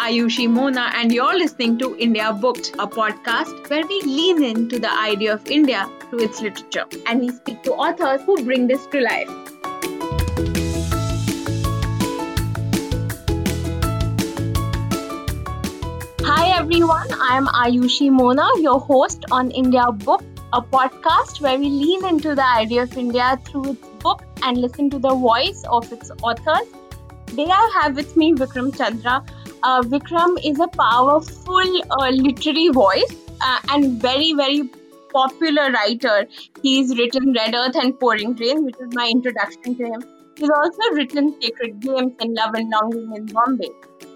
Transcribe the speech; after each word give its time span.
Ayushi 0.00 0.48
Mona, 0.48 0.90
and 0.94 1.12
you're 1.12 1.36
listening 1.36 1.76
to 1.76 1.94
India 1.98 2.32
Booked, 2.32 2.70
a 2.78 2.86
podcast 2.86 3.68
where 3.68 3.86
we 3.86 4.00
lean 4.00 4.42
into 4.42 4.78
the 4.78 4.90
idea 4.90 5.34
of 5.34 5.46
India 5.46 5.86
through 6.08 6.20
its 6.20 6.40
literature. 6.40 6.86
And 7.06 7.20
we 7.20 7.28
speak 7.28 7.62
to 7.64 7.72
authors 7.74 8.22
who 8.22 8.42
bring 8.42 8.66
this 8.66 8.86
to 8.86 9.00
life. 9.02 9.28
Hi 16.22 16.58
everyone, 16.58 17.12
I 17.20 17.36
am 17.36 17.46
Ayushi 17.48 18.10
Mona, 18.10 18.48
your 18.58 18.80
host 18.80 19.26
on 19.30 19.50
India 19.50 19.92
Booked, 19.92 20.40
a 20.54 20.62
podcast 20.62 21.42
where 21.42 21.58
we 21.58 21.68
lean 21.68 22.06
into 22.06 22.34
the 22.34 22.46
idea 22.46 22.84
of 22.84 22.96
India 22.96 23.38
through 23.44 23.72
its 23.72 23.86
book 23.98 24.22
and 24.42 24.56
listen 24.56 24.88
to 24.88 24.98
the 24.98 25.14
voice 25.14 25.62
of 25.68 25.92
its 25.92 26.10
authors. 26.22 26.66
Today 27.26 27.50
I 27.50 27.80
have 27.82 27.96
with 27.96 28.16
me 28.16 28.32
Vikram 28.32 28.74
Chandra. 28.74 29.22
Uh, 29.62 29.82
Vikram 29.82 30.38
is 30.42 30.58
a 30.58 30.68
powerful 30.68 31.82
uh, 31.90 32.08
literary 32.10 32.68
voice 32.68 33.14
uh, 33.42 33.58
and 33.68 34.00
very, 34.00 34.32
very 34.32 34.70
popular 35.12 35.70
writer. 35.70 36.26
He's 36.62 36.96
written 36.96 37.34
Red 37.34 37.54
Earth 37.54 37.76
and 37.76 37.98
Pouring 38.00 38.34
Rain, 38.36 38.64
which 38.64 38.76
is 38.80 38.94
my 38.94 39.08
introduction 39.08 39.76
to 39.76 39.84
him. 39.84 40.02
He's 40.38 40.48
also 40.48 40.94
written 40.94 41.34
Sacred 41.42 41.80
Games 41.80 42.14
and 42.20 42.34
Love 42.34 42.54
and 42.54 42.70
Longing 42.70 43.14
in 43.14 43.26
Bombay. 43.26 43.68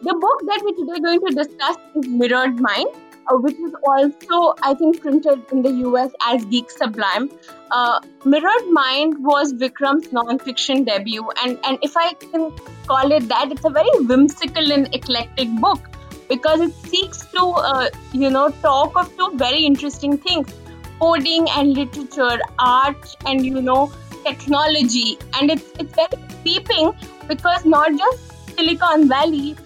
The 0.02 0.14
book 0.14 0.40
that 0.46 0.62
we're 0.64 0.86
today 0.86 1.00
going 1.00 1.20
to 1.26 1.34
discuss 1.34 1.76
is 1.96 2.08
Mirrored 2.08 2.58
Mind, 2.58 2.88
uh, 3.28 3.36
which 3.36 3.56
is 3.58 3.74
also, 3.86 4.54
I 4.62 4.74
think, 4.74 5.00
printed 5.00 5.42
in 5.52 5.62
the 5.62 5.70
US 5.88 6.10
as 6.26 6.44
Geek 6.44 6.70
Sublime. 6.70 7.30
Uh, 7.70 8.00
Mirrored 8.24 8.68
Mind 8.70 9.24
was 9.24 9.52
Vikram's 9.54 10.12
non-fiction 10.12 10.84
debut, 10.84 11.28
and, 11.42 11.58
and 11.64 11.78
if 11.82 11.96
I 11.96 12.12
can 12.14 12.52
call 12.86 13.12
it 13.12 13.28
that, 13.28 13.50
it's 13.52 13.64
a 13.64 13.70
very 13.70 13.90
whimsical 14.00 14.72
and 14.72 14.94
eclectic 14.94 15.48
book 15.60 15.80
because 16.28 16.60
it 16.60 16.72
seeks 16.74 17.24
to, 17.32 17.40
uh, 17.40 17.88
you 18.12 18.30
know, 18.30 18.50
talk 18.50 18.96
of 18.96 19.16
two 19.16 19.30
very 19.36 19.64
interesting 19.64 20.16
things: 20.18 20.52
coding 21.00 21.48
and 21.50 21.74
literature, 21.74 22.38
art, 22.58 23.16
and 23.26 23.44
you 23.44 23.60
know, 23.60 23.92
technology. 24.24 25.18
And 25.40 25.50
it's 25.50 25.70
it's 25.78 25.94
very 25.94 26.22
sweeping 26.42 26.92
because 27.28 27.64
not 27.64 27.90
just 27.98 28.56
Silicon 28.56 29.08
Valley 29.08 29.56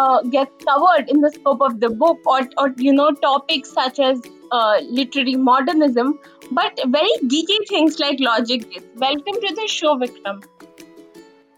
uh, 0.00 0.22
gets 0.34 0.64
covered 0.64 1.08
in 1.14 1.20
the 1.20 1.30
scope 1.36 1.62
of 1.68 1.80
the 1.80 1.90
book 2.02 2.26
or, 2.34 2.40
or 2.56 2.72
you 2.88 2.92
know 2.92 3.10
topics 3.28 3.72
such 3.78 3.98
as 3.98 4.20
uh, 4.52 4.76
literary 4.98 5.34
modernism 5.48 6.18
but 6.58 6.80
very 6.96 7.14
geeky 7.32 7.58
things 7.70 7.98
like 8.04 8.20
logic 8.20 8.66
welcome 9.06 9.40
to 9.46 9.54
the 9.60 9.66
show 9.78 9.96
vikram. 10.02 10.44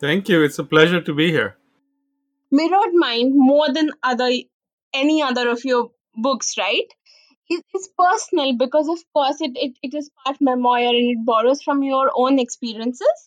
Thank 0.01 0.31
you. 0.31 0.43
It's 0.43 0.59
a 0.59 0.65
pleasure 0.65 1.01
to 1.03 1.15
be 1.15 1.31
here. 1.31 1.57
Mirrored 2.51 2.95
mind 2.95 3.35
more 3.35 3.73
than 3.73 3.91
other 4.03 4.31
any 4.95 5.23
other 5.23 5.49
of 5.51 5.65
your 5.65 5.91
books 6.17 6.57
right? 6.59 6.97
It's 7.51 7.89
personal 7.99 8.57
because 8.57 8.89
of 8.89 8.99
course 9.13 9.41
it, 9.41 9.53
it, 9.57 9.73
it 9.83 9.95
is 10.01 10.11
part 10.25 10.41
memoir 10.41 10.79
and 10.79 11.11
it 11.13 11.25
borrows 11.25 11.63
from 11.63 11.83
your 11.83 12.11
own 12.15 12.39
experiences. 12.39 13.27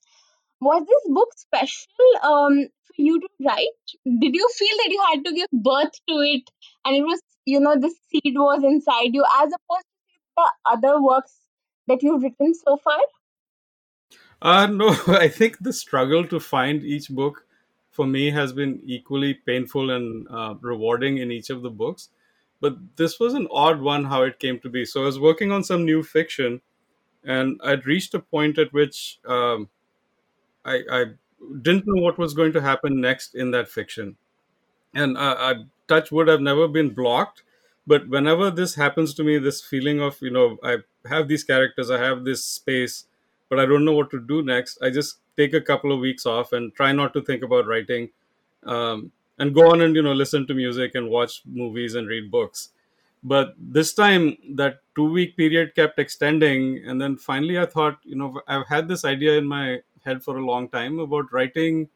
Was 0.62 0.86
this 0.88 1.14
book 1.14 1.30
special 1.36 2.14
um, 2.24 2.68
you 2.98 3.20
to 3.20 3.28
write? 3.46 3.68
Did 4.06 4.36
you 4.36 4.50
feel 4.56 4.78
that 4.78 4.90
you 4.90 5.04
had 5.12 5.26
to 5.26 5.34
give 5.34 5.50
birth 5.52 5.94
to 6.08 6.16
it 6.20 6.50
and 6.86 6.96
it 6.96 7.04
was, 7.04 7.22
you 7.46 7.60
know, 7.60 7.76
the 7.76 7.94
seed 8.10 8.36
was 8.36 8.64
inside 8.64 9.14
you 9.14 9.26
as 9.42 9.52
opposed 9.54 9.86
to 9.86 10.34
the 10.38 10.52
other 10.72 11.02
works 11.02 11.36
that 11.88 12.02
you've 12.02 12.24
written 12.24 12.54
so 12.54 12.78
far? 12.78 13.00
Uh, 14.42 14.68
no, 14.68 14.96
I 15.08 15.28
think 15.28 15.60
the 15.60 15.74
struggle 15.74 16.26
to 16.28 16.40
find 16.40 16.84
each 16.84 17.10
book 17.10 17.46
for 17.92 18.08
me 18.08 18.32
has 18.32 18.54
been 18.54 18.82
equally 18.84 19.36
painful 19.36 19.92
and 19.92 20.28
uh, 20.30 20.56
rewarding 20.62 21.20
in 21.20 21.32
each 21.32 21.50
of 21.50 21.62
the 21.62 21.70
books. 21.70 22.10
But 22.60 22.78
this 22.96 23.20
was 23.20 23.34
an 23.34 23.48
odd 23.52 23.82
one 23.82 24.06
how 24.06 24.24
it 24.24 24.40
came 24.40 24.60
to 24.60 24.70
be. 24.70 24.86
So 24.86 25.02
I 25.02 25.06
was 25.06 25.20
working 25.20 25.52
on 25.52 25.64
some 25.64 25.86
new 25.86 26.02
fiction 26.02 26.62
and 27.24 27.60
I'd 27.64 27.86
reached 27.86 28.14
a 28.14 28.20
point 28.20 28.58
at 28.58 28.74
which 28.74 29.20
um, 29.28 29.70
I, 30.66 30.82
I 30.92 31.06
didn't 31.62 31.88
know 31.88 32.02
what 32.02 32.18
was 32.18 32.34
going 32.34 32.54
to 32.54 32.62
happen 32.62 33.02
next 33.02 33.36
in 33.36 33.52
that 33.52 33.70
fiction. 33.70 34.16
And 34.94 35.18
I, 35.18 35.32
I 35.34 35.56
touch 35.88 36.12
wood, 36.12 36.30
I've 36.30 36.42
never 36.42 36.68
been 36.68 36.92
blocked. 36.92 37.44
But 37.86 38.08
whenever 38.08 38.50
this 38.50 38.76
happens 38.76 39.14
to 39.16 39.24
me, 39.24 39.38
this 39.38 39.62
feeling 39.62 40.02
of, 40.02 40.22
you 40.22 40.32
know, 40.32 40.58
I 40.64 40.78
have 41.08 41.28
these 41.28 41.44
characters, 41.44 41.92
I 41.92 42.00
have 42.00 42.24
this 42.24 42.44
space, 42.44 43.06
but 43.50 43.60
I 43.60 43.66
don't 43.66 43.84
know 43.84 43.94
what 43.94 44.10
to 44.12 44.20
do 44.20 44.42
next, 44.42 44.78
I 44.82 44.90
just 44.90 45.18
take 45.36 45.54
a 45.54 45.62
couple 45.62 45.92
of 45.92 46.00
weeks 46.00 46.26
off 46.26 46.54
and 46.54 46.74
try 46.74 46.92
not 46.92 47.14
to 47.14 47.22
think 47.22 47.44
about 47.44 47.68
writing 47.68 48.10
um, 48.66 49.12
and 49.38 49.54
go 49.54 49.72
on 49.72 49.82
and, 49.82 49.96
you 49.96 50.02
know, 50.02 50.14
listen 50.14 50.48
to 50.48 50.54
music 50.54 50.96
and 50.96 51.10
watch 51.10 51.42
movies 51.46 51.96
and 51.96 52.08
read 52.08 52.32
books. 52.32 52.70
But 53.24 53.56
this 53.58 53.94
time, 53.94 54.38
that 54.56 54.82
two 54.96 55.10
week 55.10 55.38
period 55.38 55.76
kept 55.76 55.98
extending. 55.98 56.84
And 56.86 57.02
then 57.02 57.16
finally, 57.16 57.58
I 57.58 57.66
thought, 57.66 58.00
you 58.04 58.16
know, 58.16 58.42
I've 58.48 58.68
had 58.68 58.88
this 58.88 59.06
idea 59.06 59.38
in 59.38 59.48
my 59.48 59.80
head 60.06 60.24
for 60.24 60.38
a 60.38 60.46
long 60.46 60.70
time 60.70 61.00
about 61.00 61.32
writing 61.32 61.90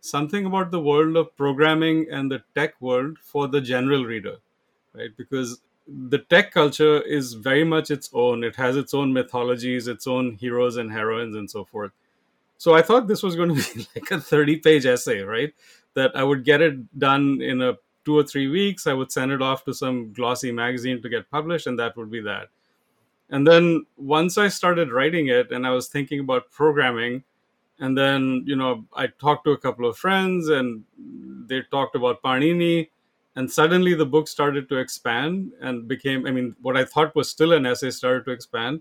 something 0.00 0.46
about 0.46 0.70
the 0.70 0.80
world 0.80 1.16
of 1.16 1.36
programming 1.36 2.06
and 2.10 2.30
the 2.30 2.42
tech 2.54 2.80
world 2.80 3.18
for 3.22 3.48
the 3.48 3.60
general 3.60 4.04
reader, 4.04 4.36
right? 4.94 5.16
Because 5.16 5.60
the 5.86 6.18
tech 6.18 6.52
culture 6.52 7.00
is 7.02 7.34
very 7.34 7.64
much 7.64 7.90
its 7.90 8.10
own. 8.12 8.44
It 8.44 8.56
has 8.56 8.76
its 8.76 8.94
own 8.94 9.12
mythologies, 9.12 9.88
its 9.88 10.06
own 10.06 10.34
heroes 10.34 10.76
and 10.76 10.90
heroines, 10.90 11.36
and 11.36 11.50
so 11.50 11.64
forth. 11.64 11.92
So 12.58 12.74
I 12.74 12.82
thought 12.82 13.06
this 13.06 13.22
was 13.22 13.36
going 13.36 13.54
to 13.54 13.74
be 13.74 13.88
like 13.94 14.10
a 14.10 14.20
30 14.20 14.58
page 14.58 14.86
essay, 14.86 15.20
right? 15.20 15.52
That 15.94 16.16
I 16.16 16.22
would 16.24 16.44
get 16.44 16.60
it 16.60 16.98
done 16.98 17.40
in 17.40 17.62
a 17.62 17.74
two 18.04 18.16
or 18.16 18.22
three 18.22 18.48
weeks. 18.48 18.86
I 18.86 18.92
would 18.92 19.12
send 19.12 19.32
it 19.32 19.42
off 19.42 19.64
to 19.64 19.74
some 19.74 20.12
glossy 20.12 20.52
magazine 20.52 21.02
to 21.02 21.08
get 21.08 21.30
published, 21.30 21.66
and 21.66 21.78
that 21.78 21.96
would 21.96 22.10
be 22.10 22.20
that. 22.22 22.48
And 23.30 23.46
then 23.46 23.86
once 23.96 24.38
I 24.38 24.48
started 24.48 24.92
writing 24.92 25.28
it 25.28 25.50
and 25.50 25.66
I 25.66 25.70
was 25.70 25.88
thinking 25.88 26.20
about 26.20 26.50
programming, 26.52 27.24
and 27.78 27.96
then 27.96 28.42
you 28.46 28.56
know 28.56 28.84
i 28.94 29.06
talked 29.06 29.44
to 29.44 29.50
a 29.50 29.58
couple 29.58 29.86
of 29.88 29.96
friends 29.96 30.48
and 30.48 30.84
they 31.48 31.62
talked 31.70 31.94
about 31.94 32.22
panini. 32.22 32.90
And 33.38 33.52
suddenly 33.52 33.92
the 33.92 34.06
book 34.06 34.28
started 34.28 34.66
to 34.70 34.76
expand 34.78 35.52
and 35.60 35.86
became 35.86 36.26
i 36.26 36.30
mean 36.30 36.56
what 36.62 36.76
i 36.76 36.84
thought 36.84 37.14
was 37.14 37.28
still 37.28 37.52
an 37.52 37.66
essay 37.66 37.90
started 37.90 38.24
to 38.26 38.30
expand. 38.30 38.80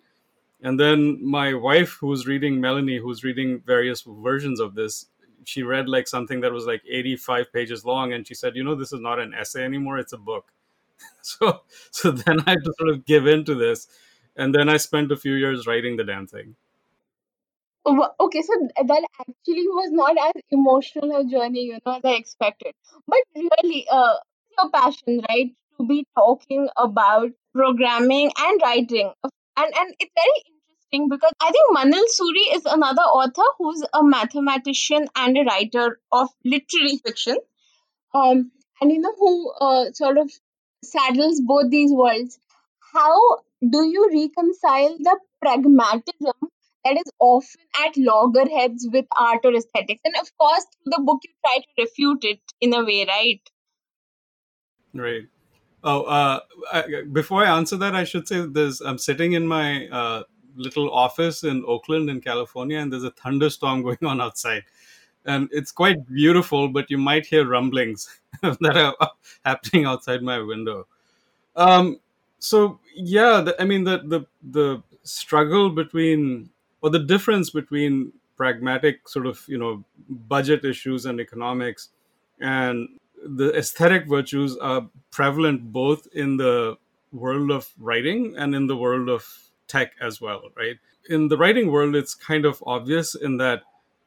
And 0.61 0.79
then 0.79 1.19
my 1.25 1.53
wife 1.53 1.97
who's 1.99 2.25
reading 2.27 2.61
melanie 2.61 2.97
who's 2.97 3.23
reading 3.23 3.61
various 3.65 4.03
versions 4.07 4.59
of 4.59 4.75
this 4.75 5.07
she 5.43 5.61
read 5.61 5.87
like 5.89 6.07
something 6.07 6.41
that 6.41 6.51
was 6.51 6.65
like 6.65 6.81
85 6.89 7.53
pages 7.53 7.85
long. 7.85 8.13
And 8.13 8.27
she 8.27 8.33
said 8.33 8.55
you 8.55 8.63
know 8.63 8.75
this 8.75 8.93
is 8.93 9.01
not 9.01 9.19
an 9.19 9.33
essay 9.33 9.63
anymore. 9.65 9.97
It's 9.99 10.13
a 10.13 10.17
book. 10.17 10.51
So 11.21 11.61
so 11.91 12.11
then 12.11 12.39
i 12.47 12.51
had 12.51 12.63
to 12.63 12.73
sort 12.79 12.91
of 12.91 13.05
give 13.05 13.27
in 13.27 13.43
to 13.45 13.55
this. 13.55 13.87
And 14.37 14.55
then 14.55 14.69
i 14.69 14.77
spent 14.77 15.11
a 15.11 15.17
few 15.17 15.33
years 15.33 15.67
writing 15.67 15.97
the 15.97 16.05
damn 16.05 16.27
thing 16.27 16.55
Okay, 17.87 18.41
so 18.41 18.53
that 18.87 19.03
actually 19.19 19.67
was 19.67 19.91
not 19.91 20.17
as 20.17 20.41
emotional 20.51 21.15
a 21.17 21.23
journey, 21.25 21.61
you 21.65 21.77
know, 21.85 21.93
as 21.95 22.01
I 22.03 22.13
expected. 22.13 22.73
But 23.07 23.19
really, 23.35 23.87
uh, 23.91 24.15
your 24.57 24.69
passion, 24.71 25.21
right, 25.29 25.51
to 25.77 25.85
be 25.87 26.05
talking 26.17 26.67
about 26.77 27.29
programming 27.53 28.31
and 28.37 28.61
writing, 28.63 29.11
and 29.23 29.73
and 29.81 29.95
it's 29.99 30.11
very 30.15 30.37
interesting 30.47 31.09
because 31.09 31.31
I 31.39 31.51
think 31.51 31.77
manil 31.77 32.05
Suri 32.17 32.55
is 32.55 32.65
another 32.65 33.03
author 33.03 33.49
who's 33.59 33.83
a 33.93 34.03
mathematician 34.03 35.07
and 35.15 35.37
a 35.37 35.43
writer 35.43 35.99
of 36.11 36.29
literary 36.43 36.97
fiction, 37.05 37.37
um, 38.13 38.51
and 38.81 38.91
you 38.91 38.99
know 39.01 39.13
who 39.19 39.51
uh, 39.61 39.91
sort 39.93 40.17
of 40.17 40.31
saddles 40.83 41.41
both 41.41 41.69
these 41.71 41.91
worlds. 41.91 42.39
How 42.93 43.17
do 43.77 43.83
you 43.83 44.09
reconcile 44.13 44.97
the 44.97 45.19
pragmatism 45.41 46.49
that 46.85 46.97
is 46.97 47.11
often 47.19 47.61
at 47.83 47.97
loggerheads 47.97 48.87
with 48.91 49.05
art 49.19 49.41
or 49.43 49.53
aesthetics. 49.55 50.01
And 50.05 50.15
of 50.21 50.29
course, 50.37 50.65
through 50.83 50.93
the 50.95 51.03
book, 51.03 51.19
you 51.23 51.33
try 51.43 51.57
to 51.57 51.83
refute 51.83 52.23
it 52.23 52.39
in 52.61 52.73
a 52.73 52.85
way, 52.85 53.05
right? 53.07 53.41
Right. 54.93 55.27
Oh, 55.83 56.03
uh, 56.03 56.39
I, 56.71 57.03
before 57.11 57.43
I 57.43 57.57
answer 57.57 57.75
that, 57.77 57.95
I 57.95 58.03
should 58.03 58.27
say 58.27 58.45
there's. 58.45 58.81
I'm 58.81 58.97
sitting 58.97 59.33
in 59.33 59.45
my 59.45 59.87
uh, 59.87 60.23
little 60.55 60.91
office 60.91 61.43
in 61.43 61.63
Oakland, 61.67 62.09
in 62.09 62.21
California, 62.21 62.79
and 62.79 62.91
there's 62.91 63.03
a 63.03 63.11
thunderstorm 63.11 63.81
going 63.83 64.03
on 64.03 64.21
outside, 64.21 64.63
and 65.25 65.49
it's 65.51 65.71
quite 65.71 66.07
beautiful. 66.07 66.69
But 66.69 66.89
you 66.89 66.97
might 66.97 67.25
hear 67.25 67.45
rumblings 67.47 68.09
that 68.41 68.77
are 68.77 69.11
happening 69.45 69.85
outside 69.85 70.23
my 70.23 70.39
window. 70.39 70.87
Um, 71.55 71.99
so 72.39 72.79
yeah, 72.95 73.41
the, 73.41 73.61
I 73.61 73.65
mean 73.65 73.83
the 73.83 73.99
the 73.99 74.25
the 74.51 74.83
struggle 75.03 75.69
between 75.69 76.49
or 76.85 76.91
the 76.91 76.99
difference 76.99 77.49
between 77.49 78.13
pragmatic 78.37 79.09
sort 79.09 79.25
of 79.25 79.43
you 79.47 79.57
know 79.57 79.83
budget 80.07 80.63
issues 80.63 81.05
and 81.07 81.19
economics 81.19 81.89
and 82.39 82.87
the 83.25 83.51
aesthetic 83.57 84.07
virtues 84.07 84.55
are 84.57 84.87
prevalent 85.09 85.71
both 85.71 86.07
in 86.13 86.37
the 86.37 86.77
world 87.11 87.49
of 87.49 87.73
writing 87.79 88.35
and 88.37 88.53
in 88.53 88.67
the 88.67 88.77
world 88.77 89.09
of 89.09 89.25
tech 89.67 89.93
as 89.99 90.21
well 90.21 90.43
right? 90.55 90.75
In 91.09 91.27
the 91.27 91.37
writing 91.37 91.71
world 91.71 91.95
it's 91.95 92.13
kind 92.13 92.45
of 92.45 92.63
obvious 92.67 93.15
in 93.15 93.37
that 93.37 93.63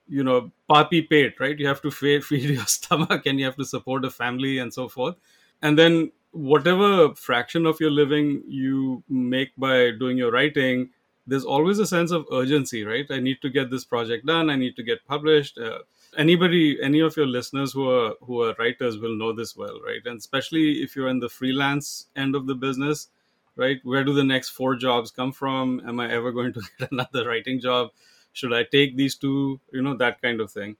you 0.08 0.22
know 0.22 0.52
papi 0.70 1.00
pate 1.10 1.40
right? 1.40 1.58
You 1.58 1.66
have 1.66 1.82
to 1.82 1.90
feed 2.00 2.30
your 2.30 2.66
stomach 2.66 3.26
and 3.26 3.40
you 3.40 3.44
have 3.46 3.56
to 3.56 3.64
support 3.64 4.04
a 4.04 4.10
family 4.10 4.58
and 4.58 4.72
so 4.72 4.88
forth. 4.88 5.16
And 5.62 5.76
then 5.76 6.12
whatever 6.30 7.12
fraction 7.16 7.66
of 7.66 7.80
your 7.80 7.90
living 7.90 8.44
you 8.46 9.02
make 9.08 9.56
by 9.56 9.90
doing 9.98 10.16
your 10.16 10.30
writing 10.30 10.90
there's 11.28 11.44
always 11.44 11.78
a 11.78 11.86
sense 11.86 12.10
of 12.10 12.26
urgency 12.32 12.84
right? 12.84 13.06
I 13.10 13.20
need 13.20 13.40
to 13.42 13.50
get 13.50 13.70
this 13.70 13.84
project 13.84 14.26
done. 14.26 14.50
I 14.50 14.56
need 14.56 14.76
to 14.76 14.82
get 14.82 15.06
published. 15.06 15.58
Uh, 15.58 15.80
anybody 16.16 16.78
any 16.82 17.00
of 17.00 17.16
your 17.16 17.26
listeners 17.26 17.72
who 17.72 17.88
are 17.90 18.14
who 18.22 18.42
are 18.42 18.54
writers 18.58 18.98
will 18.98 19.16
know 19.16 19.32
this 19.32 19.54
well 19.56 19.80
right? 19.86 20.04
And 20.06 20.18
especially 20.18 20.82
if 20.82 20.96
you're 20.96 21.08
in 21.08 21.20
the 21.20 21.28
freelance 21.28 22.06
end 22.16 22.34
of 22.34 22.46
the 22.46 22.54
business 22.54 23.08
right? 23.56 23.80
Where 23.82 24.04
do 24.04 24.14
the 24.14 24.24
next 24.24 24.50
four 24.50 24.76
jobs 24.76 25.10
come 25.10 25.32
from? 25.32 25.82
Am 25.86 26.00
i 26.00 26.10
ever 26.10 26.32
going 26.32 26.52
to 26.54 26.62
get 26.78 26.92
another 26.92 27.26
writing 27.28 27.60
job? 27.60 27.90
Should 28.32 28.54
i 28.54 28.64
take 28.64 28.96
these 28.96 29.16
two? 29.16 29.60
You 29.72 29.82
know 29.82 29.96
that 29.96 30.22
kind 30.22 30.40
of 30.40 30.50
thing. 30.50 30.76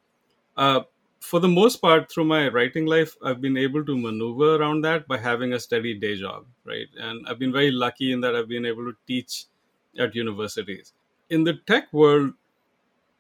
Uh, 0.57 0.81
for 1.21 1.41
the 1.41 1.49
most 1.49 1.77
part 1.77 2.11
through 2.11 2.25
my 2.25 2.49
writing 2.49 2.87
life 2.87 3.17
i've 3.25 3.41
been 3.41 3.57
able 3.57 3.85
to 3.85 3.97
maneuver 3.99 4.55
around 4.57 4.83
that 4.83 5.07
by 5.09 5.19
having 5.19 5.53
a 5.53 5.59
steady 5.59 5.95
day 5.95 6.15
job 6.15 6.47
right? 6.65 6.87
And 6.97 7.27
i've 7.29 7.39
been 7.39 7.53
very 7.53 7.73
lucky 7.73 8.13
in 8.13 8.21
that 8.21 8.37
i've 8.37 8.49
been 8.49 8.67
able 8.67 8.85
to 8.85 8.97
teach 9.07 9.47
at 9.99 10.15
universities. 10.15 10.93
In 11.31 11.45
the 11.45 11.55
tech 11.67 11.93
world 11.93 12.33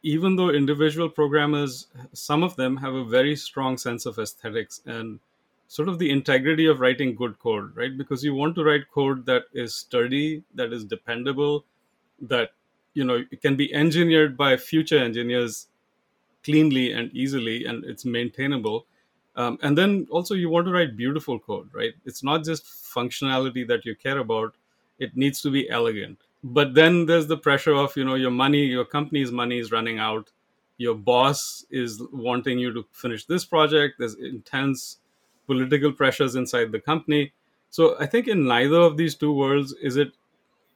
even 0.03 0.37
though 0.37 0.51
individual 0.51 1.09
programmers 1.09 1.89
some 2.13 2.43
of 2.43 2.55
them 2.57 2.77
have 2.77 2.95
a 2.95 3.05
very 3.05 3.35
strong 3.35 3.77
sense 3.77 4.07
of 4.07 4.19
aesthetics 4.19 4.81
and 4.87 5.19
sort 5.67 5.89
of 5.89 5.99
the 5.99 6.11
integrity 6.11 6.67
of 6.67 6.81
writing 6.81 7.15
good 7.15 7.39
code 7.39 7.77
right? 7.77 7.97
Because 7.99 8.23
you 8.25 8.35
want 8.35 8.55
to 8.55 8.65
write 8.65 8.91
code 8.93 9.27
that 9.27 9.45
is 9.53 9.75
sturdy 9.75 10.43
that 10.55 10.73
is 10.73 10.85
dependable 10.85 11.65
that 12.21 12.51
you 12.95 13.05
know 13.05 13.25
it 13.31 13.43
can 13.43 13.57
be 13.57 13.73
engineered 13.75 14.37
by 14.37 14.57
future 14.57 14.99
engineers 14.99 15.69
cleanly 16.45 16.93
and 16.93 17.13
easily 17.13 17.65
and 17.65 17.85
it's 17.85 18.05
maintainable. 18.05 18.87
Um, 19.37 19.59
and 19.63 19.77
then 19.77 20.07
also 20.11 20.35
you 20.35 20.49
want 20.51 20.67
to 20.67 20.73
write 20.73 20.97
beautiful 20.97 21.39
code 21.39 21.69
right? 21.73 21.95
It's 22.05 22.23
not 22.23 22.45
just 22.45 22.65
functionality 22.65 23.67
that 23.67 23.85
you 23.85 23.97
care 23.97 24.19
about. 24.19 24.55
It 24.99 25.17
needs 25.17 25.43
to 25.43 25.51
be 25.51 25.69
elegant 25.69 26.19
but 26.45 26.75
then 26.75 27.07
there's 27.07 27.27
the 27.27 27.37
pressure 27.37 27.75
of 27.75 27.97
you 27.97 28.05
know 28.05 28.15
your 28.15 28.31
money 28.31 28.65
your 28.65 28.85
company's 28.85 29.33
money 29.33 29.59
is 29.59 29.73
running 29.73 29.99
out. 29.99 30.31
Your 30.77 30.95
boss 30.95 31.67
is 31.71 32.01
wanting 32.13 32.59
you 32.59 32.73
to 32.73 32.85
finish 32.93 33.25
this 33.27 33.45
project. 33.45 33.97
There's 33.99 34.15
intense 34.15 34.99
political 35.47 35.93
pressures 35.93 36.37
inside 36.37 36.73
the 36.73 36.81
company. 36.81 37.33
So 37.71 37.97
i 38.01 38.07
think 38.07 38.29
in 38.29 38.47
neither 38.47 38.81
of 38.81 38.97
these 38.97 39.15
two 39.15 39.33
worlds 39.33 39.75
is 39.83 39.97
it 39.97 40.13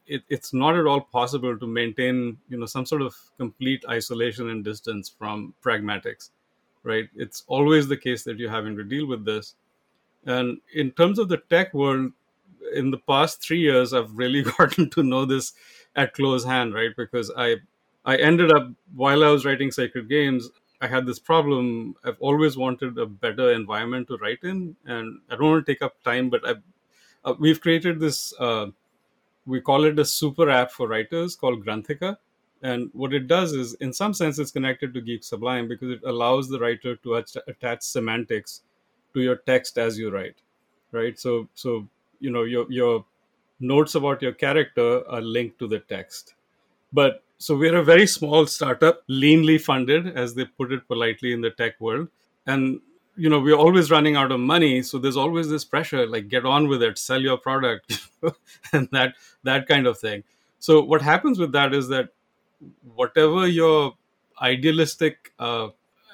it, 0.05 0.21
it's 0.29 0.53
not 0.53 0.75
at 0.75 0.85
all 0.85 1.01
possible 1.01 1.57
to 1.57 1.65
maintain 1.67 2.37
you 2.49 2.57
know 2.59 2.65
some 2.65 2.85
sort 2.85 3.01
of 3.01 3.15
complete 3.37 3.83
isolation 3.89 4.49
and 4.49 4.63
distance 4.63 5.09
from 5.17 5.53
pragmatics 5.63 6.29
right? 6.83 7.09
It's 7.15 7.43
always 7.47 7.87
the 7.87 7.97
case 7.97 8.23
that 8.23 8.37
you're 8.37 8.51
having 8.51 8.75
to 8.77 8.83
deal 8.83 9.07
with 9.07 9.25
this. 9.25 9.55
And 10.25 10.59
in 10.73 10.91
terms 10.91 11.19
of 11.19 11.29
the 11.29 11.37
tech 11.49 11.73
world 11.73 12.11
in 12.73 12.91
the 12.91 12.97
past 12.97 13.41
three 13.41 13.59
years 13.59 13.93
i've 13.93 14.11
really 14.13 14.43
gotten 14.57 14.89
to 14.89 15.03
know 15.03 15.25
this 15.25 15.53
at 15.95 16.13
close 16.13 16.43
hand 16.43 16.73
right 16.73 16.95
because 16.97 17.31
i 17.37 17.55
i 18.05 18.15
ended 18.15 18.51
up 18.51 18.67
while 18.95 19.23
i 19.23 19.29
was 19.29 19.45
writing 19.45 19.71
sacred 19.71 20.09
games 20.09 20.49
i 20.81 20.87
had 20.87 21.05
this 21.05 21.19
problem 21.19 21.95
i've 22.03 22.19
always 22.19 22.57
wanted 22.57 22.97
a 22.97 23.05
better 23.05 23.51
environment 23.51 24.07
to 24.07 24.17
write 24.17 24.43
in 24.43 24.75
and 24.85 25.19
i 25.29 25.35
don't 25.35 25.51
want 25.51 25.65
to 25.65 25.71
take 25.71 25.81
up 25.81 26.01
time 26.03 26.29
but 26.29 26.47
i 26.47 26.53
uh, 27.25 27.33
we've 27.39 27.61
created 27.61 27.99
this 27.99 28.33
uh, 28.39 28.65
we 29.45 29.61
call 29.61 29.83
it 29.83 29.99
a 29.99 30.05
super 30.05 30.49
app 30.49 30.71
for 30.71 30.87
writers 30.87 31.35
called 31.35 31.65
Granthika. 31.65 32.17
And 32.61 32.89
what 32.93 33.13
it 33.13 33.27
does 33.27 33.51
is, 33.51 33.73
in 33.75 33.91
some 33.91 34.13
sense, 34.13 34.39
it's 34.39 34.51
connected 34.51 34.93
to 34.93 35.01
Geek 35.01 35.23
Sublime 35.23 35.67
because 35.67 35.91
it 35.91 35.99
allows 36.05 36.47
the 36.47 36.59
writer 36.59 36.95
to 36.97 37.15
attach 37.47 37.81
semantics 37.81 38.61
to 39.13 39.21
your 39.21 39.35
text 39.35 39.77
as 39.77 39.99
you 39.99 40.11
write, 40.11 40.37
right? 40.91 41.19
So, 41.19 41.49
so 41.55 41.87
you 42.23 42.31
know, 42.31 42.43
your 42.43 42.65
your 42.71 43.05
notes 43.59 43.95
about 43.95 44.21
your 44.21 44.33
character 44.33 44.87
are 45.09 45.21
linked 45.21 45.59
to 45.59 45.67
the 45.67 45.79
text. 45.79 46.35
But 46.91 47.23
so 47.37 47.57
we're 47.57 47.75
a 47.75 47.83
very 47.83 48.07
small 48.07 48.45
startup, 48.45 49.05
leanly 49.09 49.59
funded, 49.59 50.15
as 50.17 50.33
they 50.33 50.45
put 50.45 50.71
it 50.71 50.87
politely 50.87 51.33
in 51.33 51.41
the 51.41 51.51
tech 51.51 51.79
world, 51.81 52.07
and 52.47 52.79
you 53.15 53.29
know 53.29 53.39
we're 53.39 53.61
always 53.65 53.91
running 53.91 54.15
out 54.15 54.31
of 54.31 54.39
money 54.39 54.81
so 54.81 54.97
there's 54.97 55.17
always 55.17 55.47
this 55.47 55.63
pressure 55.63 56.07
like 56.07 56.29
get 56.29 56.47
on 56.47 56.67
with 56.67 56.81
it 56.81 56.97
sell 56.97 57.21
your 57.21 57.37
product 57.37 57.99
and 58.73 58.87
that 58.91 59.13
that 59.43 59.67
kind 59.67 59.87
of 59.87 59.99
thing. 59.99 60.23
So 60.59 60.81
what 60.81 61.01
happens 61.01 61.39
with 61.39 61.51
that 61.51 61.73
is 61.73 61.89
that 61.89 62.09
whatever 62.95 63.47
your 63.47 63.93
idealistic 64.41 65.33
uh, 65.39 65.69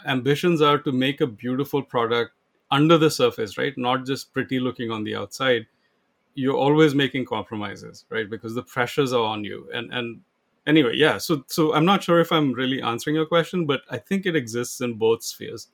ambitions 0.05 0.61
are 0.61 0.79
to 0.79 0.91
make 0.91 1.21
a 1.21 1.27
beautiful 1.27 1.83
product 1.83 2.33
under 2.71 2.97
the 2.97 3.11
surface 3.11 3.57
right? 3.57 3.77
Not 3.77 4.05
just 4.05 4.33
pretty 4.33 4.59
looking 4.59 4.91
on 4.91 5.03
the 5.03 5.15
outside 5.15 5.67
you're 6.39 6.61
always 6.65 6.95
making 7.03 7.25
compromises 7.25 8.05
right? 8.09 8.29
Because 8.29 8.55
the 8.55 8.63
pressures 8.63 9.13
are 9.13 9.27
on 9.33 9.43
you. 9.43 9.69
And 9.73 9.93
and 9.93 10.21
anyway 10.67 10.91
yeah 10.93 11.17
so 11.17 11.43
so 11.47 11.73
i'm 11.73 11.85
not 11.85 12.03
sure 12.03 12.19
if 12.19 12.31
i'm 12.31 12.51
really 12.53 12.81
answering 12.81 13.15
your 13.15 13.25
question 13.25 13.65
but 13.65 13.81
i 13.89 13.97
think 13.97 14.25
it 14.25 14.35
exists 14.35 14.81
in 14.81 14.93
both 14.93 15.23
spheres. 15.23 15.69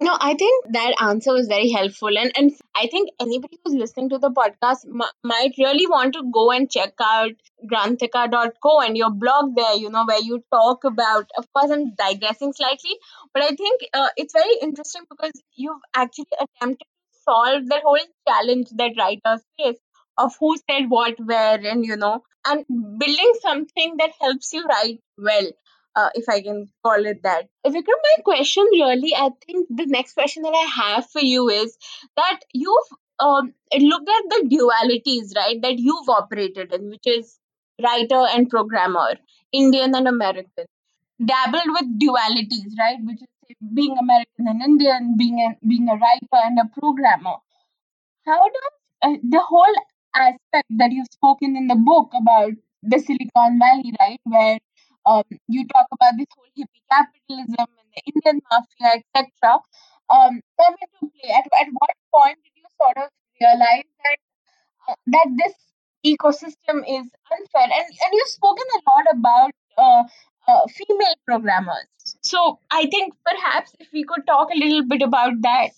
No, 0.00 0.16
I 0.20 0.34
think 0.34 0.64
that 0.72 0.94
answer 1.00 1.32
was 1.32 1.46
very 1.46 1.70
helpful. 1.70 2.18
And, 2.18 2.30
and 2.36 2.50
I 2.74 2.88
think 2.88 3.10
anybody 3.20 3.58
who's 3.64 3.74
listening 3.74 4.08
to 4.10 4.18
the 4.18 4.30
podcast 4.30 4.84
m- 4.86 5.10
might 5.22 5.54
really 5.56 5.86
want 5.86 6.14
to 6.14 6.24
go 6.32 6.50
and 6.50 6.70
check 6.70 6.94
out 7.00 7.30
granthika.co 7.66 8.80
and 8.80 8.96
your 8.96 9.10
blog 9.10 9.54
there, 9.54 9.76
you 9.76 9.88
know, 9.88 10.04
where 10.04 10.20
you 10.20 10.42
talk 10.52 10.82
about, 10.84 11.30
of 11.38 11.50
course, 11.52 11.70
I'm 11.70 11.94
digressing 11.94 12.52
slightly, 12.52 12.98
but 13.32 13.44
I 13.44 13.50
think 13.50 13.82
uh, 13.94 14.08
it's 14.16 14.34
very 14.34 14.56
interesting 14.60 15.02
because 15.08 15.40
you've 15.54 15.80
actually 15.94 16.26
attempted 16.40 16.88
solve 17.24 17.66
that 17.68 17.82
whole 17.82 18.06
challenge 18.28 18.68
that 18.76 18.92
writers 18.98 19.42
face 19.58 19.78
of 20.18 20.34
who 20.38 20.56
said 20.56 20.88
what 20.88 21.14
where 21.18 21.58
and 21.72 21.84
you 21.84 21.96
know 21.96 22.22
and 22.46 22.64
building 22.98 23.32
something 23.40 23.96
that 23.98 24.12
helps 24.20 24.52
you 24.52 24.64
write 24.64 25.00
well 25.18 25.50
uh, 25.96 26.08
if 26.14 26.28
I 26.28 26.40
can 26.40 26.68
call 26.84 27.04
it 27.06 27.22
that. 27.22 27.46
Vikram, 27.66 28.00
my 28.02 28.22
question 28.24 28.64
really, 28.72 29.14
I 29.14 29.30
think 29.46 29.68
the 29.70 29.86
next 29.86 30.14
question 30.14 30.42
that 30.42 30.54
I 30.54 30.82
have 30.82 31.08
for 31.10 31.20
you 31.20 31.48
is 31.48 31.76
that 32.16 32.40
you've 32.52 32.88
um, 33.20 33.54
looked 33.78 34.08
at 34.08 34.22
the 34.28 34.48
dualities, 34.48 35.36
right, 35.36 35.60
that 35.62 35.78
you've 35.78 36.08
operated 36.08 36.72
in, 36.72 36.90
which 36.90 37.06
is 37.06 37.38
writer 37.82 38.24
and 38.34 38.50
programmer, 38.50 39.14
Indian 39.52 39.94
and 39.94 40.08
American, 40.08 40.66
dabbled 41.24 41.68
with 41.68 41.98
dualities, 42.00 42.72
right, 42.78 42.98
which 43.04 43.22
is 43.22 43.28
being 43.74 43.96
American 43.98 44.48
and 44.48 44.62
Indian, 44.62 45.16
being 45.16 45.38
a, 45.40 45.66
being 45.66 45.88
a 45.88 45.94
writer 45.96 46.40
and 46.44 46.58
a 46.58 46.68
programmer. 46.78 47.36
How 48.26 48.42
does 48.48 48.72
uh, 49.02 49.18
the 49.22 49.40
whole 49.40 49.74
aspect 50.14 50.68
that 50.78 50.92
you've 50.92 51.12
spoken 51.12 51.56
in 51.56 51.68
the 51.68 51.76
book 51.76 52.12
about 52.14 52.52
the 52.82 52.98
Silicon 52.98 53.58
Valley, 53.58 53.92
right, 54.00 54.20
where 54.24 54.58
um, 55.06 55.24
you 55.48 55.66
talk 55.68 55.86
about 55.92 56.14
this 56.18 56.26
whole 56.36 56.50
hippie 56.56 56.84
capitalism 56.90 57.66
and 57.78 57.88
the 57.94 58.02
Indian 58.12 58.40
mafia, 58.50 59.02
etc. 59.16 59.60
Um, 60.10 60.40
come 60.60 60.74
into 60.80 61.12
play. 61.20 61.30
At, 61.32 61.46
at 61.60 61.68
what 61.72 61.90
point 62.12 62.38
did 62.44 62.52
you 62.56 62.68
sort 62.80 62.96
of 62.98 63.10
realize 63.40 63.88
that 64.04 64.18
uh, 64.88 64.94
that 65.06 65.28
this 65.36 65.54
ecosystem 66.06 66.84
is 66.86 67.08
unfair? 67.32 67.68
And 67.68 67.88
and 67.88 68.10
you've 68.12 68.28
spoken 68.28 68.64
a 68.76 68.80
lot 68.90 69.06
about 69.12 69.52
uh, 69.78 70.04
uh, 70.48 70.66
female 70.68 71.16
programmers. 71.26 71.88
So 72.24 72.58
I 72.70 72.86
think 72.86 73.14
perhaps 73.24 73.74
if 73.78 73.88
we 73.92 74.04
could 74.04 74.26
talk 74.26 74.48
a 74.50 74.58
little 74.58 74.86
bit 74.88 75.02
about 75.02 75.42
that. 75.42 75.70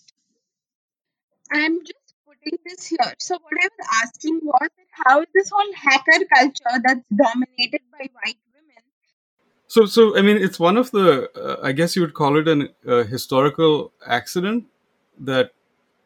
I'm 1.52 1.80
just 1.80 2.14
putting 2.26 2.58
this 2.64 2.86
here. 2.86 3.14
So 3.18 3.34
what 3.34 3.52
I 3.60 3.68
was 3.78 3.88
asking 4.04 4.40
was 4.42 4.68
how 4.90 5.20
is 5.20 5.26
this 5.34 5.50
whole 5.50 5.72
hacker 5.74 6.24
culture 6.34 6.82
that's 6.84 7.04
dominated 7.14 7.82
by 7.92 8.08
white 8.14 8.38
women? 8.54 8.82
so, 9.66 9.86
so 9.86 10.16
I 10.16 10.22
mean, 10.22 10.36
it's 10.36 10.58
one 10.58 10.76
of 10.76 10.90
the, 10.92 11.30
uh, 11.36 11.60
I 11.62 11.72
guess 11.72 11.96
you 11.96 12.02
would 12.02 12.14
call 12.14 12.38
it 12.38 12.48
an 12.48 12.68
uh, 12.86 13.02
historical 13.04 13.92
accident 14.06 14.66
that 15.18 15.50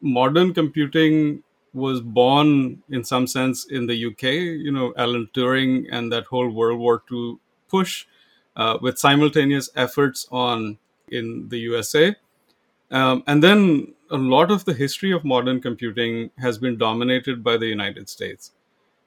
modern 0.01 0.53
computing 0.53 1.43
was 1.73 2.01
born 2.01 2.81
in 2.89 3.03
some 3.03 3.27
sense 3.27 3.65
in 3.65 3.85
the 3.85 4.05
UK. 4.07 4.23
You 4.23 4.71
know, 4.71 4.93
Alan 4.97 5.29
Turing 5.33 5.85
and 5.91 6.11
that 6.11 6.25
whole 6.25 6.49
World 6.49 6.79
War 6.79 7.03
II 7.11 7.35
push, 7.69 8.05
uh, 8.55 8.77
with 8.81 8.99
simultaneous 8.99 9.69
efforts 9.75 10.27
on 10.31 10.77
in 11.09 11.49
the 11.49 11.59
USA, 11.59 12.15
um, 12.91 13.23
and 13.27 13.43
then 13.43 13.93
a 14.09 14.17
lot 14.17 14.51
of 14.51 14.65
the 14.65 14.73
history 14.73 15.11
of 15.11 15.23
modern 15.25 15.61
computing 15.61 16.31
has 16.37 16.57
been 16.57 16.77
dominated 16.77 17.43
by 17.43 17.57
the 17.57 17.67
United 17.67 18.09
States. 18.09 18.51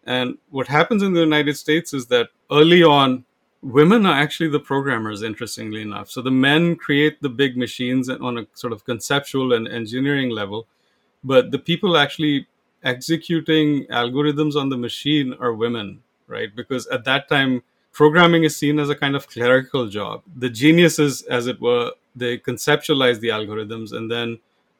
And 0.04 0.38
what 0.50 0.68
happens 0.68 1.02
in 1.02 1.14
the 1.14 1.20
United 1.20 1.56
States 1.56 1.94
is 1.94 2.06
that 2.06 2.28
early 2.50 2.82
on, 2.82 3.24
women 3.62 4.06
are 4.06 4.14
actually 4.14 4.50
the 4.50 4.60
programmers 4.60 5.22
interestingly 5.22 5.82
enough. 5.82 6.10
So 6.10 6.22
the 6.22 6.30
men 6.30 6.76
create 6.76 7.22
the 7.22 7.30
big 7.30 7.56
machines 7.56 8.10
on 8.10 8.38
a 8.38 8.46
sort 8.54 8.72
of 8.72 8.84
conceptual 8.84 9.52
and 9.52 9.68
engineering 9.68 10.30
level 10.30 10.66
but 11.24 11.50
the 11.50 11.58
people 11.58 11.96
actually 11.96 12.46
executing 12.84 13.86
algorithms 13.86 14.54
on 14.54 14.68
the 14.68 14.76
machine 14.76 15.34
are 15.40 15.54
women 15.54 16.02
right? 16.26 16.54
Because 16.56 16.86
at 16.88 17.04
that 17.04 17.28
time 17.28 17.62
programming 17.94 18.44
is 18.44 18.56
seen 18.56 18.78
as 18.78 18.90
a 18.90 18.94
kind 18.94 19.16
of 19.16 19.28
clerical 19.28 19.88
job 19.88 20.22
the 20.36 20.50
geniuses 20.50 21.22
as 21.22 21.46
it 21.46 21.60
were 21.60 21.90
they 22.14 22.38
conceptualize 22.38 23.20
the 23.20 23.28
algorithms 23.28 23.92
and 23.92 24.10
then 24.10 24.38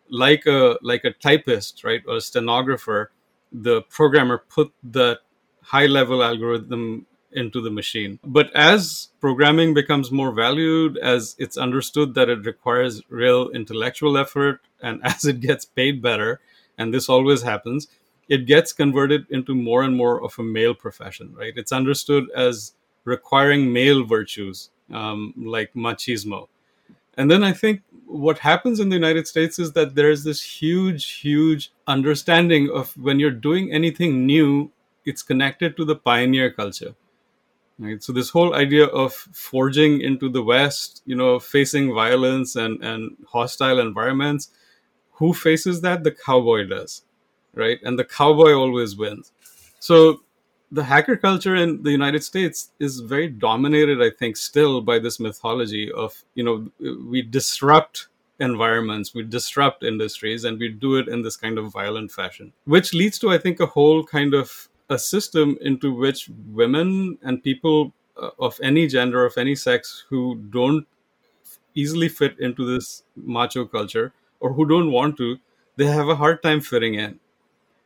like 0.08 0.46
a 0.46 0.78
like 0.82 1.04
a 1.04 1.12
typist, 1.12 1.84
right, 1.84 2.02
or 2.06 2.16
a 2.16 2.20
stenographer, 2.20 3.10
the 3.52 3.82
programmer 3.82 4.38
put 4.48 4.72
that 4.82 5.20
high 5.62 5.86
level 5.86 6.22
algorithm 6.22 7.06
into 7.32 7.60
the 7.60 7.70
machine. 7.70 8.18
But 8.22 8.54
as 8.54 9.08
programming 9.20 9.74
becomes 9.74 10.12
more 10.12 10.30
valued, 10.32 10.96
as 10.98 11.34
it's 11.38 11.56
understood 11.56 12.14
that 12.14 12.28
it 12.28 12.46
requires 12.46 13.02
real 13.08 13.50
intellectual 13.50 14.16
effort, 14.16 14.60
and 14.80 15.00
as 15.04 15.24
it 15.24 15.40
gets 15.40 15.64
paid 15.64 16.02
better, 16.02 16.40
and 16.78 16.92
this 16.92 17.08
always 17.08 17.42
happens, 17.42 17.88
it 18.28 18.46
gets 18.46 18.72
converted 18.72 19.26
into 19.30 19.54
more 19.54 19.82
and 19.82 19.96
more 19.96 20.22
of 20.22 20.38
a 20.38 20.42
male 20.42 20.74
profession, 20.74 21.34
right? 21.34 21.52
It's 21.56 21.72
understood 21.72 22.30
as 22.36 22.72
requiring 23.04 23.72
male 23.72 24.04
virtues 24.04 24.70
um, 24.92 25.34
like 25.36 25.72
machismo. 25.74 26.48
And 27.16 27.30
then 27.30 27.44
I 27.44 27.52
think 27.52 27.82
what 28.06 28.38
happens 28.38 28.80
in 28.80 28.88
the 28.88 28.96
United 28.96 29.26
States 29.26 29.58
is 29.58 29.72
that 29.72 29.94
there's 29.94 30.24
this 30.24 30.42
huge, 30.42 31.12
huge 31.12 31.72
understanding 31.86 32.70
of 32.72 32.96
when 32.96 33.18
you're 33.18 33.30
doing 33.30 33.72
anything 33.72 34.26
new, 34.26 34.70
it's 35.04 35.22
connected 35.22 35.76
to 35.76 35.84
the 35.84 35.96
pioneer 35.96 36.50
culture. 36.50 36.94
Right. 37.78 38.02
So 38.02 38.12
this 38.12 38.30
whole 38.30 38.54
idea 38.54 38.86
of 38.86 39.12
forging 39.12 40.00
into 40.00 40.28
the 40.28 40.42
West, 40.42 41.02
you 41.06 41.16
know, 41.16 41.40
facing 41.40 41.92
violence 41.92 42.54
and, 42.54 42.80
and 42.84 43.16
hostile 43.28 43.80
environments, 43.80 44.50
who 45.12 45.32
faces 45.32 45.80
that? 45.80 46.04
The 46.04 46.12
cowboy 46.12 46.66
does. 46.68 47.02
Right. 47.52 47.78
And 47.82 47.98
the 47.98 48.04
cowboy 48.04 48.52
always 48.52 48.96
wins. 48.96 49.32
So 49.80 50.22
the 50.70 50.84
hacker 50.84 51.16
culture 51.16 51.54
in 51.54 51.82
the 51.82 51.90
United 51.90 52.24
States 52.24 52.70
is 52.80 53.00
very 53.00 53.28
dominated, 53.28 54.02
I 54.02 54.10
think, 54.10 54.36
still 54.36 54.80
by 54.80 54.98
this 54.98 55.20
mythology 55.20 55.92
of, 55.92 56.24
you 56.34 56.44
know, 56.44 56.68
we 57.08 57.22
disrupt 57.22 58.08
environments, 58.40 59.14
we 59.14 59.22
disrupt 59.22 59.84
industries, 59.84 60.44
and 60.44 60.58
we 60.58 60.68
do 60.68 60.96
it 60.96 61.08
in 61.08 61.22
this 61.22 61.36
kind 61.36 61.58
of 61.58 61.72
violent 61.72 62.10
fashion, 62.10 62.52
which 62.64 62.92
leads 62.92 63.18
to, 63.20 63.30
I 63.30 63.38
think, 63.38 63.60
a 63.60 63.66
whole 63.66 64.04
kind 64.04 64.34
of 64.34 64.68
a 64.90 64.98
system 64.98 65.56
into 65.60 65.92
which 65.92 66.28
women 66.52 67.18
and 67.22 67.42
people 67.42 67.92
uh, 68.20 68.30
of 68.38 68.58
any 68.62 68.86
gender, 68.86 69.24
of 69.24 69.38
any 69.38 69.54
sex, 69.54 70.04
who 70.08 70.36
don't 70.50 70.86
easily 71.74 72.08
fit 72.08 72.38
into 72.38 72.64
this 72.64 73.02
macho 73.16 73.64
culture 73.64 74.12
or 74.40 74.52
who 74.52 74.66
don't 74.66 74.90
want 74.90 75.16
to, 75.16 75.38
they 75.76 75.86
have 75.86 76.08
a 76.08 76.16
hard 76.16 76.42
time 76.42 76.60
fitting 76.60 76.94
in 76.94 77.18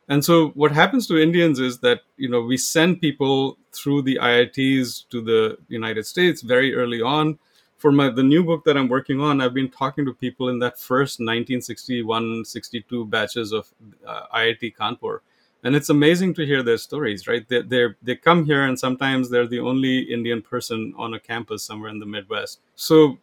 and 0.09 0.25
so 0.25 0.49
what 0.51 0.73
happens 0.73 1.07
to 1.07 1.19
Indians 1.19 1.61
is 1.61 1.79
that 1.81 2.01
you 2.17 2.29
know 2.29 2.41
we 2.41 2.57
send 2.57 3.01
people 3.01 3.59
through 3.73 4.03
the 4.03 4.19
IITs 4.21 5.09
to 5.11 5.21
the 5.21 5.59
United 5.69 6.07
States 6.07 6.43
very 6.43 6.75
early 6.75 7.03
on. 7.03 7.39
For 7.77 7.93
my 7.93 8.09
the 8.09 8.23
new 8.23 8.43
book 8.43 8.65
that 8.65 8.77
I'm 8.77 8.89
working 8.89 9.21
on, 9.21 9.41
I've 9.41 9.55
been 9.55 9.71
talking 9.71 10.05
to 10.07 10.13
people 10.13 10.49
in 10.49 10.59
that 10.61 10.79
first 10.79 11.21
1961, 11.21 12.45
62 12.45 13.05
batches 13.07 13.53
of 13.53 13.73
uh, 14.05 14.23
IIT 14.35 14.75
Kanpur, 14.77 15.21
and 15.63 15.77
it's 15.77 15.91
amazing 15.91 16.35
to 16.35 16.47
hear 16.47 16.63
their 16.63 16.79
stories. 16.79 17.29
Right, 17.29 17.47
they 17.47 17.63
they 17.63 17.87
they 18.03 18.17
come 18.17 18.45
here, 18.45 18.65
and 18.65 18.79
sometimes 18.79 19.31
they're 19.31 19.47
the 19.47 19.61
only 19.61 19.99
Indian 19.99 20.43
person 20.43 20.93
on 20.97 21.15
a 21.15 21.21
campus 21.21 21.63
somewhere 21.63 21.91
in 21.91 22.01
the 22.01 22.07
Midwest. 22.07 22.61
So 22.75 23.19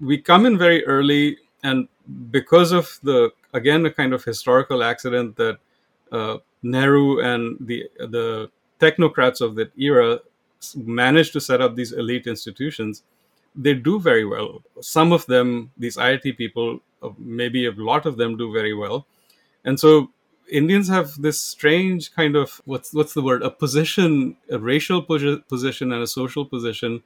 we 0.00 0.18
come 0.18 0.44
in 0.44 0.58
very 0.58 0.84
early, 0.84 1.38
and 1.62 1.88
because 2.30 2.72
of 2.72 2.98
the 3.04 3.30
again 3.52 3.86
a 3.86 3.90
kind 3.90 4.12
of 4.12 4.24
historical 4.24 4.82
accident 4.82 5.36
that 5.36 5.58
uh, 6.12 6.38
Nehru 6.62 7.20
and 7.20 7.56
the 7.60 7.84
the 7.98 8.50
technocrats 8.80 9.40
of 9.40 9.54
that 9.56 9.72
era 9.78 10.20
managed 10.76 11.32
to 11.34 11.40
set 11.40 11.60
up 11.60 11.74
these 11.76 11.92
elite 11.92 12.26
institutions, 12.26 13.02
they 13.54 13.74
do 13.74 14.00
very 14.00 14.24
well. 14.24 14.62
Some 14.80 15.12
of 15.12 15.26
them, 15.26 15.70
these 15.76 15.96
IIT 15.96 16.36
people, 16.38 16.80
uh, 17.02 17.10
maybe 17.18 17.66
a 17.66 17.72
lot 17.72 18.06
of 18.06 18.16
them 18.16 18.36
do 18.36 18.52
very 18.52 18.74
well, 18.74 19.06
and 19.64 19.78
so 19.78 20.10
Indians 20.50 20.88
have 20.88 21.14
this 21.20 21.40
strange 21.40 22.12
kind 22.14 22.36
of 22.36 22.60
what's 22.66 22.92
what's 22.92 23.14
the 23.14 23.22
word 23.22 23.42
a 23.42 23.50
position, 23.50 24.36
a 24.50 24.58
racial 24.58 25.02
position 25.02 25.92
and 25.92 26.02
a 26.02 26.06
social 26.06 26.44
position 26.44 27.02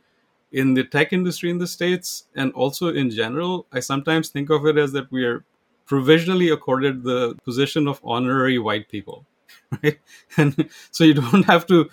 in 0.52 0.75
the 0.75 0.85
tech 0.85 1.12
industry 1.12 1.50
in 1.50 1.59
the 1.59 1.67
states 1.67 2.25
and 2.35 2.52
also 2.52 2.88
in 2.88 3.11
general. 3.11 3.67
I 3.73 3.81
sometimes 3.81 4.28
think 4.31 4.50
of 4.50 4.67
it 4.67 4.78
as 4.78 4.93
that 4.93 5.11
we 5.12 5.25
are 5.25 5.45
provisionally 5.88 6.50
accorded 6.50 7.02
the 7.02 7.35
position 7.45 7.88
of 7.88 8.00
honorary 8.04 8.59
white 8.59 8.88
people 8.88 9.26
right? 9.83 9.99
And 10.37 10.68
so 10.90 11.04
you 11.04 11.14
don't 11.14 11.45
have 11.47 11.66
to 11.66 11.90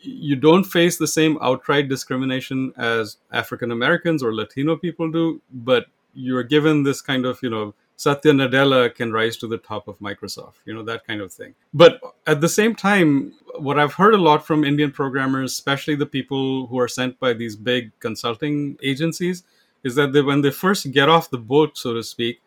you 0.00 0.36
don't 0.36 0.64
face 0.64 0.96
the 0.98 1.06
same 1.06 1.38
outright 1.42 1.88
discrimination 1.88 2.72
as 2.76 3.18
african 3.32 3.70
americans 3.70 4.22
or 4.22 4.34
latino 4.34 4.76
people 4.76 5.10
do 5.10 5.42
but 5.52 5.86
you're 6.14 6.42
given 6.42 6.82
this 6.82 7.02
kind 7.02 7.26
of 7.26 7.38
you 7.42 7.50
know 7.50 7.74
satya 7.96 8.32
nadella 8.32 8.92
can 8.94 9.12
rise 9.12 9.36
to 9.36 9.46
the 9.46 9.58
top 9.58 9.86
of 9.86 9.98
microsoft 9.98 10.54
you 10.64 10.74
know 10.74 10.82
that 10.82 11.06
kind 11.06 11.20
of 11.20 11.32
thing. 11.32 11.54
But 11.74 12.00
at 12.26 12.40
the 12.40 12.48
same 12.48 12.74
time 12.74 13.34
what 13.58 13.78
i've 13.78 13.94
heard 13.94 14.14
a 14.14 14.18
lot 14.18 14.46
from 14.46 14.64
indian 14.64 14.90
programmers 14.90 15.52
especially 15.52 15.94
the 15.94 16.06
people 16.06 16.66
who 16.68 16.78
are 16.78 16.88
sent 16.88 17.20
by 17.20 17.34
these 17.34 17.54
big 17.54 17.92
consulting 18.00 18.78
agencies 18.82 19.44
is 19.84 19.94
that 19.96 20.12
they, 20.14 20.22
when 20.22 20.40
they 20.40 20.50
first 20.50 20.90
get 20.92 21.10
off 21.10 21.30
the 21.30 21.38
boat 21.38 21.76
so 21.76 21.92
to 21.92 22.02
speak 22.02 22.40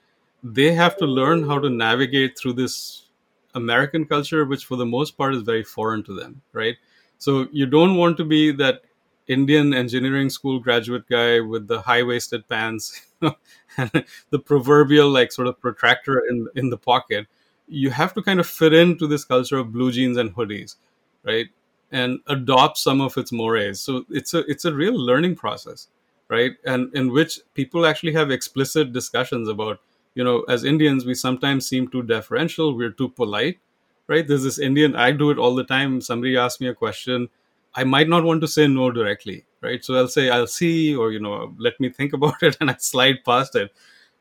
they 0.44 0.74
have 0.74 0.98
to 0.98 1.06
learn 1.06 1.48
how 1.48 1.60
to 1.60 1.70
navigate 1.70 2.38
through 2.38 2.54
this 2.54 3.08
American 3.56 4.06
culture, 4.06 4.46
which 4.46 4.66
for 4.66 4.76
the 4.76 4.86
most 4.86 5.18
part 5.18 5.36
is 5.36 5.42
very 5.42 5.64
foreign 5.64 6.04
to 6.04 6.14
them, 6.14 6.42
right? 6.54 6.76
So 7.18 7.48
you 7.52 7.66
don't 7.66 7.96
want 7.96 8.18
to 8.18 8.26
be 8.26 8.52
that 8.54 8.82
Indian 9.28 9.74
engineering 9.74 10.30
school 10.30 10.60
graduate 10.60 11.08
guy 11.10 11.40
with 11.42 11.68
the 11.68 11.82
high 11.82 12.04
waisted 12.04 12.48
pants 12.48 13.02
and 13.22 13.36
the 14.30 14.40
proverbial 14.40 15.10
like 15.10 15.32
sort 15.32 15.48
of 15.48 15.60
protractor 15.60 16.20
in 16.30 16.48
in 16.56 16.70
the 16.70 16.78
pocket. 16.78 17.28
You 17.68 17.90
have 17.90 18.14
to 18.14 18.22
kind 18.22 18.40
of 18.40 18.48
fit 18.48 18.74
into 18.74 19.08
this 19.08 19.26
culture 19.26 19.58
of 19.58 19.74
blue 19.74 19.92
jeans 19.92 20.18
and 20.18 20.34
hoodies, 20.34 20.76
right? 21.24 21.48
And 21.92 22.20
adopt 22.28 22.78
some 22.78 23.02
of 23.02 23.18
its 23.18 23.32
mores. 23.32 23.82
So 23.82 24.06
it's 24.10 24.34
a 24.34 24.40
it's 24.50 24.66
a 24.66 24.74
real 24.74 24.94
learning 24.96 25.36
process, 25.36 25.88
right? 26.30 26.54
And 26.66 26.94
in 26.96 27.12
which 27.12 27.40
people 27.54 27.86
actually 27.86 28.14
have 28.14 28.32
explicit 28.32 28.94
discussions 28.94 29.50
about 29.50 29.80
you 30.18 30.24
know, 30.24 30.42
as 30.50 30.64
Indians, 30.64 31.06
we 31.06 31.14
sometimes 31.14 31.68
seem 31.68 31.88
too 31.90 32.02
deferential. 32.02 32.76
We're 32.76 32.92
too 32.92 33.10
polite, 33.10 33.60
right? 34.08 34.28
There's 34.28 34.44
this 34.44 34.58
Indian, 34.58 34.96
I 34.96 35.12
do 35.12 35.30
it 35.30 35.38
all 35.38 35.54
the 35.54 35.64
time. 35.64 36.02
Somebody 36.02 36.36
asks 36.36 36.60
me 36.60 36.68
a 36.68 36.74
question. 36.74 37.30
I 37.76 37.84
might 37.84 38.10
not 38.10 38.24
want 38.24 38.42
to 38.42 38.48
say 38.48 38.68
no 38.68 38.90
directly, 38.90 39.46
right? 39.62 39.86
So 39.86 39.94
I'll 39.94 40.08
say, 40.08 40.32
I'll 40.32 40.48
see, 40.48 40.96
or, 40.96 41.12
you 41.12 41.20
know, 41.20 41.54
let 41.60 41.80
me 41.80 41.90
think 41.90 42.14
about 42.20 42.42
it 42.42 42.58
and 42.60 42.72
I 42.72 42.78
slide 42.80 43.24
past 43.24 43.56
it. 43.56 43.72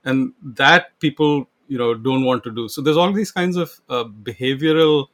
And 0.05 0.35
that 0.43 1.01
people, 1.01 1.49
you 1.67 1.79
know, 1.79 1.95
don't 1.95 2.25
want 2.25 2.45
to 2.45 2.51
do. 2.51 2.69
So 2.69 2.83
there's 2.83 2.99
all 2.99 3.11
these 3.11 3.33
kinds 3.33 3.57
of 3.57 3.81
uh, 3.89 4.05
behavioral, 4.05 5.07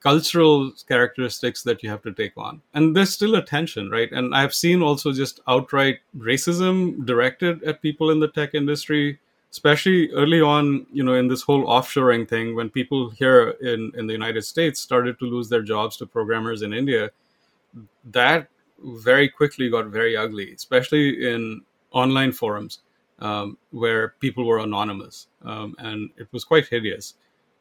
cultural 0.00 0.70
characteristics 0.86 1.62
that 1.62 1.82
you 1.82 1.88
have 1.88 2.02
to 2.02 2.12
take 2.12 2.36
on. 2.36 2.60
And 2.74 2.94
there's 2.94 3.10
still 3.10 3.36
a 3.36 3.42
tension, 3.42 3.90
right? 3.90 4.12
And 4.12 4.34
I've 4.34 4.52
seen 4.52 4.82
also 4.82 5.12
just 5.12 5.40
outright 5.48 6.00
racism 6.14 7.06
directed 7.06 7.64
at 7.64 7.80
people 7.80 8.10
in 8.10 8.20
the 8.20 8.28
tech 8.28 8.54
industry 8.54 9.18
especially 9.50 10.10
early 10.12 10.40
on, 10.40 10.86
you 10.92 11.02
know, 11.02 11.14
in 11.14 11.28
this 11.28 11.42
whole 11.42 11.66
offshoring 11.66 12.28
thing, 12.28 12.54
when 12.54 12.68
people 12.68 13.10
here 13.10 13.50
in, 13.60 13.92
in 13.96 14.06
the 14.06 14.12
United 14.12 14.42
States 14.42 14.80
started 14.80 15.18
to 15.18 15.24
lose 15.24 15.48
their 15.48 15.62
jobs 15.62 15.96
to 15.96 16.06
programmers 16.06 16.62
in 16.62 16.72
India, 16.72 17.10
that 18.04 18.48
very 18.78 19.28
quickly 19.28 19.70
got 19.70 19.86
very 19.86 20.16
ugly, 20.16 20.52
especially 20.52 21.32
in 21.32 21.62
online 21.92 22.32
forums 22.32 22.80
um, 23.20 23.56
where 23.70 24.14
people 24.20 24.44
were 24.44 24.58
anonymous. 24.58 25.28
Um, 25.44 25.74
and 25.78 26.10
it 26.16 26.28
was 26.32 26.44
quite 26.44 26.66
hideous. 26.66 27.14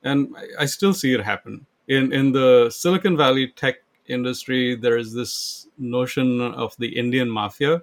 And 0.04 0.36
I, 0.38 0.63
I 0.63 0.65
still 0.65 0.94
see 0.94 1.13
it 1.13 1.22
happen. 1.22 1.65
In, 1.88 2.12
in 2.12 2.32
the 2.32 2.70
Silicon 2.70 3.15
Valley 3.15 3.48
tech 3.56 3.75
industry, 4.08 4.75
there 4.75 4.98
is 4.98 5.13
this 5.13 5.68
notion 5.77 6.42
of 6.42 6.75
the 6.77 6.88
Indian 6.88 7.30
mafia, 7.30 7.82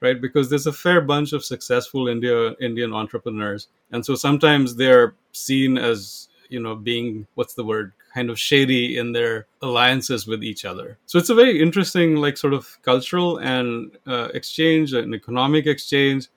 right? 0.00 0.20
Because 0.20 0.50
there's 0.50 0.66
a 0.66 0.72
fair 0.72 1.00
bunch 1.00 1.32
of 1.32 1.44
successful 1.44 2.08
India 2.08 2.52
Indian 2.60 2.92
entrepreneurs, 2.92 3.68
and 3.90 4.04
so 4.04 4.14
sometimes 4.14 4.76
they're 4.76 5.14
seen 5.32 5.78
as 5.78 6.28
you 6.48 6.60
know 6.60 6.74
being 6.74 7.26
what's 7.34 7.54
the 7.54 7.64
word 7.64 7.92
kind 8.14 8.30
of 8.30 8.38
shady 8.38 8.96
in 8.96 9.12
their 9.12 9.46
alliances 9.60 10.26
with 10.26 10.42
each 10.42 10.64
other. 10.64 10.98
So 11.06 11.18
it's 11.18 11.28
a 11.28 11.34
very 11.34 11.60
interesting 11.60 12.16
like 12.16 12.36
sort 12.36 12.54
of 12.54 12.78
cultural 12.82 13.38
and 13.38 13.96
uh, 14.06 14.28
exchange 14.32 14.92
and 14.94 15.14
economic 15.14 15.66
exchange. 15.66 16.28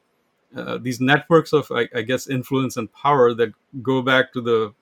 Uh, 0.56 0.78
these 0.78 1.00
networks 1.00 1.54
of 1.54 1.72
I, 1.72 1.88
I 1.96 2.02
guess 2.02 2.28
influence 2.28 2.76
and 2.76 2.92
power 2.92 3.34
that 3.36 3.54
go 3.84 4.02
back 4.02 4.34
to 4.34 4.42
the 4.42 4.74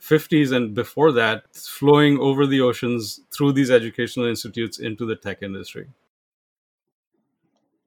50s 0.00 0.52
and 0.52 0.74
before 0.74 1.12
that 1.12 1.44
flowing 1.54 2.18
over 2.18 2.46
the 2.46 2.60
oceans 2.60 3.20
through 3.30 3.52
these 3.52 3.70
educational 3.70 4.26
institutes 4.26 4.78
into 4.78 5.04
the 5.04 5.16
tech 5.16 5.42
industry 5.42 5.88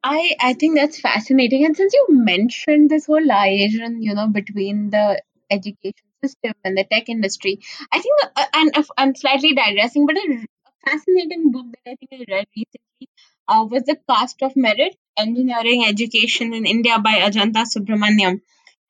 I 0.03 0.36
I 0.39 0.53
think 0.53 0.75
that's 0.75 1.00
fascinating. 1.00 1.65
And 1.65 1.75
since 1.75 1.93
you 1.93 2.08
mentioned 2.10 2.89
this 2.89 3.05
whole 3.05 3.24
liaison, 3.24 4.01
you 4.01 4.13
know, 4.13 4.27
between 4.27 4.89
the 4.89 5.22
education 5.50 6.08
system 6.24 6.53
and 6.63 6.77
the 6.77 6.84
tech 6.84 7.10
industry, 7.10 7.60
I 7.91 8.00
think, 8.00 8.15
uh, 8.36 8.46
and 8.53 8.77
if 8.77 8.88
I'm 8.98 9.15
slightly 9.15 9.53
digressing, 9.53 10.05
but 10.05 10.15
a, 10.17 10.48
a 10.67 10.72
fascinating 10.89 11.51
book 11.51 11.65
that 11.86 11.91
I 11.91 11.96
think 11.96 12.12
I 12.13 12.34
read 12.34 12.48
recently 12.55 13.10
uh, 13.48 13.65
was 13.70 13.84
The 13.84 13.98
Cost 14.10 14.41
of 14.41 14.55
Merit 14.55 14.96
Engineering 15.17 15.86
Education 15.86 16.53
in 16.53 16.65
India 16.65 17.00
by 17.00 17.15
Ajantha 17.29 17.65
Subrahmanian. 17.65 18.41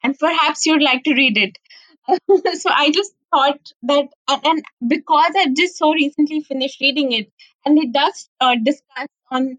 And 0.04 0.18
perhaps 0.18 0.66
you'd 0.66 0.82
like 0.82 1.04
to 1.04 1.14
read 1.14 1.38
it. 1.38 1.58
so 2.60 2.70
I 2.70 2.92
just 2.92 3.14
thought 3.32 3.60
that, 3.84 4.08
and, 4.30 4.46
and 4.46 4.64
because 4.88 5.32
I 5.38 5.48
just 5.56 5.78
so 5.78 5.94
recently 5.94 6.42
finished 6.42 6.80
reading 6.82 7.12
it, 7.12 7.32
and 7.66 7.78
it 7.78 7.92
does 7.94 8.30
uh, 8.40 8.56
discuss 8.64 9.08
on 9.30 9.58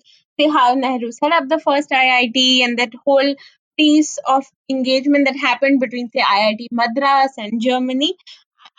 how 0.49 0.75
Nehru 0.75 1.13
set 1.13 1.33
up 1.33 1.49
the 1.49 1.59
first 1.61 1.91
IIT 1.91 2.65
and 2.65 2.79
that 2.79 2.93
whole 3.05 3.35
piece 3.79 4.19
of 4.27 4.45
engagement 4.71 5.27
that 5.27 5.37
happened 5.37 5.81
between 5.81 6.11
say 6.11 6.21
IIT 6.21 6.67
Madras 6.71 7.33
and 7.39 7.61
Germany. 7.61 8.15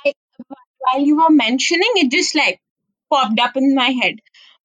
I, 0.06 0.14
while 0.80 1.02
you 1.02 1.18
were 1.18 1.30
mentioning, 1.30 1.92
it 1.96 2.12
just 2.12 2.36
like 2.36 2.62
popped 3.10 3.40
up 3.40 3.58
in 3.58 3.76
my 3.76 3.90
head. 3.90 4.16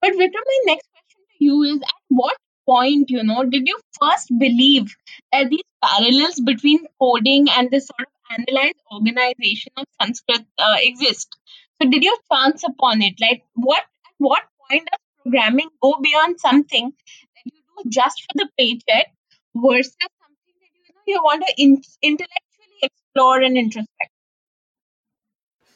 But 0.01 0.13
Vikram, 0.13 0.47
my 0.53 0.61
next 0.67 0.89
question 0.93 1.23
to 1.39 1.45
you 1.45 1.63
is: 1.63 1.81
At 1.83 2.03
what 2.09 2.37
point, 2.67 3.11
you 3.11 3.23
know, 3.23 3.45
did 3.45 3.67
you 3.67 3.79
first 4.01 4.29
believe 4.39 4.95
that 5.33 5.51
these 5.51 5.69
parallels 5.83 6.41
between 6.41 6.87
coding 7.01 7.49
and 7.51 7.71
this 7.71 7.87
sort 7.89 8.09
of 8.09 8.39
analyzed 8.39 8.81
organization 8.93 9.73
of 9.77 9.87
Sanskrit 10.01 10.47
uh, 10.59 10.77
exist? 10.81 11.37
So, 11.81 11.89
did 11.89 12.03
you 12.05 12.17
chance 12.33 12.65
upon 12.65 13.03
it? 13.03 13.15
Like, 13.21 13.43
what 13.55 13.81
at 13.83 14.15
what 14.19 14.43
point 14.69 14.89
does 14.91 15.01
programming 15.23 15.69
go 15.83 15.97
beyond 16.03 16.41
something 16.41 16.93
that 17.35 17.45
you 17.45 17.61
do 17.85 17.91
just 17.91 18.23
for 18.23 18.35
the 18.35 18.49
paycheck 18.59 19.13
versus 19.55 19.95
something 20.01 20.55
that 20.61 20.71
you 20.75 20.95
know 20.95 21.01
you 21.07 21.21
want 21.23 21.45
to 21.47 21.55
in- 21.57 21.83
intellectually 22.03 22.79
explore 22.83 23.41
and 23.41 23.57
introspect? 23.57 24.13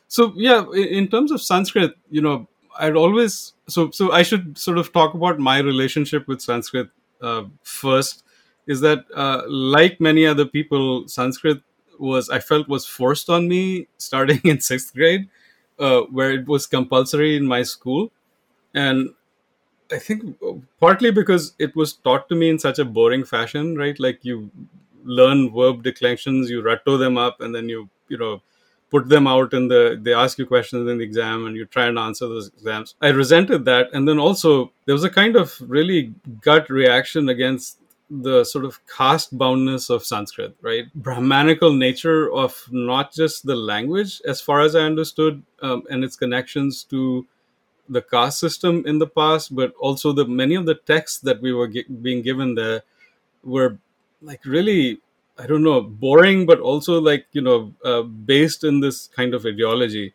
So 0.08 0.32
yeah, 0.36 0.64
in 0.74 1.08
terms 1.08 1.32
of 1.32 1.40
Sanskrit, 1.40 1.94
you 2.10 2.20
know, 2.20 2.48
I'd 2.78 2.96
always 2.96 3.54
so 3.68 3.90
so 3.90 4.12
I 4.12 4.22
should 4.22 4.58
sort 4.58 4.78
of 4.78 4.92
talk 4.92 5.14
about 5.14 5.38
my 5.38 5.58
relationship 5.58 6.28
with 6.28 6.40
Sanskrit 6.42 6.88
uh, 7.20 7.44
first. 7.62 8.24
Is 8.66 8.80
that 8.80 9.06
uh, 9.14 9.42
like 9.48 10.00
many 10.00 10.26
other 10.26 10.44
people, 10.44 11.08
Sanskrit 11.08 11.62
was 11.98 12.28
I 12.30 12.40
felt 12.40 12.68
was 12.68 12.86
forced 12.86 13.30
on 13.30 13.48
me 13.48 13.88
starting 13.98 14.40
in 14.44 14.60
sixth 14.60 14.94
grade, 14.94 15.28
uh, 15.78 16.02
where 16.02 16.32
it 16.32 16.46
was 16.46 16.66
compulsory 16.66 17.36
in 17.36 17.46
my 17.46 17.62
school, 17.62 18.12
and 18.74 19.10
I 19.92 19.98
think 19.98 20.36
partly 20.80 21.10
because 21.10 21.54
it 21.58 21.76
was 21.76 21.92
taught 21.94 22.28
to 22.28 22.34
me 22.34 22.48
in 22.48 22.58
such 22.58 22.78
a 22.78 22.84
boring 22.84 23.24
fashion, 23.24 23.76
right? 23.76 23.98
Like 23.98 24.24
you 24.24 24.50
learn 25.04 25.52
verb 25.52 25.82
declensions, 25.82 26.48
you 26.48 26.62
rattle 26.62 26.98
them 26.98 27.18
up, 27.18 27.40
and 27.40 27.54
then 27.54 27.68
you 27.68 27.88
you 28.08 28.18
know 28.18 28.42
put 28.90 29.08
them 29.08 29.26
out 29.26 29.54
in 29.54 29.68
the 29.68 29.98
they 30.00 30.12
ask 30.12 30.38
you 30.38 30.46
questions 30.46 30.88
in 30.88 30.98
the 30.98 31.04
exam 31.04 31.46
and 31.46 31.56
you 31.56 31.64
try 31.64 31.86
and 31.86 31.98
answer 31.98 32.28
those 32.28 32.48
exams. 32.48 32.94
I 33.00 33.08
resented 33.08 33.64
that, 33.66 33.88
and 33.92 34.08
then 34.08 34.18
also 34.18 34.72
there 34.86 34.94
was 34.94 35.04
a 35.04 35.10
kind 35.10 35.36
of 35.36 35.56
really 35.66 36.14
gut 36.40 36.68
reaction 36.70 37.28
against 37.28 37.78
the 38.10 38.44
sort 38.44 38.66
of 38.66 38.78
caste 38.86 39.36
boundness 39.38 39.88
of 39.88 40.04
Sanskrit, 40.04 40.54
right? 40.60 40.92
Brahmanical 40.94 41.72
nature 41.72 42.30
of 42.30 42.68
not 42.70 43.12
just 43.14 43.46
the 43.46 43.56
language, 43.56 44.20
as 44.26 44.40
far 44.40 44.60
as 44.60 44.76
I 44.76 44.80
understood, 44.80 45.42
um, 45.62 45.84
and 45.90 46.04
its 46.04 46.16
connections 46.16 46.84
to 46.84 47.26
the 47.88 48.02
caste 48.02 48.38
system 48.40 48.84
in 48.86 48.98
the 48.98 49.06
past, 49.06 49.54
but 49.54 49.74
also 49.80 50.12
the 50.12 50.24
many 50.26 50.54
of 50.54 50.66
the 50.66 50.74
texts 50.74 51.20
that 51.20 51.40
we 51.42 51.52
were 51.52 51.68
gi- 51.68 51.86
being 52.02 52.22
given 52.22 52.54
there 52.54 52.82
were 53.44 53.78
like 54.22 54.44
really 54.44 55.00
I 55.38 55.46
don't 55.46 55.62
know 55.62 55.80
boring, 55.80 56.46
but 56.46 56.60
also 56.60 57.00
like 57.00 57.26
you 57.32 57.42
know 57.42 57.72
uh, 57.84 58.02
based 58.02 58.64
in 58.64 58.80
this 58.80 59.08
kind 59.08 59.34
of 59.34 59.46
ideology. 59.46 60.14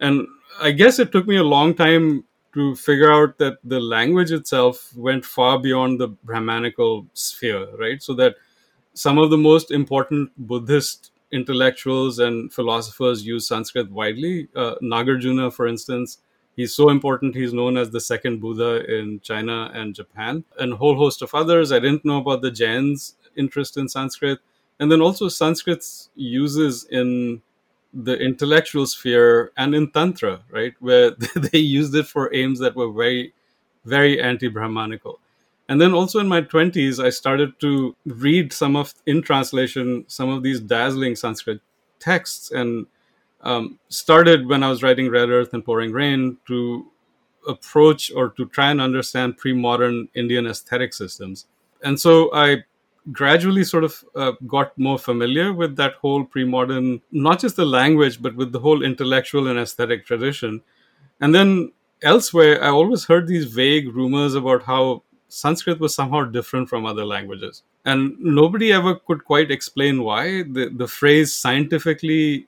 And 0.00 0.26
I 0.60 0.70
guess 0.72 0.98
it 0.98 1.12
took 1.12 1.26
me 1.26 1.36
a 1.36 1.44
long 1.44 1.74
time 1.74 2.24
to 2.54 2.74
figure 2.76 3.12
out 3.12 3.38
that 3.38 3.58
the 3.64 3.80
language 3.80 4.32
itself 4.32 4.94
went 4.96 5.24
far 5.24 5.58
beyond 5.58 6.00
the 6.00 6.08
Brahmanical 6.08 7.06
sphere, 7.14 7.68
right? 7.76 8.02
So 8.02 8.14
that 8.14 8.36
some 8.94 9.18
of 9.18 9.30
the 9.30 9.38
most 9.38 9.70
important 9.70 10.30
Buddhist 10.38 11.12
intellectuals 11.30 12.18
and 12.18 12.52
philosophers 12.52 13.26
use 13.26 13.46
Sanskrit 13.48 13.90
widely. 13.90 14.48
Uh, 14.56 14.76
Nagarjuna, 14.82 15.52
for 15.52 15.66
instance, 15.68 16.18
he's 16.58 16.74
so 16.74 16.90
important. 16.90 17.36
He's 17.36 17.52
known 17.54 17.76
as 17.76 17.90
the 17.90 18.00
second 18.00 18.40
Buddha 18.40 18.84
in 18.92 19.20
China 19.20 19.70
and 19.72 19.94
Japan, 19.94 20.44
and 20.58 20.72
a 20.72 20.76
whole 20.76 20.96
host 20.96 21.22
of 21.22 21.34
others. 21.34 21.70
I 21.70 21.78
didn't 21.78 22.04
know 22.04 22.18
about 22.18 22.42
the 22.42 22.50
Jains' 22.50 23.14
interest 23.36 23.76
in 23.76 23.88
Sanskrit, 23.88 24.40
and 24.80 24.90
then 24.90 25.00
also 25.00 25.28
Sanskrit's 25.28 26.10
uses 26.16 26.84
in 26.90 27.40
the 27.94 28.16
intellectual 28.18 28.86
sphere 28.86 29.52
and 29.56 29.74
in 29.74 29.90
Tantra, 29.92 30.40
right, 30.50 30.74
where 30.80 31.12
they 31.36 31.58
used 31.58 31.94
it 31.94 32.06
for 32.06 32.34
aims 32.34 32.58
that 32.58 32.76
were 32.76 32.92
very, 32.92 33.32
very 33.84 34.20
anti-Brahmanical 34.20 35.20
and 35.68 35.80
then 35.80 35.92
also 35.92 36.18
in 36.18 36.28
my 36.28 36.40
20s 36.40 37.02
i 37.04 37.10
started 37.10 37.58
to 37.60 37.94
read 38.06 38.52
some 38.52 38.74
of 38.74 38.94
in 39.06 39.20
translation 39.22 40.04
some 40.08 40.30
of 40.30 40.42
these 40.42 40.60
dazzling 40.60 41.14
sanskrit 41.14 41.60
texts 41.98 42.50
and 42.50 42.86
um, 43.42 43.78
started 43.88 44.46
when 44.46 44.62
i 44.62 44.68
was 44.68 44.82
writing 44.82 45.10
red 45.10 45.28
earth 45.28 45.52
and 45.52 45.64
pouring 45.64 45.92
rain 45.92 46.36
to 46.46 46.86
approach 47.48 48.10
or 48.12 48.30
to 48.30 48.46
try 48.46 48.70
and 48.70 48.80
understand 48.80 49.36
pre-modern 49.36 50.08
indian 50.14 50.46
aesthetic 50.46 50.92
systems 50.92 51.46
and 51.82 51.98
so 51.98 52.30
i 52.34 52.56
gradually 53.12 53.64
sort 53.64 53.84
of 53.84 54.04
uh, 54.16 54.32
got 54.46 54.76
more 54.76 54.98
familiar 54.98 55.52
with 55.52 55.76
that 55.76 55.94
whole 55.94 56.24
pre-modern 56.24 57.00
not 57.10 57.40
just 57.40 57.56
the 57.56 57.64
language 57.64 58.20
but 58.20 58.34
with 58.36 58.52
the 58.52 58.58
whole 58.58 58.82
intellectual 58.82 59.48
and 59.48 59.58
aesthetic 59.58 60.04
tradition 60.04 60.60
and 61.20 61.34
then 61.34 61.72
elsewhere 62.02 62.62
i 62.62 62.68
always 62.68 63.04
heard 63.04 63.26
these 63.26 63.46
vague 63.46 63.94
rumors 63.94 64.34
about 64.34 64.62
how 64.64 65.02
Sanskrit 65.28 65.78
was 65.78 65.94
somehow 65.94 66.24
different 66.24 66.68
from 66.68 66.86
other 66.86 67.04
languages. 67.04 67.62
And 67.84 68.18
nobody 68.18 68.72
ever 68.72 68.96
could 68.96 69.24
quite 69.24 69.50
explain 69.50 70.02
why. 70.02 70.42
The, 70.42 70.70
the 70.74 70.88
phrase 70.88 71.32
scientifically 71.34 72.47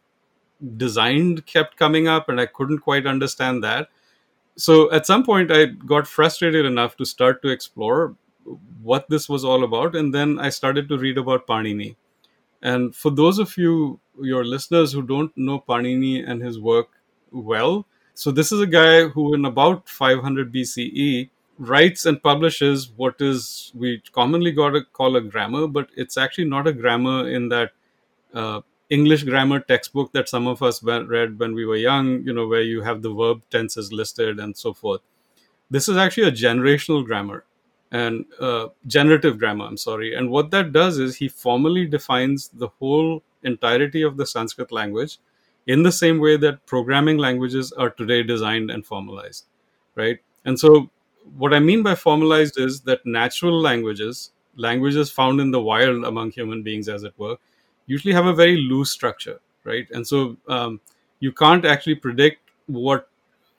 designed 0.77 1.46
kept 1.46 1.77
coming 1.77 2.09
up, 2.09 2.29
and 2.29 2.40
I 2.40 2.46
couldn't 2.46 2.81
quite 2.81 3.07
understand 3.07 3.62
that. 3.64 3.88
So 4.57 4.90
at 4.92 5.07
some 5.07 5.25
point, 5.25 5.51
I 5.51 5.66
got 5.66 6.07
frustrated 6.07 6.66
enough 6.66 6.96
to 6.96 7.05
start 7.05 7.42
to 7.42 7.49
explore 7.49 8.14
what 8.83 9.09
this 9.09 9.29
was 9.29 9.44
all 9.44 9.64
about. 9.64 9.94
And 9.96 10.14
then 10.14 10.38
I 10.38 10.49
started 10.51 10.88
to 10.88 10.99
read 10.99 11.18
about 11.18 11.46
Panini. 11.46 11.96
And 12.62 12.94
for 12.94 13.11
those 13.11 13.38
of 13.38 13.57
you, 13.57 14.01
your 14.20 14.44
listeners 14.44 14.92
who 14.92 15.03
don't 15.03 15.35
know 15.37 15.61
Panini 15.66 16.29
and 16.29 16.42
his 16.42 16.59
work 16.59 16.88
well, 17.31 17.87
so 18.14 18.31
this 18.31 18.53
is 18.53 18.61
a 18.61 18.66
guy 18.66 19.09
who, 19.09 19.35
in 19.35 19.46
about 19.46 19.88
500 19.88 20.53
BCE, 20.53 21.31
writes 21.59 22.07
and 22.07 22.23
publishes 22.23 22.90
what 22.96 23.20
is 23.20 23.73
we 23.75 24.03
commonly 24.12 24.53
got 24.53 24.70
to 24.70 24.83
call 24.92 25.16
a 25.16 25.20
grammar, 25.20 25.66
but 25.66 25.88
it's 25.96 26.16
actually 26.16 26.44
not 26.44 26.66
a 26.66 26.73
grammar 26.73 27.31
in 27.31 27.49
that 27.49 27.73
uh, 28.35 28.61
English 28.90 29.22
grammar 29.22 29.61
textbook 29.61 30.12
that 30.12 30.29
some 30.29 30.46
of 30.46 30.62
us 30.62 30.83
read 30.83 31.38
when 31.38 31.55
we 31.55 31.64
were 31.64 31.76
young, 31.76 32.22
you 32.24 32.33
know, 32.33 32.46
where 32.46 32.62
you 32.62 32.83
have 32.83 33.03
the 33.03 33.12
verb 33.12 33.42
tenses 33.50 33.92
listed 33.92 34.38
and 34.40 34.57
so 34.57 34.72
forth. 34.74 35.00
This 35.70 35.88
is 35.88 35.96
actually 35.96 36.29
a 36.29 36.33
generational 36.33 37.05
grammar 37.05 37.44
and 37.92 38.24
uh, 38.40 38.68
generative 38.87 39.38
grammar, 39.38 39.64
I'm 39.66 39.76
sorry. 39.76 40.14
And 40.14 40.31
what 40.31 40.50
that 40.50 40.72
does 40.72 40.98
is 40.98 41.16
he 41.16 41.29
formally 41.29 41.87
defines 41.87 42.48
the 42.48 42.68
whole 42.81 43.22
entirety 43.42 44.03
of 44.03 44.16
the 44.16 44.26
Sanskrit 44.26 44.72
language 44.72 45.18
in 45.66 45.83
the 45.83 45.92
same 45.92 46.18
way 46.18 46.37
that 46.37 46.66
programming 46.66 47.18
languages 47.18 47.72
are 47.72 47.90
today 47.90 48.22
designed 48.22 48.70
and 48.70 48.85
formalized, 48.85 49.46
right? 49.94 50.18
And 50.44 50.59
so 50.59 50.90
what 51.37 51.55
I 51.55 51.61
mean 51.61 51.83
by 51.83 51.94
formalized 51.94 52.59
is 52.59 52.81
that 52.83 53.05
natural 53.07 53.61
languages, 53.61 54.33
languages 54.57 55.11
found 55.11 55.40
in 55.40 55.50
the 55.50 55.61
wild 55.61 56.05
among 56.05 56.33
human 56.33 56.62
beings, 56.62 56.88
as 56.88 57.05
it 57.05 57.14
were, 57.16 57.37
usually 57.90 58.14
have 58.14 58.26
a 58.26 58.33
very 58.33 58.57
loose 58.57 58.90
structure, 58.92 59.40
right? 59.64 59.88
And 59.90 60.07
so 60.07 60.37
um, 60.48 60.81
you 61.18 61.33
can't 61.33 61.64
actually 61.64 61.96
predict 61.96 62.38
what 62.66 63.09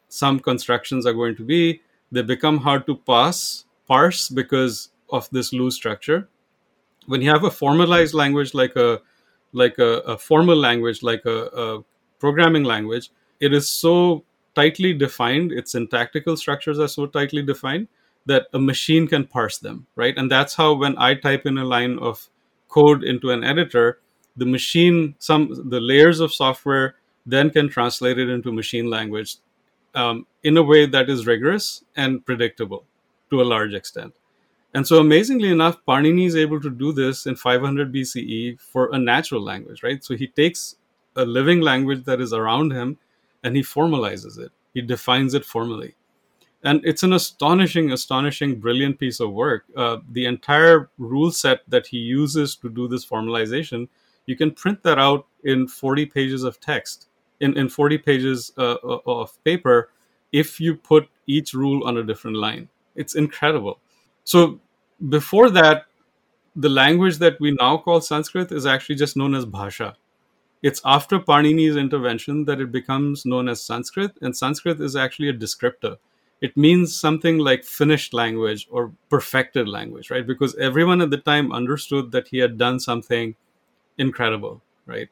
some 0.07 0.39
constructions 0.39 1.05
are 1.05 1.13
going 1.13 1.35
to 1.35 1.43
be. 1.43 1.81
They 2.11 2.21
become 2.21 2.57
hard 2.59 2.85
to 2.87 2.95
pass, 2.95 3.65
parse 3.87 4.29
because 4.29 4.89
of 5.09 5.29
this 5.31 5.51
loose 5.51 5.75
structure. 5.75 6.29
When 7.07 7.21
you 7.21 7.29
have 7.29 7.43
a 7.43 7.51
formalized 7.51 8.13
language 8.13 8.53
like 8.53 8.75
a 8.75 9.01
like 9.53 9.77
a, 9.79 9.91
a 10.13 10.17
formal 10.17 10.55
language, 10.55 11.03
like 11.03 11.25
a, 11.25 11.39
a 11.63 11.83
programming 12.19 12.63
language, 12.63 13.09
it 13.41 13.53
is 13.53 13.67
so 13.67 14.23
tightly 14.55 14.93
defined, 14.93 15.51
its 15.51 15.73
syntactical 15.73 16.37
structures 16.37 16.79
are 16.79 16.87
so 16.87 17.05
tightly 17.05 17.41
defined 17.41 17.89
that 18.25 18.47
a 18.53 18.59
machine 18.59 19.07
can 19.07 19.25
parse 19.25 19.57
them, 19.57 19.87
right? 19.95 20.17
And 20.17 20.31
that's 20.31 20.55
how 20.55 20.73
when 20.75 20.97
I 20.97 21.15
type 21.15 21.45
in 21.45 21.57
a 21.57 21.65
line 21.65 21.99
of 21.99 22.29
code 22.69 23.03
into 23.03 23.31
an 23.31 23.43
editor, 23.43 23.99
the 24.41 24.45
machine, 24.47 25.13
some 25.19 25.69
the 25.69 25.79
layers 25.79 26.19
of 26.19 26.33
software 26.33 26.95
then 27.27 27.51
can 27.51 27.69
translate 27.69 28.17
it 28.17 28.27
into 28.27 28.51
machine 28.51 28.89
language 28.89 29.35
um, 29.93 30.25
in 30.41 30.57
a 30.57 30.63
way 30.63 30.87
that 30.87 31.11
is 31.11 31.27
rigorous 31.27 31.83
and 31.95 32.25
predictable 32.25 32.83
to 33.29 33.39
a 33.39 33.45
large 33.53 33.75
extent. 33.75 34.11
And 34.73 34.87
so, 34.87 34.99
amazingly 34.99 35.51
enough, 35.51 35.77
Panini 35.87 36.25
is 36.25 36.35
able 36.35 36.59
to 36.59 36.71
do 36.71 36.91
this 36.91 37.27
in 37.27 37.35
500 37.35 37.93
BCE 37.93 38.59
for 38.59 38.89
a 38.93 38.97
natural 38.97 39.43
language, 39.43 39.83
right? 39.83 40.03
So 40.03 40.15
he 40.15 40.25
takes 40.25 40.77
a 41.15 41.23
living 41.23 41.61
language 41.61 42.03
that 42.05 42.19
is 42.19 42.33
around 42.33 42.71
him 42.71 42.97
and 43.43 43.55
he 43.55 43.61
formalizes 43.61 44.39
it. 44.39 44.51
He 44.73 44.81
defines 44.81 45.35
it 45.35 45.45
formally. 45.45 45.93
And 46.63 46.81
it's 46.83 47.03
an 47.03 47.13
astonishing, 47.13 47.91
astonishing, 47.91 48.59
brilliant 48.59 48.97
piece 48.97 49.19
of 49.19 49.33
work. 49.33 49.65
Uh, 49.77 49.97
the 50.11 50.25
entire 50.25 50.89
rule 50.97 51.31
set 51.31 51.61
that 51.67 51.85
he 51.85 51.97
uses 51.97 52.55
to 52.55 52.69
do 52.69 52.87
this 52.87 53.05
formalization 53.05 53.87
you 54.25 54.35
can 54.35 54.51
print 54.51 54.83
that 54.83 54.99
out 54.99 55.27
in 55.43 55.67
40 55.67 56.05
pages 56.05 56.43
of 56.43 56.59
text, 56.59 57.07
in, 57.39 57.57
in 57.57 57.69
40 57.69 57.97
pages 57.97 58.51
uh, 58.57 58.75
of 59.05 59.43
paper, 59.43 59.89
if 60.31 60.59
you 60.59 60.75
put 60.75 61.07
each 61.27 61.53
rule 61.53 61.85
on 61.87 61.97
a 61.97 62.03
different 62.03 62.37
line. 62.37 62.69
It's 62.95 63.15
incredible. 63.15 63.79
So 64.23 64.59
before 65.09 65.49
that, 65.51 65.85
the 66.55 66.69
language 66.69 67.17
that 67.19 67.39
we 67.39 67.55
now 67.59 67.77
call 67.77 68.01
Sanskrit 68.01 68.51
is 68.51 68.65
actually 68.65 68.95
just 68.95 69.15
known 69.15 69.33
as 69.35 69.45
Bhasha. 69.45 69.95
It's 70.61 70.81
after 70.85 71.19
Panini's 71.19 71.75
intervention 71.75 72.45
that 72.45 72.61
it 72.61 72.71
becomes 72.71 73.25
known 73.25 73.49
as 73.49 73.63
Sanskrit, 73.63 74.11
and 74.21 74.37
Sanskrit 74.37 74.79
is 74.79 74.95
actually 74.95 75.29
a 75.29 75.33
descriptor. 75.33 75.97
It 76.39 76.57
means 76.57 76.95
something 76.95 77.37
like 77.37 77.63
finished 77.63 78.13
language 78.13 78.67
or 78.69 78.93
perfected 79.09 79.67
language, 79.67 80.11
right? 80.11 80.25
Because 80.25 80.55
everyone 80.57 81.01
at 81.01 81.09
the 81.09 81.17
time 81.17 81.51
understood 81.51 82.11
that 82.11 82.27
he 82.27 82.39
had 82.39 82.57
done 82.57 82.79
something 82.79 83.35
incredible, 83.97 84.61
right? 84.85 85.09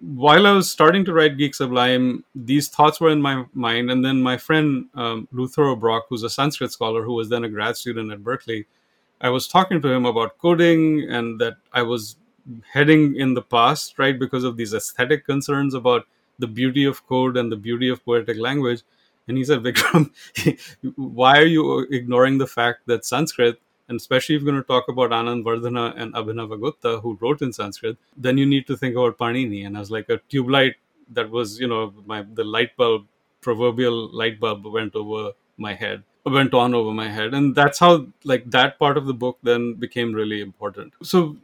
While 0.00 0.46
I 0.46 0.52
was 0.52 0.70
starting 0.70 1.04
to 1.04 1.12
write 1.12 1.36
Geek 1.36 1.54
Sublime, 1.54 2.24
these 2.34 2.68
thoughts 2.68 3.00
were 3.00 3.10
in 3.10 3.22
my 3.22 3.44
mind. 3.52 3.90
And 3.90 4.04
then 4.04 4.20
my 4.20 4.36
friend 4.36 4.86
um, 4.94 5.28
Luther 5.30 5.62
Obrock, 5.62 6.02
who's 6.08 6.24
a 6.24 6.30
Sanskrit 6.30 6.72
scholar 6.72 7.04
who 7.04 7.14
was 7.14 7.28
then 7.28 7.44
a 7.44 7.48
grad 7.48 7.76
student 7.76 8.10
at 8.10 8.24
Berkeley, 8.24 8.66
I 9.20 9.28
was 9.28 9.46
talking 9.46 9.80
to 9.80 9.88
him 9.88 10.04
about 10.04 10.38
coding 10.38 11.08
and 11.08 11.40
that 11.40 11.54
I 11.72 11.82
was 11.82 12.16
heading 12.72 13.14
in 13.14 13.34
the 13.34 13.42
past, 13.42 13.98
right, 13.98 14.18
because 14.18 14.42
of 14.42 14.56
these 14.56 14.74
aesthetic 14.74 15.24
concerns 15.24 15.74
about 15.74 16.06
the 16.40 16.48
beauty 16.48 16.84
of 16.84 17.06
code 17.06 17.36
and 17.36 17.52
the 17.52 17.56
beauty 17.56 17.88
of 17.88 18.04
poetic 18.04 18.36
language. 18.38 18.82
And 19.28 19.36
he 19.36 19.44
said, 19.44 19.60
Vikram, 19.60 20.10
why 20.96 21.38
are 21.38 21.46
you 21.46 21.86
ignoring 21.90 22.38
the 22.38 22.46
fact 22.48 22.80
that 22.86 23.04
Sanskrit, 23.04 23.60
and 23.88 23.96
especially 23.96 24.36
if 24.36 24.42
you're 24.42 24.52
going 24.52 24.62
to 24.62 24.66
talk 24.66 24.88
about 24.88 25.10
Anandavardhana 25.10 25.94
and 25.96 26.14
Abhinavagupta, 26.14 27.02
who 27.02 27.18
wrote 27.20 27.42
in 27.42 27.52
Sanskrit, 27.52 27.96
then 28.16 28.38
you 28.38 28.46
need 28.46 28.66
to 28.66 28.76
think 28.76 28.96
about 28.96 29.18
Panini. 29.18 29.66
And 29.66 29.76
I 29.76 29.80
was 29.80 29.90
like, 29.90 30.08
a 30.08 30.18
tube 30.28 30.48
light 30.48 30.76
that 31.10 31.30
was, 31.30 31.60
you 31.60 31.66
know, 31.66 31.92
my 32.06 32.22
the 32.22 32.44
light 32.44 32.76
bulb, 32.76 33.06
proverbial 33.40 34.08
light 34.12 34.40
bulb 34.40 34.64
went 34.64 34.94
over 34.94 35.32
my 35.58 35.74
head 35.74 36.02
went 36.24 36.54
on 36.54 36.74
over 36.74 36.92
my 36.92 37.08
head 37.08 37.34
and 37.34 37.54
that's 37.54 37.78
how 37.78 38.06
like 38.24 38.48
that 38.50 38.78
part 38.78 38.96
of 38.96 39.06
the 39.06 39.14
book 39.14 39.38
then 39.42 39.74
became 39.74 40.12
really 40.12 40.40
important 40.40 40.92
so 41.02 41.36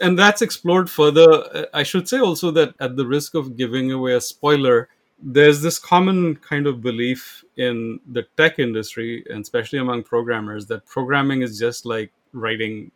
and 0.00 0.18
that's 0.18 0.42
explored 0.42 0.90
further 0.90 1.66
i 1.72 1.82
should 1.82 2.06
say 2.08 2.18
also 2.18 2.50
that 2.50 2.74
at 2.78 2.96
the 2.96 3.06
risk 3.06 3.34
of 3.34 3.56
giving 3.56 3.90
away 3.90 4.12
a 4.12 4.20
spoiler 4.20 4.88
there's 5.22 5.62
this 5.62 5.78
common 5.78 6.36
kind 6.36 6.66
of 6.66 6.82
belief 6.82 7.44
in 7.56 8.00
the 8.12 8.24
tech 8.36 8.58
industry 8.58 9.24
and 9.30 9.42
especially 9.42 9.78
among 9.78 10.02
programmers 10.02 10.66
that 10.66 10.84
programming 10.86 11.42
is 11.42 11.58
just 11.58 11.86
like 11.86 12.12
writing 12.32 12.90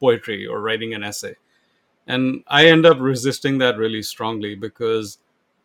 poetry 0.00 0.46
or 0.46 0.60
writing 0.60 0.94
an 0.94 1.04
essay. 1.04 1.34
And 2.06 2.44
i 2.48 2.66
end 2.66 2.84
up 2.86 2.98
resisting 3.00 3.58
that 3.58 3.78
really 3.78 4.02
strongly 4.02 4.54
because 4.54 5.18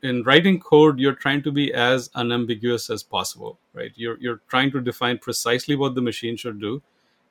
in 0.03 0.23
writing 0.23 0.59
code 0.59 0.99
you're 0.99 1.15
trying 1.15 1.41
to 1.43 1.51
be 1.51 1.73
as 1.73 2.09
unambiguous 2.15 2.89
as 2.89 3.03
possible 3.03 3.59
right? 3.73 3.91
You're 3.95 4.17
you're 4.19 4.41
trying 4.47 4.71
to 4.71 4.81
define 4.81 5.17
precisely 5.17 5.75
what 5.75 5.95
the 5.95 6.01
machine 6.01 6.35
should 6.37 6.59
do. 6.59 6.81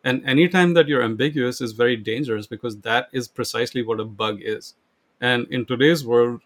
And 0.05 0.25
anytime 0.25 0.75
that 0.75 0.89
you're 0.89 1.03
ambiguous 1.03 1.61
is 1.61 1.73
very 1.73 1.97
dangerous 1.97 2.47
because 2.47 2.79
that 2.81 3.09
is 3.13 3.29
precisely 3.29 3.83
what 3.83 4.01
a 4.01 4.05
bug 4.05 4.39
is. 4.41 4.75
And 5.21 5.47
in 5.51 5.67
today's 5.67 6.05
world 6.05 6.41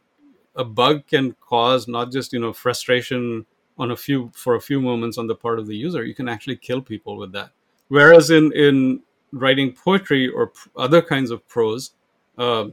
a 0.56 0.64
bug 0.64 1.06
can 1.06 1.34
cause 1.40 1.88
not 1.88 2.12
just 2.12 2.32
you 2.32 2.40
know 2.40 2.52
frustration 2.52 3.46
on 3.78 3.90
a 3.90 3.96
few 3.96 4.30
for 4.34 4.54
a 4.54 4.60
few 4.60 4.80
moments 4.80 5.18
on 5.18 5.26
the 5.26 5.34
part 5.34 5.58
of 5.58 5.66
the 5.66 5.76
user 5.76 6.04
you 6.04 6.14
can 6.14 6.28
actually 6.28 6.56
kill 6.56 6.80
people 6.80 7.16
with 7.16 7.32
that 7.32 7.50
whereas 7.88 8.30
in 8.30 8.52
in 8.52 9.00
writing 9.32 9.72
poetry 9.72 10.28
or 10.28 10.52
other 10.76 11.00
kinds 11.00 11.30
of 11.30 11.46
prose 11.48 11.92
uh, 12.38 12.66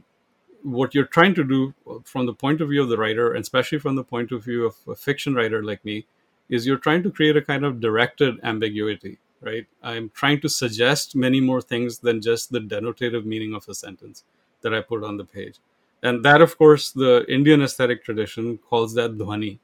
what 0.62 0.94
you're 0.94 1.04
trying 1.04 1.34
to 1.34 1.44
do 1.44 1.74
from 2.04 2.26
the 2.26 2.34
point 2.34 2.60
of 2.60 2.68
view 2.68 2.82
of 2.82 2.88
the 2.88 2.98
writer, 2.98 3.32
and 3.32 3.42
especially 3.42 3.78
from 3.78 3.96
the 3.96 4.04
point 4.04 4.32
of 4.32 4.44
view 4.44 4.66
of 4.66 4.76
a 4.88 4.94
fiction 4.94 5.34
writer 5.34 5.62
like 5.62 5.84
me, 5.84 6.06
is 6.48 6.66
you're 6.66 6.78
trying 6.78 7.02
to 7.02 7.10
create 7.10 7.36
a 7.36 7.42
kind 7.42 7.64
of 7.64 7.80
directed 7.80 8.38
ambiguity, 8.42 9.18
right? 9.40 9.66
I'm 9.82 10.10
trying 10.10 10.40
to 10.42 10.48
suggest 10.48 11.16
many 11.16 11.40
more 11.40 11.62
things 11.62 11.98
than 11.98 12.20
just 12.20 12.50
the 12.50 12.60
denotative 12.60 13.24
meaning 13.24 13.54
of 13.54 13.68
a 13.68 13.74
sentence 13.74 14.24
that 14.62 14.74
I 14.74 14.80
put 14.80 15.04
on 15.04 15.16
the 15.16 15.24
page. 15.24 15.58
And 16.02 16.24
that, 16.24 16.40
of 16.40 16.56
course, 16.56 16.90
the 16.90 17.24
Indian 17.28 17.62
aesthetic 17.62 18.04
tradition 18.04 18.58
calls 18.58 18.94
that 18.94 19.18
dhwani, 19.18 19.58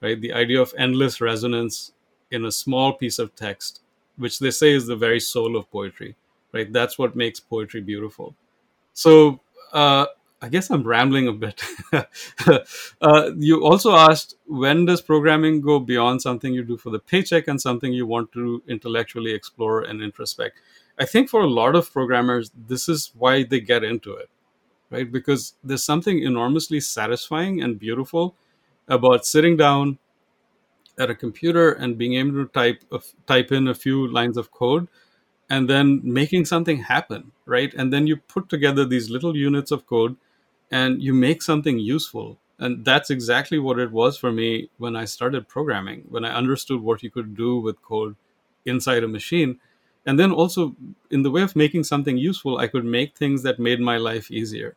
right? 0.00 0.20
The 0.20 0.32
idea 0.32 0.60
of 0.60 0.74
endless 0.78 1.20
resonance 1.20 1.92
in 2.30 2.44
a 2.44 2.52
small 2.52 2.94
piece 2.94 3.18
of 3.18 3.34
text, 3.34 3.82
which 4.16 4.38
they 4.38 4.50
say 4.50 4.72
is 4.72 4.86
the 4.86 4.96
very 4.96 5.20
soul 5.20 5.56
of 5.56 5.70
poetry, 5.70 6.16
right? 6.52 6.72
That's 6.72 6.98
what 6.98 7.14
makes 7.14 7.40
poetry 7.40 7.82
beautiful. 7.82 8.34
So, 8.94 9.40
uh, 9.72 10.06
I 10.42 10.48
guess 10.48 10.70
I'm 10.70 10.82
rambling 10.82 11.28
a 11.28 11.32
bit. 11.32 11.62
uh, 13.00 13.30
you 13.36 13.64
also 13.64 13.94
asked 13.94 14.34
when 14.46 14.86
does 14.86 15.00
programming 15.00 15.60
go 15.60 15.78
beyond 15.78 16.20
something 16.20 16.52
you 16.52 16.64
do 16.64 16.76
for 16.76 16.90
the 16.90 16.98
paycheck 16.98 17.46
and 17.46 17.60
something 17.60 17.92
you 17.92 18.06
want 18.06 18.32
to 18.32 18.60
intellectually 18.66 19.30
explore 19.30 19.82
and 19.82 20.00
introspect? 20.00 20.52
I 20.98 21.04
think 21.04 21.30
for 21.30 21.42
a 21.42 21.46
lot 21.46 21.76
of 21.76 21.92
programmers, 21.92 22.50
this 22.66 22.88
is 22.88 23.12
why 23.16 23.44
they 23.44 23.60
get 23.60 23.84
into 23.84 24.14
it, 24.14 24.30
right? 24.92 25.10
Because 25.10 25.54
there's 25.64 25.84
something 25.84 26.22
enormously 26.22 26.80
satisfying 26.80 27.62
and 27.62 27.78
beautiful 27.78 28.36
about 28.88 29.26
sitting 29.26 29.56
down 29.56 29.98
at 30.98 31.10
a 31.10 31.14
computer 31.14 31.72
and 31.72 31.98
being 31.98 32.14
able 32.14 32.32
to 32.32 32.46
type 32.52 32.84
type 33.26 33.50
in 33.52 33.68
a 33.68 33.74
few 33.74 34.06
lines 34.08 34.36
of 34.36 34.50
code 34.52 34.88
and 35.50 35.68
then 35.70 36.00
making 36.04 36.44
something 36.44 36.78
happen, 36.78 37.32
right? 37.46 37.74
And 37.74 37.92
then 37.92 38.06
you 38.06 38.16
put 38.18 38.48
together 38.48 38.84
these 38.84 39.10
little 39.10 39.36
units 39.36 39.70
of 39.70 39.86
code 39.86 40.16
and 40.72 41.02
you 41.02 41.14
make 41.14 41.42
something 41.42 41.78
useful 41.78 42.38
and 42.58 42.84
that's 42.84 43.10
exactly 43.10 43.58
what 43.58 43.78
it 43.78 43.92
was 43.92 44.16
for 44.18 44.32
me 44.32 44.70
when 44.78 44.96
i 44.96 45.04
started 45.04 45.48
programming 45.48 46.04
when 46.10 46.24
i 46.24 46.34
understood 46.34 46.80
what 46.80 47.02
you 47.02 47.10
could 47.10 47.36
do 47.36 47.58
with 47.58 47.82
code 47.82 48.16
inside 48.66 49.04
a 49.04 49.08
machine 49.08 49.60
and 50.06 50.18
then 50.18 50.32
also 50.32 50.74
in 51.10 51.22
the 51.22 51.30
way 51.30 51.42
of 51.42 51.56
making 51.56 51.84
something 51.84 52.18
useful 52.18 52.58
i 52.58 52.66
could 52.68 52.84
make 52.84 53.16
things 53.16 53.42
that 53.42 53.58
made 53.58 53.80
my 53.80 53.96
life 53.96 54.30
easier 54.30 54.76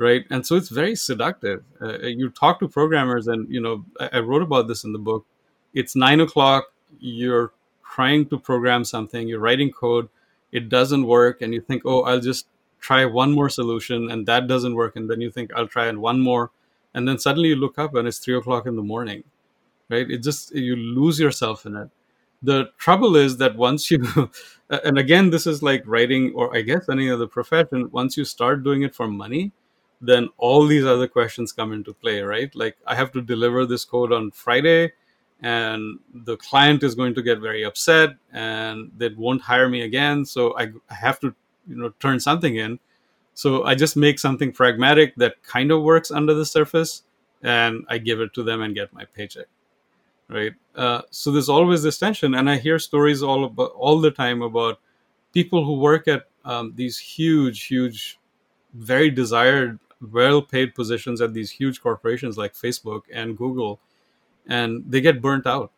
right? 0.00 0.24
And 0.30 0.46
so 0.46 0.56
it's 0.56 0.70
very 0.70 0.96
seductive. 0.96 1.64
Uh, 1.80 1.98
you 2.00 2.30
talk 2.30 2.60
to 2.60 2.68
programmers 2.68 3.28
and 3.28 3.48
you 3.52 3.60
know 3.60 3.84
I, 4.00 4.10
I 4.14 4.20
wrote 4.20 4.42
about 4.42 4.68
this 4.68 4.84
in 4.84 4.92
the 4.92 4.98
book. 4.98 5.26
It's 5.74 5.94
nine 5.96 6.20
o'clock. 6.20 6.72
You're 6.98 7.52
trying 7.84 8.26
to 8.30 8.38
program 8.38 8.84
something. 8.84 9.28
You're 9.28 9.40
writing 9.40 9.70
code. 9.72 10.08
It 10.52 10.68
doesn't 10.68 11.06
work. 11.06 11.42
And 11.42 11.54
you 11.54 11.60
think 11.60 11.82
oh 11.86 12.02
i'll 12.02 12.20
just 12.20 12.46
try 12.80 13.04
one 13.04 13.32
more 13.32 13.50
solution 13.50 14.10
and 14.10 14.26
that 14.26 14.48
doesn't 14.48 14.74
work. 14.74 14.96
And 14.96 15.10
then 15.10 15.20
you 15.20 15.30
think 15.30 15.52
i'll 15.54 15.68
try 15.68 15.86
and 15.86 16.00
one 16.00 16.20
more. 16.20 16.50
And 16.94 17.06
then 17.08 17.18
suddenly 17.18 17.50
you 17.50 17.56
look 17.56 17.78
up 17.78 17.94
and 17.94 18.08
it's 18.08 18.18
three 18.18 18.36
o'clock 18.36 18.66
in 18.66 18.76
the 18.76 18.82
morning 18.82 19.24
right? 19.90 20.10
It 20.10 20.22
just 20.22 20.54
you 20.54 20.76
lose 20.76 21.20
yourself 21.20 21.66
in 21.66 21.76
it. 21.76 21.90
The 22.42 22.70
trouble 22.78 23.16
is 23.16 23.36
that 23.38 23.56
once 23.56 23.90
you 23.90 24.30
and 24.70 24.98
again 24.98 25.30
this 25.30 25.46
is 25.46 25.62
like 25.62 25.82
writing 25.84 26.32
or 26.34 26.56
i 26.56 26.62
guess 26.62 26.88
any 26.88 27.10
other 27.10 27.26
profession 27.26 27.90
once 27.90 28.16
you 28.16 28.24
start 28.24 28.64
doing 28.64 28.82
it 28.82 28.94
for 28.94 29.08
money 29.08 29.52
then 30.00 30.28
all 30.38 30.66
these 30.66 30.84
other 30.84 31.06
questions 31.06 31.52
come 31.52 31.72
into 31.72 31.92
play 31.92 32.20
right? 32.20 32.54
Like 32.54 32.76
i 32.86 32.94
have 32.94 33.12
to 33.12 33.22
deliver 33.22 33.66
this 33.66 33.84
code 33.84 34.12
on 34.12 34.30
friday 34.30 34.92
and 35.42 35.98
the 36.12 36.36
client 36.36 36.82
is 36.82 36.94
going 36.94 37.14
to 37.14 37.22
get 37.22 37.40
very 37.40 37.64
upset 37.64 38.10
and 38.32 38.90
they 38.96 39.08
won't 39.08 39.40
hire 39.40 39.68
me 39.68 39.82
again 39.82 40.24
so 40.24 40.56
i, 40.58 40.70
have 40.88 41.18
to 41.20 41.34
you 41.66 41.76
know 41.76 41.90
turn 42.00 42.20
something 42.20 42.56
in. 42.56 42.78
So 43.34 43.64
i 43.64 43.74
just 43.74 43.96
make 43.96 44.18
something 44.18 44.52
pragmatic 44.52 45.14
that 45.16 45.42
kind 45.42 45.70
of 45.70 45.82
works 45.82 46.10
under 46.10 46.34
the 46.34 46.46
surface 46.46 47.02
and 47.42 47.84
i 47.88 47.98
give 47.98 48.20
it 48.20 48.34
to 48.34 48.42
them 48.42 48.62
and 48.62 48.74
get 48.74 48.92
my 48.92 49.04
paycheck 49.04 49.46
right? 50.28 50.52
Uh, 50.76 51.02
so 51.10 51.32
there's 51.32 51.48
always 51.48 51.82
this 51.82 51.98
tension 51.98 52.34
and 52.34 52.48
i 52.48 52.56
hear 52.56 52.78
stories 52.78 53.22
all 53.22 53.44
about 53.44 53.72
all 53.72 54.00
the 54.00 54.10
time 54.10 54.42
about 54.42 54.78
people 55.32 55.64
who 55.64 55.78
work 55.78 56.08
at 56.08 56.24
um, 56.44 56.72
these 56.76 56.98
huge 56.98 57.64
huge 57.64 58.18
very 58.74 59.10
desired 59.10 59.78
well 60.12 60.40
paid 60.40 60.74
positions 60.74 61.20
at 61.20 61.34
these 61.34 61.50
huge 61.50 61.80
corporations 61.80 62.38
like 62.38 62.54
facebook 62.54 63.02
and 63.12 63.36
google 63.36 63.80
and 64.46 64.82
they 64.88 65.00
get 65.00 65.20
burnt 65.20 65.46
out 65.46 65.70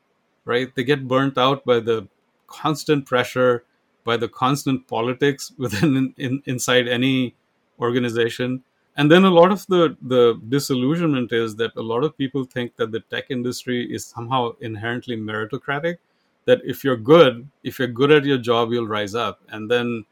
right? 0.44 0.74
They 0.74 0.84
get 0.84 1.06
burnt 1.06 1.38
out 1.38 1.64
by 1.64 1.80
the 1.80 2.08
constant 2.46 3.06
pressure 3.06 3.64
by 4.04 4.16
the 4.16 4.28
constant 4.28 4.86
politics 4.88 5.52
within 5.58 6.12
in, 6.18 6.42
inside 6.46 6.88
any 6.88 7.34
organization. 7.80 8.62
And 8.96 9.10
then 9.10 9.24
a 9.24 9.30
lot 9.30 9.52
of 9.52 9.66
the 9.68 9.96
the 10.02 10.40
disillusionment 10.48 11.32
is 11.32 11.56
that 11.56 11.74
a 11.76 11.82
lot 11.82 12.04
of 12.04 12.16
people 12.18 12.44
think 12.44 12.76
that 12.76 12.92
the 12.92 13.00
tech 13.00 13.30
industry 13.30 13.84
is 13.92 14.04
somehow 14.04 14.52
inherently 14.60 15.16
meritocratic 15.16 15.96
that 16.44 16.60
if 16.64 16.84
you're 16.84 16.96
good 16.96 17.48
if 17.62 17.78
you're 17.78 17.88
good 17.88 18.10
at 18.10 18.24
your 18.24 18.38
job 18.38 18.72
you'll 18.72 18.88
rise 18.88 19.14
up. 19.14 19.40
And 19.48 19.70
then 19.70 20.04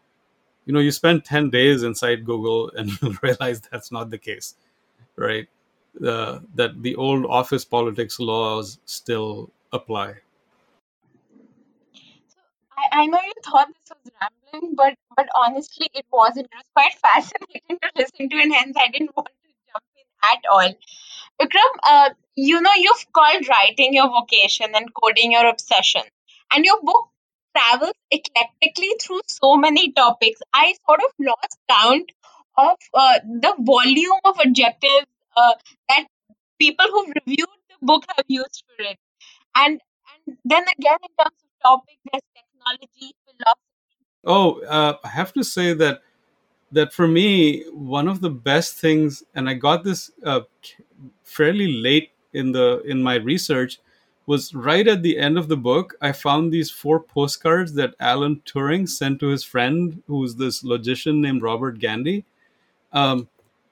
you 0.70 0.74
know 0.74 0.86
you 0.86 0.92
spend 0.92 1.24
10 1.24 1.50
days 1.50 1.82
inside 1.82 2.24
google 2.24 2.70
and 2.76 2.90
you'll 3.02 3.16
realize 3.22 3.60
that's 3.60 3.90
not 3.90 4.08
the 4.10 4.18
case 4.18 4.54
right 5.16 5.48
uh, 6.06 6.38
that 6.54 6.80
the 6.84 6.94
old 6.94 7.26
office 7.26 7.64
politics 7.64 8.20
laws 8.20 8.78
still 8.84 9.50
apply 9.72 10.14
I, 12.92 13.04
know 13.06 13.18
you 13.20 13.32
thought 13.44 13.68
this 13.68 13.90
was 13.90 14.12
rambling, 14.20 14.74
but 14.74 14.94
but 15.14 15.26
honestly, 15.36 15.88
it 15.92 16.06
wasn't. 16.10 16.46
It 16.46 16.56
was 16.56 16.70
quite 16.74 16.94
fascinating 17.06 17.78
to 17.82 17.90
listen 17.94 18.30
to, 18.30 18.36
and 18.42 18.54
hence 18.54 18.74
I 18.84 18.88
didn't 18.88 19.14
want 19.14 19.28
to 19.28 19.50
jump 19.70 19.84
in 19.98 20.06
at 20.30 20.48
all. 20.50 20.72
Vikram, 21.42 21.74
uh, 21.90 22.10
you 22.36 22.58
know, 22.62 22.72
you've 22.74 23.04
called 23.12 23.46
writing 23.50 23.92
your 23.92 24.08
vocation 24.08 24.74
and 24.74 24.88
coding 24.94 25.32
your 25.32 25.46
obsession. 25.46 26.00
And 26.54 26.64
your 26.64 26.80
book 26.82 27.10
travels 27.56 27.94
eclectically 28.12 28.90
through 29.00 29.20
so 29.26 29.56
many 29.56 29.92
topics. 29.92 30.40
I 30.52 30.74
sort 30.86 31.00
of 31.00 31.12
lost 31.18 31.58
count 31.68 32.12
of 32.56 32.76
uh, 32.94 33.18
the 33.24 33.54
volume 33.58 34.20
of 34.24 34.36
adjectives 34.44 35.06
uh, 35.36 35.54
that 35.88 36.06
people 36.58 36.86
who've 36.90 37.12
reviewed 37.26 37.48
the 37.68 37.76
book 37.82 38.04
have 38.16 38.24
used 38.28 38.64
for 38.66 38.84
it. 38.84 38.98
And 39.54 39.80
and 40.26 40.36
then 40.44 40.62
again, 40.78 40.98
in 41.02 41.24
terms 41.24 41.38
of 41.44 41.62
topics, 41.62 42.00
there's 42.10 42.22
technology, 42.34 43.14
philosophy. 43.24 43.70
Oh, 44.24 44.60
uh, 44.62 44.98
I 45.02 45.08
have 45.08 45.32
to 45.34 45.44
say 45.44 45.72
that 45.74 46.02
that 46.72 46.92
for 46.92 47.08
me, 47.08 47.64
one 47.72 48.06
of 48.06 48.20
the 48.20 48.30
best 48.30 48.76
things, 48.76 49.24
and 49.34 49.48
I 49.48 49.54
got 49.54 49.82
this 49.82 50.10
uh, 50.24 50.40
fairly 51.24 51.72
late 51.72 52.10
in 52.32 52.52
the 52.52 52.82
in 52.82 53.02
my 53.02 53.16
research, 53.16 53.80
was 54.30 54.54
right 54.54 54.86
at 54.86 55.02
the 55.02 55.18
end 55.18 55.36
of 55.36 55.48
the 55.48 55.56
book. 55.56 55.96
I 56.00 56.12
found 56.12 56.52
these 56.52 56.70
four 56.70 57.00
postcards 57.00 57.72
that 57.72 57.96
Alan 57.98 58.40
Turing 58.46 58.88
sent 58.88 59.18
to 59.18 59.26
his 59.26 59.42
friend, 59.42 60.00
who's 60.06 60.36
this 60.36 60.62
logician 60.62 61.20
named 61.20 61.42
Robert 61.42 61.80
Gandy. 61.80 62.24
Um, 62.92 63.28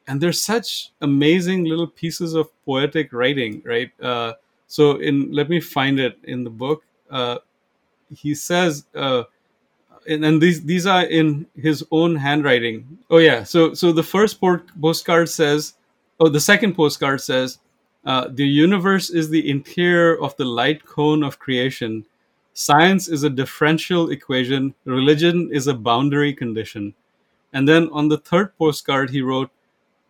and 0.08 0.20
they're 0.20 0.32
such 0.32 0.90
amazing 1.00 1.62
little 1.66 1.86
pieces 1.86 2.34
of 2.34 2.50
poetic 2.64 3.12
writing, 3.12 3.62
right? 3.64 3.92
Uh, 4.02 4.32
so, 4.66 4.96
in 4.96 5.30
let 5.30 5.48
me 5.48 5.60
find 5.60 6.00
it 6.00 6.18
in 6.24 6.42
the 6.42 6.50
book. 6.50 6.82
Uh, 7.08 7.38
he 8.10 8.34
says. 8.34 8.84
Uh, 8.96 9.22
and, 10.08 10.24
and 10.24 10.42
these 10.42 10.64
these 10.64 10.86
are 10.86 11.04
in 11.04 11.46
his 11.54 11.84
own 11.92 12.16
handwriting. 12.16 12.98
Oh 13.10 13.18
yeah, 13.18 13.44
so 13.44 13.74
so 13.74 13.92
the 13.92 14.02
first 14.02 14.40
postcard 14.40 15.28
says, 15.28 15.74
oh 16.18 16.28
the 16.28 16.40
second 16.40 16.74
postcard 16.74 17.20
says, 17.20 17.58
uh, 18.08 18.26
the 18.32 18.48
universe 18.48 19.10
is 19.10 19.28
the 19.28 19.50
interior 19.50 20.18
of 20.22 20.34
the 20.38 20.44
light 20.46 20.82
cone 20.86 21.22
of 21.22 21.38
creation. 21.38 22.06
Science 22.54 23.06
is 23.06 23.22
a 23.22 23.28
differential 23.28 24.10
equation. 24.10 24.74
Religion 24.86 25.50
is 25.52 25.66
a 25.66 25.74
boundary 25.74 26.32
condition. 26.32 26.94
And 27.52 27.68
then 27.68 27.90
on 27.92 28.08
the 28.08 28.16
third 28.16 28.56
postcard, 28.56 29.10
he 29.10 29.20
wrote, 29.20 29.50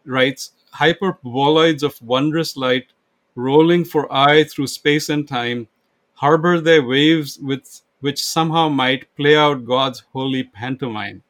writes, 0.04 0.52
hyperboloids 0.72 1.82
of 1.82 2.00
wondrous 2.00 2.56
light, 2.56 2.86
rolling 3.34 3.84
for 3.84 4.06
aye 4.12 4.44
through 4.44 4.68
space 4.68 5.08
and 5.08 5.26
time, 5.26 5.66
harbor 6.14 6.60
their 6.60 6.86
waves 6.86 7.40
with 7.40 7.82
which 7.98 8.24
somehow 8.24 8.68
might 8.68 9.12
play 9.16 9.36
out 9.36 9.64
God's 9.64 10.04
holy 10.12 10.44
pantomime. 10.44 11.24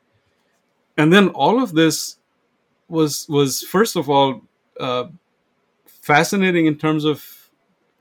And 0.99 1.11
then 1.11 1.31
all 1.31 1.63
of 1.63 1.73
this 1.73 2.17
was 2.91 3.27
was 3.27 3.63
first 3.63 3.97
of 3.97 4.11
all 4.11 4.43
uh, 4.79 5.05
fascinating 6.13 6.67
in 6.67 6.77
terms 6.85 7.05
of 7.05 7.25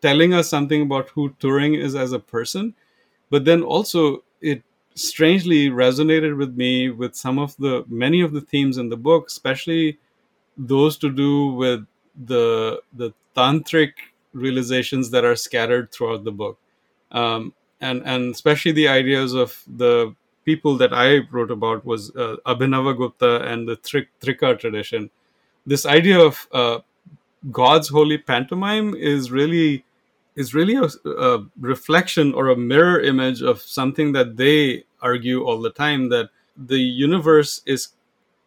telling 0.02 0.34
us 0.40 0.50
something 0.50 0.82
about 0.84 1.10
who 1.10 1.30
Turing 1.42 1.78
is 1.88 1.96
as 1.96 2.12
a 2.14 2.20
person, 2.20 2.74
but 3.30 3.46
then 3.46 3.62
also 3.64 4.24
it 4.42 4.64
strangely 4.96 5.70
resonated 5.70 6.38
with 6.38 6.56
me 6.64 6.90
with 6.90 7.16
some 7.16 7.40
of 7.40 7.56
the 7.58 7.86
many 7.88 8.22
of 8.22 8.32
the 8.34 8.42
themes 8.42 8.78
in 8.78 8.90
the 8.90 8.98
book, 9.10 9.28
especially 9.28 10.00
those 10.58 10.98
to 11.00 11.10
do 11.12 11.48
with 11.64 11.86
the 12.26 12.82
the 12.94 13.14
tantric 13.36 13.94
realizations 14.34 15.12
that 15.12 15.26
are 15.26 15.36
scattered 15.36 15.92
throughout 15.92 16.24
the 16.24 16.32
book. 16.32 16.58
Um, 17.12 17.54
and 17.82 18.02
and 18.06 18.34
especially 18.36 18.74
the 18.74 18.88
ideas 18.88 19.34
of 19.34 19.64
the 19.68 20.16
people 20.46 20.78
that 20.78 20.94
I 20.94 21.20
wrote 21.32 21.52
about 21.52 21.86
was 21.86 22.12
uh, 22.16 22.38
Abhinavagupta 22.46 23.32
and 23.52 23.68
the 23.68 23.76
Trik- 23.78 24.14
Trika 24.22 24.60
tradition. 24.60 25.10
This 25.66 25.86
idea 25.86 26.20
of 26.20 26.48
uh, 26.52 26.80
God's 27.52 27.90
holy 27.90 28.18
pantomime 28.18 28.96
is 28.96 29.32
really 29.32 29.86
is 30.36 30.54
really 30.54 30.76
a, 30.76 31.10
a, 31.10 31.48
reflection 31.60 32.34
or 32.34 32.50
a 32.50 32.56
mirror 32.56 33.00
image 33.02 33.42
of 33.42 33.60
something 33.60 34.12
that 34.12 34.38
they 34.38 34.84
argue 35.02 35.44
all 35.44 35.60
the 35.60 35.72
time 35.72 36.10
that 36.10 36.30
the 36.56 36.78
universe 36.78 37.62
is 37.66 37.90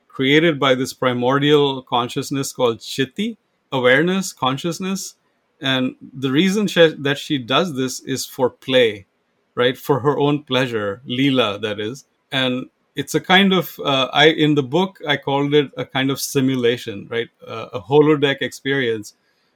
created 0.07 0.61
by 0.61 0.75
this 0.77 0.93
primordial 0.93 1.83
consciousness 1.83 2.53
called 2.53 2.79
chitti, 2.79 3.37
awareness, 3.73 4.33
consciousness. 4.33 5.17
And 5.61 5.97
the 6.01 6.31
reason 6.31 6.69
she, 6.69 6.95
that 6.97 7.19
she 7.19 7.39
does 7.39 7.75
this 7.75 7.99
is 8.01 8.25
for 8.25 8.51
play 8.51 9.07
right 9.55 9.77
for 9.77 10.01
her 10.01 10.19
own 10.19 10.43
pleasure 10.45 11.03
leela 11.07 11.61
that 11.61 11.81
is 11.81 12.05
and 12.31 12.71
it's 12.97 13.15
a 13.15 13.21
kind 13.21 13.53
of 13.53 13.79
uh, 13.85 14.09
i 14.13 14.27
in 14.27 14.55
the 14.55 14.63
book 14.63 14.99
i 15.07 15.17
called 15.17 15.55
it 15.55 15.71
a 15.77 15.85
kind 15.85 16.11
of 16.11 16.21
simulation 16.21 17.07
right? 17.09 17.29
Uh, 17.47 17.69
a 17.73 17.81
holodeck 17.81 18.43
experience 18.43 19.15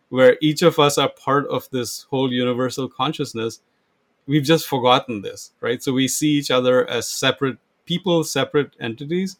where 0.08 0.36
each 0.40 0.62
of 0.62 0.78
us 0.78 0.98
are 0.98 1.08
part 1.08 1.46
of 1.48 1.68
this 1.70 2.02
whole 2.02 2.32
universal 2.32 2.88
consciousness. 2.88 3.60
We've 4.26 4.44
just 4.44 4.68
forgotten 4.68 5.22
this 5.22 5.52
right? 5.60 5.82
So 5.82 5.92
we 5.92 6.08
see 6.08 6.30
each 6.30 6.50
other 6.50 6.88
as 6.88 7.08
separate 7.08 7.58
people 7.86 8.24
separate 8.24 8.72
entities. 8.80 9.36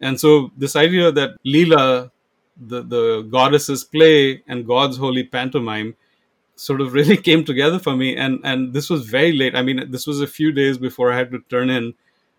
And 0.00 0.18
so 0.18 0.50
this 0.56 0.76
idea 0.76 1.12
that 1.12 1.36
leela 1.44 2.10
the 2.56 2.82
the 2.82 3.22
goddesses 3.30 3.84
play 3.84 4.42
and 4.46 4.66
god's 4.66 4.96
holy 4.96 5.24
pantomime 5.24 5.96
sort 6.56 6.80
of 6.80 6.92
really 6.98 7.16
came 7.16 7.44
together 7.44 7.78
for 7.78 7.94
me. 7.94 8.16
And 8.16 8.40
and 8.44 8.72
this 8.72 8.88
was 8.88 9.06
very 9.06 9.32
late. 9.32 9.54
I 9.54 9.62
mean 9.62 9.90
this 9.90 10.06
was 10.06 10.20
a 10.20 10.26
few 10.26 10.50
days 10.52 10.78
before 10.78 11.12
i 11.12 11.16
had 11.16 11.30
to 11.32 11.40
turn 11.50 11.68
in 11.68 11.94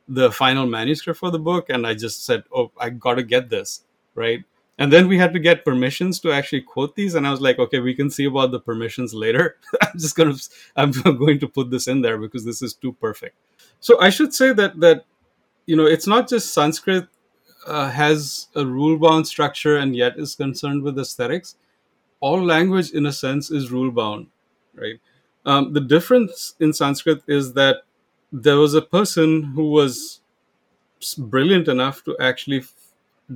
the 0.08 0.32
final 0.32 0.65
manuscript 0.65 1.20
for 1.20 1.32
the 1.32 1.39
book 1.39 1.70
and 1.70 1.86
i 1.88 1.94
just 1.94 2.26
said 2.26 2.44
oh 2.54 2.72
i 2.80 2.89
got 2.89 3.15
to 3.15 3.24
get 3.24 3.50
this 3.50 3.82
right? 4.15 4.44
And 4.78 4.91
then 4.91 5.08
we 5.08 5.18
had 5.18 5.32
to 5.34 5.39
get 5.39 5.63
permissions 5.63 6.20
to 6.22 6.32
actually 6.32 6.62
quote 6.62 6.96
these 6.96 7.15
and 7.15 7.28
i 7.28 7.32
was 7.32 7.41
like 7.41 7.60
okay 7.60 7.80
we 7.80 7.94
can 7.94 8.10
see 8.10 8.26
about 8.26 8.52
the 8.52 8.60
permissions 8.60 9.13
later. 9.13 9.58
I'm 9.82 9.98
just 9.98 10.15
going 10.15 10.36
to 10.36 10.50
i'm 10.76 10.91
going 11.18 11.39
to 11.39 11.48
put 11.48 11.70
this 11.72 11.88
in 11.88 12.02
there 12.02 12.18
because 12.18 12.46
this 12.46 12.62
is 12.62 12.74
too 12.74 12.94
perfect. 12.94 13.36
So 13.80 14.00
i 14.02 14.10
should 14.10 14.34
say 14.34 14.54
that 14.54 14.80
that 14.80 15.06
you 15.65 15.76
know 15.76 15.86
it's 15.86 16.08
not 16.08 16.28
just 16.30 16.54
sanskrit 16.54 17.08
uh, 17.68 17.89
has 17.89 18.48
a 18.56 18.65
rule 18.65 18.98
bound 18.98 19.28
structure 19.28 19.78
and 19.78 19.96
yet 19.96 20.20
is 20.20 20.36
concerned 20.36 20.84
with 20.84 21.00
aesthetics. 21.00 21.56
All 22.20 22.44
language 22.44 22.91
in 22.91 23.06
a 23.06 23.12
sense 23.12 23.52
is 23.52 23.72
rule 23.72 23.91
bound 23.91 24.28
right? 24.76 25.00
Um, 25.46 25.74
the 25.74 25.82
difference 25.82 26.56
in 26.60 26.74
sanskrit 26.74 27.24
is 27.28 27.54
that 27.54 27.84
there 28.41 28.58
was 28.58 28.74
a 28.74 28.82
person 28.82 29.43
who 29.43 29.71
was 29.71 30.21
brilliant 31.17 31.67
enough 31.67 32.04
to 32.04 32.15
actually 32.19 32.60
f- 32.60 32.74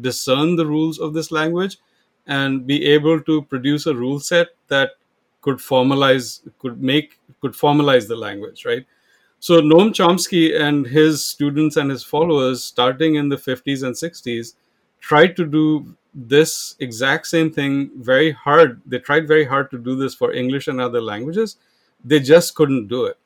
discern 0.01 0.55
the 0.55 0.65
rules 0.65 0.99
of 0.99 1.13
this 1.13 1.31
language 1.31 1.77
and 2.27 2.65
be 2.67 2.85
able 2.85 3.19
to 3.21 3.41
produce 3.43 3.85
a 3.85 3.93
rule 3.93 4.19
set 4.19 4.49
that 4.67 4.91
could 5.41 5.57
formalize 5.57 6.41
could 6.59 6.81
make 6.81 7.19
could 7.41 7.53
formalize 7.53 8.07
the 8.07 8.15
language 8.15 8.65
right 8.65 8.85
so 9.39 9.61
noam 9.61 9.91
chomsky 9.99 10.59
and 10.59 10.87
his 10.87 11.23
students 11.25 11.77
and 11.77 11.91
his 11.91 12.03
followers 12.03 12.63
starting 12.63 13.15
in 13.15 13.29
the 13.29 13.37
50s 13.37 13.83
and 13.83 13.95
60s 13.97 14.55
tried 14.99 15.35
to 15.37 15.45
do 15.45 15.95
this 16.13 16.75
exact 16.79 17.27
same 17.27 17.51
thing 17.51 17.91
very 17.97 18.31
hard. 18.31 18.81
They 18.85 18.99
tried 18.99 19.27
very 19.27 19.45
hard 19.45 19.71
to 19.71 19.77
do 19.77 19.95
this 19.95 20.15
for 20.15 20.33
English 20.33 20.67
and 20.67 20.81
other 20.81 21.01
languages. 21.01 21.57
They 22.03 22.19
just 22.19 22.55
couldn't 22.55 22.87
do 22.87 23.05
it. 23.05 23.17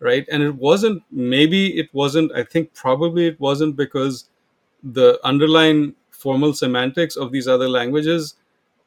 Right. 0.00 0.26
And 0.32 0.42
it 0.42 0.54
wasn't, 0.54 1.02
maybe 1.10 1.78
it 1.78 1.92
wasn't, 1.92 2.32
I 2.32 2.42
think 2.42 2.72
probably 2.74 3.26
it 3.26 3.38
wasn't 3.38 3.76
because 3.76 4.30
the 4.82 5.20
underlying 5.24 5.94
formal 6.10 6.54
semantics 6.54 7.16
of 7.16 7.32
these 7.32 7.46
other 7.46 7.68
languages 7.68 8.36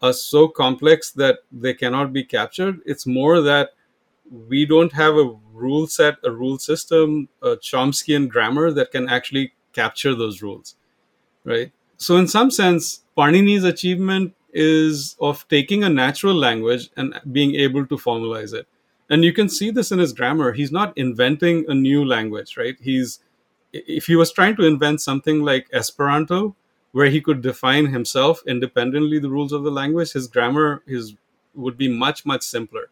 are 0.02 0.14
so 0.14 0.48
complex 0.48 1.12
that 1.12 1.40
they 1.52 1.74
cannot 1.74 2.14
be 2.14 2.24
captured. 2.24 2.82
It's 2.86 3.06
more 3.06 3.42
that 3.42 3.72
we 4.50 4.66
don't 4.66 4.92
have 4.94 5.16
a 5.16 5.36
rule 5.54 5.86
set, 5.86 6.16
a 6.24 6.32
rule 6.32 6.58
system, 6.58 7.30
a 7.44 7.56
Chomskyan 7.58 8.28
grammar 8.28 8.72
that 8.72 8.92
can 8.92 9.08
actually 9.08 9.54
capture 9.72 10.16
those 10.16 10.42
rules. 10.42 10.76
Right. 11.46 11.72
So, 11.98 12.18
in 12.18 12.28
some 12.28 12.52
sense, 12.52 13.04
Panini's 13.18 13.64
achievement 13.64 14.34
is 14.54 15.16
of 15.20 15.48
taking 15.48 15.84
a 15.84 15.90
natural 15.90 16.36
language 16.36 16.90
and 16.98 17.20
being 17.32 17.56
able 17.56 17.86
to 17.88 17.98
formalize 17.98 18.54
it. 18.54 18.68
And 19.14 19.24
you 19.24 19.32
can 19.32 19.48
see 19.48 19.70
this 19.70 19.92
in 19.92 20.00
his 20.00 20.12
grammar. 20.12 20.54
He's 20.54 20.72
not 20.72 20.98
inventing 20.98 21.66
a 21.68 21.76
new 21.76 22.04
language, 22.04 22.58
right? 22.58 22.76
He's 22.82 23.20
if 23.72 24.08
he 24.08 24.16
was 24.16 24.32
trying 24.32 24.56
to 24.56 24.66
invent 24.66 25.02
something 25.02 25.44
like 25.44 25.68
Esperanto, 25.72 26.56
where 26.94 27.12
he 27.12 27.22
could 27.22 27.44
define 27.44 27.86
himself 27.86 28.42
independently 28.48 29.20
the 29.20 29.30
rules 29.30 29.54
of 29.54 29.64
the 29.64 29.70
language, 29.70 30.14
his 30.14 30.26
grammar 30.26 30.82
his 30.88 31.14
would 31.54 31.78
be 31.78 31.88
much 31.88 32.26
much 32.26 32.42
simpler, 32.42 32.90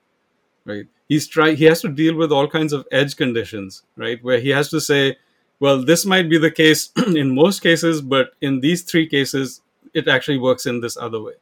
right? 0.64 0.86
He's 1.10 1.28
trying. 1.28 1.58
He 1.58 1.66
has 1.66 1.82
to 1.82 1.90
deal 1.90 2.16
with 2.16 2.32
all 2.32 2.48
kinds 2.48 2.72
of 2.72 2.88
edge 2.92 3.16
conditions, 3.16 3.82
right? 3.98 4.24
Where 4.24 4.40
he 4.40 4.50
has 4.50 4.70
to 4.70 4.80
say, 4.80 5.18
well, 5.60 5.84
this 5.84 6.06
might 6.06 6.30
be 6.30 6.38
the 6.38 6.52
case 6.52 6.92
in 7.08 7.34
most 7.34 7.62
cases, 7.62 8.00
but 8.00 8.34
in 8.42 8.60
these 8.60 8.84
three 8.84 9.08
cases, 9.08 9.62
it 9.96 10.08
actually 10.08 10.38
works 10.38 10.68
in 10.68 10.82
this 10.82 10.98
other 10.98 11.20
way, 11.20 11.34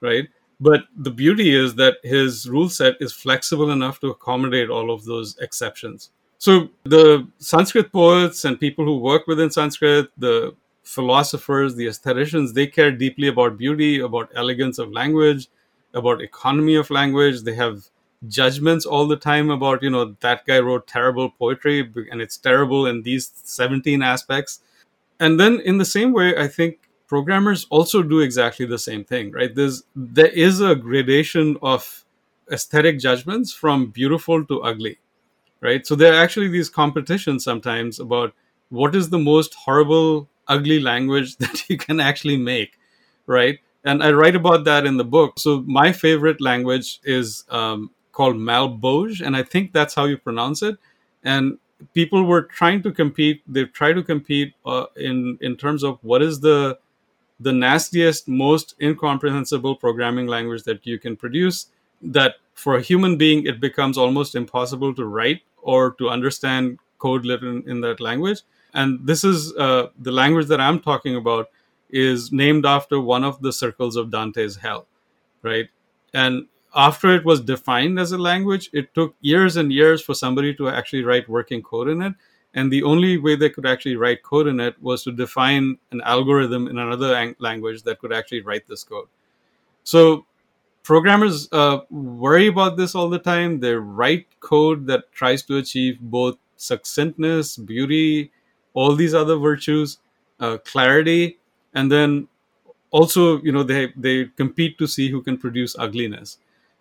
right? 0.00 0.28
But 0.58 0.84
the 0.96 1.10
beauty 1.10 1.54
is 1.54 1.74
that 1.74 1.96
his 2.02 2.48
rule 2.48 2.68
set 2.68 2.94
is 3.00 3.12
flexible 3.12 3.70
enough 3.70 4.00
to 4.00 4.08
accommodate 4.08 4.70
all 4.70 4.90
of 4.90 5.04
those 5.04 5.36
exceptions. 5.38 6.10
So 6.38 6.68
the 6.84 7.26
Sanskrit 7.38 7.92
poets 7.92 8.44
and 8.44 8.58
people 8.58 8.84
who 8.84 8.98
work 8.98 9.26
within 9.26 9.50
Sanskrit, 9.50 10.08
the 10.18 10.54
philosophers, 10.82 11.74
the 11.74 11.86
aestheticians, 11.86 12.54
they 12.54 12.66
care 12.66 12.90
deeply 12.90 13.28
about 13.28 13.58
beauty, 13.58 14.00
about 14.00 14.30
elegance 14.34 14.78
of 14.78 14.92
language, 14.92 15.48
about 15.92 16.22
economy 16.22 16.76
of 16.76 16.90
language. 16.90 17.42
They 17.42 17.54
have 17.54 17.88
judgments 18.28 18.86
all 18.86 19.06
the 19.06 19.16
time 19.16 19.50
about 19.50 19.82
you 19.82 19.90
know 19.90 20.16
that 20.20 20.44
guy 20.46 20.58
wrote 20.58 20.86
terrible 20.86 21.30
poetry 21.30 21.80
and 22.10 22.20
it's 22.20 22.36
terrible 22.36 22.86
in 22.86 23.02
these 23.02 23.30
17 23.44 24.02
aspects 24.02 24.60
and 25.20 25.38
then 25.38 25.60
in 25.60 25.78
the 25.78 25.84
same 25.84 26.12
way 26.12 26.36
i 26.36 26.48
think 26.48 26.85
programmers 27.06 27.66
also 27.70 28.02
do 28.02 28.20
exactly 28.20 28.66
the 28.66 28.78
same 28.78 29.04
thing 29.04 29.30
right 29.32 29.54
there's 29.54 29.82
there 29.94 30.28
is 30.28 30.60
a 30.60 30.74
gradation 30.74 31.56
of 31.62 32.04
aesthetic 32.52 32.98
judgments 32.98 33.52
from 33.52 33.86
beautiful 33.86 34.44
to 34.44 34.62
ugly 34.62 34.98
right 35.60 35.86
so 35.86 35.94
there 35.94 36.12
are 36.12 36.22
actually 36.22 36.48
these 36.48 36.68
competitions 36.68 37.44
sometimes 37.44 37.98
about 38.00 38.32
what 38.70 38.94
is 38.94 39.10
the 39.10 39.18
most 39.18 39.54
horrible 39.54 40.28
ugly 40.48 40.80
language 40.80 41.36
that 41.38 41.68
you 41.68 41.76
can 41.76 42.00
actually 42.00 42.36
make 42.36 42.78
right 43.26 43.58
and 43.84 44.02
i 44.02 44.10
write 44.12 44.36
about 44.36 44.64
that 44.64 44.86
in 44.86 44.96
the 44.96 45.04
book 45.04 45.38
so 45.38 45.62
my 45.62 45.92
favorite 45.92 46.40
language 46.40 47.00
is 47.04 47.44
um, 47.50 47.90
called 48.16 48.36
Malbolge, 48.36 49.20
and 49.20 49.36
I 49.36 49.42
think 49.42 49.72
that's 49.72 49.94
how 49.94 50.06
you 50.06 50.16
pronounce 50.16 50.62
it. 50.62 50.76
And 51.22 51.58
people 51.92 52.24
were 52.24 52.42
trying 52.42 52.82
to 52.84 52.90
compete. 52.90 53.42
They've 53.46 53.70
tried 53.70 53.92
to 54.00 54.02
compete 54.02 54.54
uh, 54.64 54.86
in 54.96 55.38
in 55.42 55.56
terms 55.56 55.84
of 55.84 55.98
what 56.02 56.22
is 56.22 56.40
the 56.40 56.78
the 57.38 57.52
nastiest, 57.52 58.28
most 58.28 58.74
incomprehensible 58.80 59.76
programming 59.76 60.26
language 60.26 60.62
that 60.64 60.86
you 60.86 60.98
can 60.98 61.16
produce. 61.16 61.66
That 62.02 62.36
for 62.54 62.76
a 62.76 62.82
human 62.82 63.16
being, 63.16 63.46
it 63.46 63.60
becomes 63.60 63.98
almost 63.98 64.34
impossible 64.34 64.94
to 64.94 65.04
write 65.04 65.42
or 65.62 65.92
to 65.92 66.08
understand 66.08 66.78
code 66.98 67.26
written 67.26 67.62
in 67.66 67.80
that 67.82 68.00
language. 68.00 68.42
And 68.74 69.06
this 69.06 69.24
is 69.24 69.54
uh, 69.56 69.88
the 69.98 70.12
language 70.12 70.46
that 70.48 70.60
I'm 70.60 70.80
talking 70.80 71.16
about 71.16 71.50
is 71.90 72.32
named 72.32 72.66
after 72.66 73.00
one 73.00 73.24
of 73.24 73.40
the 73.40 73.52
circles 73.52 73.96
of 73.96 74.10
Dante's 74.10 74.56
Hell, 74.56 74.86
right? 75.42 75.68
And 76.12 76.46
after 76.74 77.14
it 77.14 77.24
was 77.24 77.40
defined 77.40 77.98
as 77.98 78.12
a 78.12 78.18
language, 78.18 78.68
it 78.72 78.94
took 78.94 79.14
years 79.20 79.56
and 79.56 79.72
years 79.72 80.02
for 80.02 80.14
somebody 80.14 80.54
to 80.54 80.68
actually 80.68 81.04
write 81.04 81.28
working 81.28 81.62
code 81.62 81.88
in 81.88 82.02
it. 82.02 82.12
And 82.56 82.72
the 82.72 82.82
only 82.82 83.18
way 83.18 83.36
they 83.36 83.50
could 83.50 83.66
actually 83.66 83.96
write 83.96 84.22
code 84.22 84.46
in 84.48 84.60
it 84.60 84.82
was 84.82 85.04
to 85.04 85.12
define 85.12 85.78
an 85.92 86.00
algorithm 86.00 86.66
in 86.66 86.78
another 86.78 87.34
language 87.38 87.82
that 87.82 87.98
could 88.00 88.12
actually 88.14 88.40
write 88.40 88.66
this 88.66 88.82
code. 88.82 89.08
So 89.84 90.24
programmers 90.82 91.48
uh, 91.52 91.80
worry 91.90 92.46
about 92.46 92.78
this 92.78 92.94
all 92.94 93.10
the 93.10 93.18
time. 93.18 93.60
They 93.60 93.74
write 93.74 94.26
code 94.40 94.86
that 94.86 95.12
tries 95.12 95.42
to 95.44 95.58
achieve 95.58 96.00
both 96.00 96.38
succinctness, 96.56 97.58
beauty, 97.58 98.32
all 98.72 98.96
these 98.96 99.14
other 99.14 99.36
virtues, 99.36 99.98
uh, 100.40 100.56
clarity, 100.58 101.38
and 101.74 101.92
then 101.92 102.28
also, 102.90 103.42
you 103.42 103.52
know, 103.52 103.62
they 103.62 103.92
they 103.96 104.26
compete 104.36 104.78
to 104.78 104.86
see 104.86 105.10
who 105.10 105.20
can 105.20 105.36
produce 105.36 105.76
ugliness. 105.78 106.38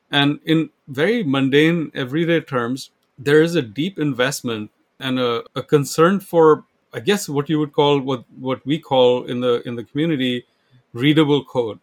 And 0.10 0.40
in 0.46 0.70
very 0.88 1.24
mundane, 1.24 1.92
everyday 1.94 2.40
terms, 2.40 2.92
there 3.20 3.42
is 3.42 3.56
a 3.56 3.62
deep 3.62 4.00
investment 4.00 4.72
and 5.00 5.20
a, 5.20 5.44
a 5.56 5.64
concern 5.64 6.20
for, 6.20 6.66
I 6.94 7.00
guess, 7.00 7.28
what 7.30 7.50
you 7.50 7.60
would 7.60 7.74
call 7.74 8.00
what 8.00 8.24
what 8.40 8.66
we 8.66 8.80
call 8.80 9.26
in 9.26 9.40
the 9.42 9.62
in 9.68 9.76
the 9.76 9.84
community, 9.84 10.46
readable 10.94 11.44
code, 11.44 11.80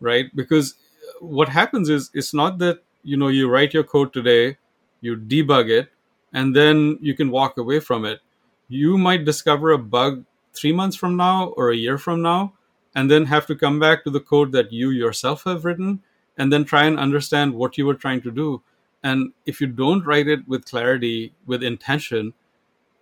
right? 0.00 0.26
Because 0.34 0.74
what 1.20 1.48
happens 1.48 1.88
is 1.88 2.10
it's 2.14 2.34
not 2.34 2.58
that 2.58 2.82
you 3.02 3.16
know 3.16 3.28
you 3.28 3.48
write 3.48 3.74
your 3.74 3.84
code 3.84 4.12
today, 4.12 4.56
you 5.00 5.16
debug 5.16 5.70
it, 5.70 5.90
and 6.32 6.54
then 6.54 6.98
you 7.00 7.14
can 7.14 7.30
walk 7.30 7.58
away 7.58 7.80
from 7.80 8.04
it. 8.04 8.20
You 8.68 8.98
might 8.98 9.24
discover 9.24 9.70
a 9.72 9.78
bug 9.78 10.24
three 10.52 10.72
months 10.72 10.96
from 10.96 11.16
now 11.16 11.48
or 11.56 11.70
a 11.70 11.76
year 11.76 11.98
from 11.98 12.22
now, 12.22 12.54
and 12.94 13.10
then 13.10 13.26
have 13.26 13.46
to 13.46 13.56
come 13.56 13.78
back 13.80 14.04
to 14.04 14.10
the 14.10 14.20
code 14.20 14.52
that 14.52 14.72
you 14.72 14.90
yourself 14.90 15.44
have 15.44 15.64
written 15.64 16.02
and 16.36 16.52
then 16.52 16.64
try 16.64 16.84
and 16.84 16.98
understand 16.98 17.54
what 17.54 17.78
you 17.78 17.86
were 17.86 17.94
trying 17.94 18.20
to 18.22 18.30
do. 18.30 18.62
And 19.02 19.32
if 19.46 19.60
you 19.60 19.66
don't 19.66 20.04
write 20.04 20.28
it 20.28 20.48
with 20.48 20.64
clarity, 20.64 21.32
with 21.46 21.62
intention, 21.62 22.32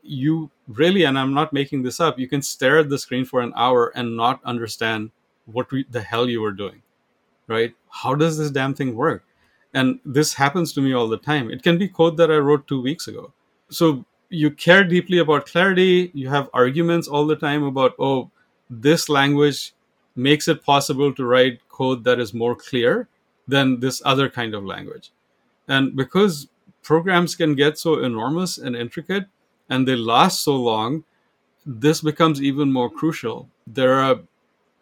you 0.02 0.50
really, 0.68 1.04
and 1.04 1.18
I'm 1.18 1.34
not 1.34 1.52
making 1.52 1.82
this 1.82 2.00
up, 2.00 2.18
you 2.18 2.28
can 2.28 2.42
stare 2.42 2.78
at 2.78 2.88
the 2.88 2.98
screen 2.98 3.24
for 3.24 3.40
an 3.40 3.52
hour 3.56 3.92
and 3.94 4.16
not 4.16 4.40
understand 4.44 5.10
what 5.46 5.70
we, 5.70 5.84
the 5.90 6.00
hell 6.00 6.28
you 6.28 6.40
were 6.40 6.52
doing, 6.52 6.82
right? 7.46 7.74
How 7.88 8.14
does 8.14 8.38
this 8.38 8.50
damn 8.50 8.74
thing 8.74 8.94
work? 8.94 9.24
And 9.74 10.00
this 10.04 10.34
happens 10.34 10.72
to 10.74 10.80
me 10.80 10.92
all 10.92 11.08
the 11.08 11.18
time. 11.18 11.50
It 11.50 11.62
can 11.62 11.78
be 11.78 11.88
code 11.88 12.16
that 12.18 12.30
I 12.30 12.36
wrote 12.36 12.68
two 12.68 12.82
weeks 12.82 13.08
ago. 13.08 13.32
So 13.70 14.04
you 14.28 14.50
care 14.50 14.84
deeply 14.84 15.18
about 15.18 15.46
clarity. 15.46 16.10
You 16.14 16.28
have 16.28 16.50
arguments 16.52 17.08
all 17.08 17.26
the 17.26 17.36
time 17.36 17.62
about, 17.62 17.94
oh, 17.98 18.30
this 18.68 19.08
language 19.08 19.72
makes 20.14 20.48
it 20.48 20.64
possible 20.64 21.12
to 21.14 21.24
write 21.24 21.66
code 21.68 22.04
that 22.04 22.20
is 22.20 22.34
more 22.34 22.54
clear 22.54 23.08
than 23.48 23.80
this 23.80 24.02
other 24.04 24.28
kind 24.28 24.54
of 24.54 24.64
language. 24.64 25.10
And 25.68 25.96
because 25.96 26.48
programs 26.82 27.34
can 27.34 27.54
get 27.54 27.78
so 27.78 28.02
enormous 28.02 28.58
and 28.58 28.76
intricate 28.76 29.26
and 29.68 29.86
they 29.86 29.96
last 29.96 30.42
so 30.42 30.56
long, 30.56 31.04
this 31.64 32.00
becomes 32.00 32.42
even 32.42 32.72
more 32.72 32.90
crucial. 32.90 33.48
There 33.66 33.94
are 33.94 34.20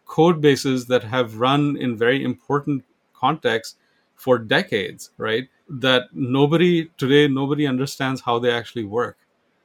code 0.05 0.41
bases 0.41 0.87
that 0.87 1.03
have 1.03 1.37
run 1.39 1.77
in 1.77 1.97
very 1.97 2.23
important 2.23 2.83
contexts 3.13 3.77
for 4.15 4.37
decades, 4.37 5.11
right? 5.17 5.47
That 5.69 6.03
nobody 6.13 6.89
today, 6.97 7.27
nobody 7.27 7.65
understands 7.65 8.21
how 8.21 8.39
they 8.39 8.51
actually 8.51 8.85
work. 8.85 9.17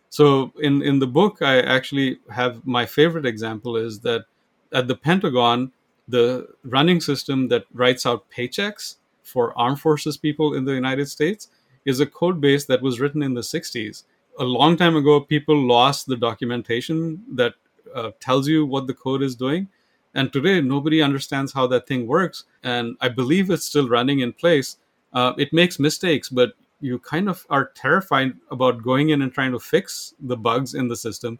So 0.08 0.52
in, 0.60 0.82
in 0.82 0.98
the 0.98 1.06
book, 1.06 1.42
I 1.42 1.60
actually 1.60 2.18
have 2.30 2.66
my 2.66 2.86
favorite 2.86 3.26
example 3.26 3.76
is 3.76 4.00
that 4.00 4.24
at 4.72 4.88
the 4.88 4.94
Pentagon, 4.94 5.72
the 6.08 6.46
running 6.64 7.00
system 7.00 7.48
that 7.48 7.64
writes 7.74 8.06
out 8.06 8.30
paychecks 8.30 8.96
for 9.22 9.56
armed 9.58 9.80
forces 9.80 10.16
people 10.16 10.54
in 10.54 10.64
the 10.64 10.74
United 10.74 11.08
States 11.08 11.48
is 11.84 12.00
a 12.00 12.06
code 12.06 12.40
base 12.40 12.64
that 12.66 12.82
was 12.82 13.00
written 13.00 13.22
in 13.22 13.34
the 13.34 13.40
60s. 13.40 14.04
A 14.38 14.44
long 14.44 14.76
time 14.76 14.96
ago, 14.96 15.20
people 15.20 15.56
lost 15.56 16.06
the 16.06 16.16
documentation 16.16 17.24
that 17.32 17.54
uh, 17.94 18.10
tells 18.20 18.46
you 18.46 18.66
what 18.66 18.86
the 18.86 18.94
code 18.94 19.22
is 19.22 19.34
doing. 19.34 19.68
And 20.14 20.32
today, 20.32 20.60
nobody 20.60 21.02
understands 21.02 21.52
how 21.52 21.66
that 21.68 21.86
thing 21.86 22.06
works. 22.06 22.44
And 22.62 22.96
I 23.00 23.08
believe 23.08 23.50
it's 23.50 23.64
still 23.64 23.88
running 23.88 24.20
in 24.20 24.32
place. 24.32 24.76
Uh, 25.12 25.32
it 25.38 25.52
makes 25.52 25.78
mistakes, 25.78 26.28
but 26.28 26.52
you 26.80 26.98
kind 26.98 27.28
of 27.28 27.46
are 27.48 27.70
terrified 27.74 28.34
about 28.50 28.82
going 28.82 29.10
in 29.10 29.22
and 29.22 29.32
trying 29.32 29.52
to 29.52 29.58
fix 29.58 30.14
the 30.20 30.36
bugs 30.36 30.74
in 30.74 30.88
the 30.88 30.96
system 30.96 31.38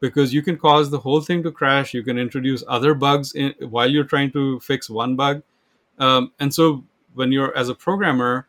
because 0.00 0.32
you 0.32 0.42
can 0.42 0.56
cause 0.56 0.90
the 0.90 0.98
whole 0.98 1.20
thing 1.20 1.42
to 1.42 1.52
crash. 1.52 1.92
You 1.92 2.02
can 2.02 2.18
introduce 2.18 2.64
other 2.68 2.94
bugs 2.94 3.34
in, 3.34 3.54
while 3.60 3.90
you're 3.90 4.04
trying 4.04 4.30
to 4.32 4.60
fix 4.60 4.88
one 4.88 5.16
bug. 5.16 5.42
Um, 5.98 6.32
and 6.38 6.54
so 6.54 6.84
when 7.14 7.32
you're 7.32 7.56
as 7.56 7.68
a 7.68 7.74
programmer, 7.74 8.46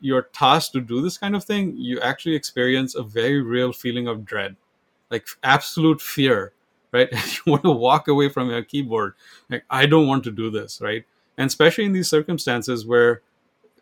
you're 0.00 0.28
tasked 0.32 0.72
to 0.72 0.80
do 0.80 1.02
this 1.02 1.18
kind 1.18 1.34
of 1.34 1.44
thing, 1.44 1.74
you 1.76 2.00
actually 2.00 2.34
experience 2.34 2.94
a 2.94 3.02
very 3.02 3.40
real 3.40 3.72
feeling 3.72 4.06
of 4.06 4.24
dread, 4.24 4.56
like 5.10 5.26
absolute 5.42 6.00
fear, 6.00 6.52
right? 6.92 7.08
you 7.46 7.52
want 7.52 7.64
to 7.64 7.70
walk 7.70 8.08
away 8.08 8.28
from 8.28 8.50
your 8.50 8.62
keyboard. 8.62 9.14
Like, 9.50 9.64
I 9.70 9.86
don't 9.86 10.06
want 10.06 10.24
to 10.24 10.30
do 10.30 10.50
this, 10.50 10.80
right? 10.80 11.04
And 11.36 11.46
especially 11.46 11.84
in 11.84 11.92
these 11.92 12.08
circumstances 12.08 12.86
where 12.86 13.22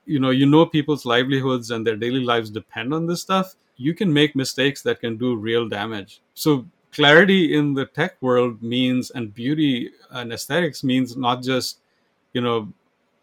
you 0.07 0.21
know 0.21 0.31
you 0.31 0.47
know 0.47 0.65
people's 0.65 1.05
livelihoods 1.05 1.71
and 1.71 1.87
their 1.87 1.97
daily 1.97 2.21
lives 2.21 2.51
depend 2.51 2.95
on 2.95 3.07
this 3.07 3.21
stuff 3.21 3.57
you 3.77 3.93
can 3.93 4.13
make 4.13 4.35
mistakes 4.35 4.83
that 4.83 5.01
can 5.01 5.17
do 5.17 5.37
real 5.37 5.69
damage 5.69 6.21
so 6.35 6.65
clarity 6.93 7.55
in 7.55 7.75
the 7.75 7.85
tech 7.85 8.17
world 8.23 8.63
means 8.63 9.11
and 9.11 9.35
beauty 9.35 9.91
and 10.11 10.33
aesthetics 10.33 10.83
means 10.83 11.17
not 11.17 11.43
just 11.43 11.79
you 12.33 12.41
know 12.41 12.73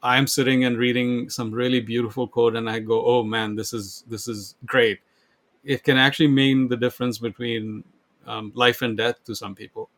i'm 0.04 0.28
sitting 0.28 0.64
and 0.66 0.78
reading 0.78 1.30
some 1.30 1.51
really 1.51 1.80
beautiful 1.80 2.28
code 2.28 2.56
and 2.56 2.70
i 2.70 2.80
go 2.80 3.04
oh 3.06 3.24
man 3.24 3.56
this 3.56 3.74
is 3.74 4.04
this 4.08 4.28
is 4.28 4.56
great 4.66 4.99
it 5.64 5.84
can 5.84 5.97
actually 5.97 6.28
mean 6.28 6.68
the 6.68 6.78
difference 6.78 7.18
between 7.18 7.84
um, 8.28 8.51
life 8.56 8.82
and 8.82 8.97
death 8.97 9.24
to 9.24 9.36
some 9.36 9.56
people 9.56 9.89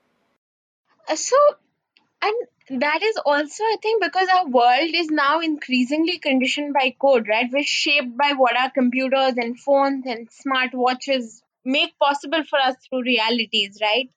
uh, 1.10 1.16
so 1.16 1.38
and 2.22 2.82
that 2.82 3.04
is 3.04 3.18
also 3.26 3.64
i 3.64 3.78
think 3.82 4.02
because 4.04 4.28
our 4.36 4.48
world 4.48 4.92
is 4.94 5.10
now 5.10 5.40
increasingly 5.40 6.18
conditioned 6.20 6.74
by 6.74 6.96
code 7.00 7.28
right 7.28 7.50
we're 7.52 7.64
shaped 7.64 8.16
by 8.18 8.34
what 8.36 8.58
our 8.58 8.72
computers 8.72 9.34
and 9.38 9.60
phones 9.60 10.06
and 10.06 10.32
smart 10.32 10.74
watches 10.74 11.44
make 11.66 11.98
possible 12.00 12.44
for 12.48 12.60
us 12.60 12.76
through 12.88 13.02
realities, 13.04 13.80
right? 13.82 14.10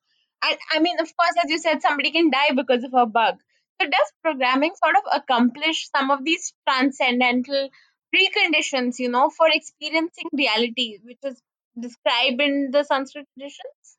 And 0.44 0.58
I 0.72 0.78
mean, 0.80 1.00
of 1.00 1.10
course, 1.16 1.34
as 1.42 1.50
you 1.50 1.58
said, 1.58 1.82
somebody 1.82 2.12
can 2.12 2.30
die 2.30 2.54
because 2.54 2.84
of 2.84 2.94
a 2.94 3.06
bug. 3.06 3.38
So, 3.80 3.86
does 3.86 4.12
programming 4.22 4.72
sort 4.82 4.96
of 4.96 5.02
accomplish 5.12 5.88
some 5.96 6.10
of 6.10 6.24
these 6.24 6.52
transcendental 6.68 7.68
preconditions, 8.14 8.98
you 8.98 9.08
know, 9.08 9.30
for 9.30 9.46
experiencing 9.48 10.28
reality, 10.32 10.98
which 11.04 11.18
is 11.22 11.40
described 11.78 12.40
in 12.40 12.70
the 12.72 12.82
Sanskrit 12.82 13.26
traditions? 13.34 13.96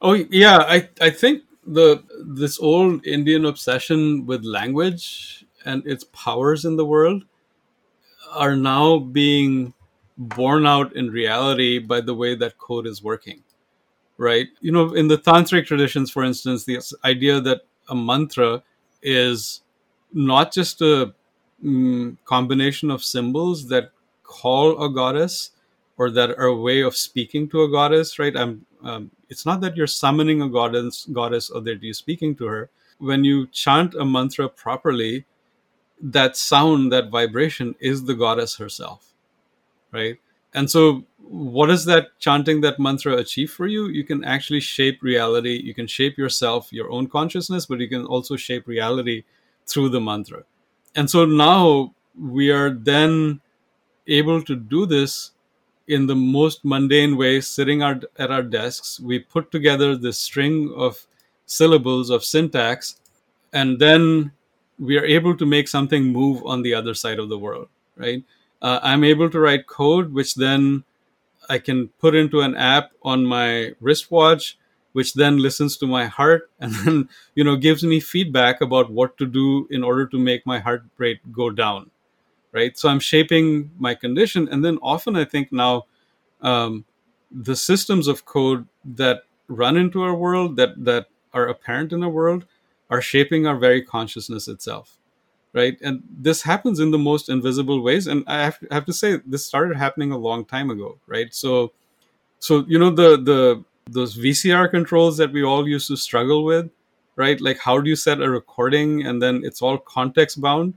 Oh 0.00 0.14
yeah, 0.14 0.58
I 0.58 0.88
I 1.00 1.10
think 1.10 1.44
the 1.66 2.02
this 2.24 2.58
old 2.58 3.06
Indian 3.06 3.44
obsession 3.44 4.26
with 4.26 4.44
language 4.44 5.44
and 5.64 5.86
its 5.86 6.04
powers 6.04 6.64
in 6.64 6.76
the 6.76 6.84
world 6.84 7.24
are 8.32 8.56
now 8.56 8.98
being 8.98 9.74
borne 10.18 10.66
out 10.66 10.94
in 10.94 11.10
reality 11.10 11.78
by 11.78 12.00
the 12.00 12.14
way 12.14 12.34
that 12.34 12.58
code 12.58 12.86
is 12.86 13.02
working 13.02 13.42
right 14.18 14.48
you 14.60 14.70
know 14.70 14.92
in 14.92 15.08
the 15.08 15.18
tantric 15.18 15.66
traditions 15.66 16.10
for 16.10 16.22
instance 16.22 16.64
the 16.64 16.78
idea 17.04 17.40
that 17.40 17.62
a 17.88 17.94
mantra 17.94 18.62
is 19.02 19.62
not 20.12 20.52
just 20.52 20.80
a 20.80 21.14
mm, 21.64 22.16
combination 22.24 22.90
of 22.90 23.02
symbols 23.04 23.68
that 23.68 23.90
call 24.22 24.82
a 24.82 24.92
goddess 24.92 25.50
or 25.96 26.10
that 26.10 26.30
are 26.30 26.46
a 26.46 26.56
way 26.56 26.80
of 26.80 26.96
speaking 26.96 27.48
to 27.48 27.62
a 27.62 27.70
goddess, 27.70 28.18
right? 28.18 28.36
I'm, 28.36 28.66
um, 28.82 29.10
it's 29.28 29.46
not 29.46 29.60
that 29.60 29.76
you're 29.76 29.86
summoning 29.86 30.42
a 30.42 30.48
goddess, 30.48 31.06
goddess 31.12 31.50
or 31.50 31.60
that 31.62 31.82
you're 31.82 31.94
speaking 31.94 32.34
to 32.36 32.46
her. 32.46 32.70
When 32.98 33.24
you 33.24 33.46
chant 33.48 33.94
a 33.94 34.04
mantra 34.04 34.48
properly, 34.48 35.24
that 36.00 36.36
sound, 36.36 36.92
that 36.92 37.10
vibration 37.10 37.74
is 37.80 38.04
the 38.04 38.14
goddess 38.14 38.56
herself, 38.56 39.12
right? 39.92 40.18
And 40.54 40.70
so, 40.70 41.04
what 41.18 41.66
does 41.66 41.84
that 41.86 42.18
chanting 42.18 42.60
that 42.60 42.78
mantra 42.78 43.16
achieve 43.16 43.50
for 43.50 43.66
you? 43.66 43.88
You 43.88 44.04
can 44.04 44.24
actually 44.24 44.60
shape 44.60 45.02
reality. 45.02 45.60
You 45.62 45.74
can 45.74 45.86
shape 45.86 46.18
yourself, 46.18 46.72
your 46.72 46.90
own 46.90 47.08
consciousness, 47.08 47.64
but 47.64 47.80
you 47.80 47.88
can 47.88 48.04
also 48.04 48.36
shape 48.36 48.66
reality 48.66 49.24
through 49.66 49.88
the 49.88 50.00
mantra. 50.00 50.42
And 50.94 51.08
so 51.08 51.24
now 51.24 51.94
we 52.18 52.50
are 52.50 52.70
then 52.70 53.40
able 54.06 54.42
to 54.42 54.54
do 54.56 54.84
this 54.84 55.30
in 55.88 56.06
the 56.06 56.16
most 56.16 56.64
mundane 56.64 57.16
way, 57.16 57.40
sitting 57.40 57.82
our, 57.82 58.00
at 58.18 58.30
our 58.30 58.42
desks. 58.42 59.00
We 59.00 59.20
put 59.20 59.50
together 59.50 59.96
this 59.96 60.18
string 60.18 60.72
of 60.76 61.06
syllables 61.46 62.10
of 62.10 62.24
syntax, 62.24 63.00
and 63.52 63.78
then 63.78 64.32
we 64.78 64.98
are 64.98 65.04
able 65.04 65.36
to 65.36 65.46
make 65.46 65.68
something 65.68 66.04
move 66.04 66.42
on 66.44 66.62
the 66.62 66.74
other 66.74 66.94
side 66.94 67.18
of 67.18 67.28
the 67.28 67.38
world, 67.38 67.68
right? 67.96 68.24
Uh, 68.62 68.80
I'm 68.82 69.04
able 69.04 69.30
to 69.30 69.40
write 69.40 69.68
code, 69.68 70.14
which 70.14 70.36
then 70.36 70.84
I 71.48 71.58
can 71.58 71.88
put 71.88 72.14
into 72.14 72.40
an 72.40 72.56
app 72.56 72.92
on 73.02 73.26
my 73.26 73.72
wristwatch, 73.80 74.58
which 74.92 75.14
then 75.14 75.38
listens 75.38 75.76
to 75.78 75.86
my 75.86 76.06
heart 76.06 76.50
and 76.60 76.74
then 76.74 77.08
you 77.34 77.44
know 77.44 77.56
gives 77.56 77.84
me 77.84 78.00
feedback 78.00 78.60
about 78.62 78.90
what 78.90 79.18
to 79.18 79.26
do 79.26 79.68
in 79.70 79.84
order 79.84 80.06
to 80.06 80.18
make 80.18 80.46
my 80.46 80.58
heart 80.60 80.84
rate 80.98 81.20
go 81.32 81.50
down 81.50 81.90
right? 82.52 82.78
So 82.78 82.88
i'm 82.88 83.00
shaping 83.00 83.70
my 83.78 83.94
condition. 83.94 84.48
And 84.48 84.64
then 84.64 84.78
often 84.82 85.16
i 85.16 85.24
think 85.24 85.52
now 85.52 85.84
um, 86.42 86.84
the 87.30 87.56
systems 87.56 88.08
of 88.08 88.24
code 88.24 88.68
that 88.84 89.24
run 89.48 89.76
into 89.76 90.02
our 90.02 90.14
world 90.14 90.56
that 90.56 90.84
that 90.84 91.06
are 91.34 91.48
apparent 91.48 91.92
in 91.92 92.02
our 92.02 92.10
world 92.10 92.46
are 92.90 93.02
shaping 93.02 93.46
our 93.46 93.56
very 93.58 93.82
consciousness 93.82 94.48
itself 94.48 94.98
right 95.52 95.78
and 95.82 96.02
this 96.10 96.42
happens 96.42 96.80
in 96.80 96.90
the 96.90 96.98
most 96.98 97.28
invisible 97.28 97.82
ways 97.82 98.06
and 98.06 98.24
i 98.26 98.44
have, 98.44 98.58
have 98.70 98.84
to 98.84 98.92
say 98.92 99.18
this 99.26 99.44
started 99.44 99.76
happening 99.76 100.12
a 100.12 100.18
long 100.18 100.44
time 100.44 100.70
ago 100.70 100.98
right 101.06 101.34
so 101.34 101.72
so 102.38 102.64
you 102.68 102.78
know 102.78 102.90
the 102.90 103.16
the 103.16 103.64
those 103.90 104.16
vcr 104.16 104.70
controls 104.70 105.16
that 105.16 105.32
we 105.32 105.42
all 105.42 105.68
used 105.68 105.88
to 105.88 105.96
struggle 105.96 106.44
with 106.44 106.70
right 107.16 107.40
like 107.40 107.58
how 107.58 107.80
do 107.80 107.90
you 107.90 107.96
set 107.96 108.20
a 108.20 108.30
recording 108.30 109.04
and 109.06 109.20
then 109.20 109.42
it's 109.44 109.60
all 109.60 109.78
context 109.78 110.40
bound 110.40 110.74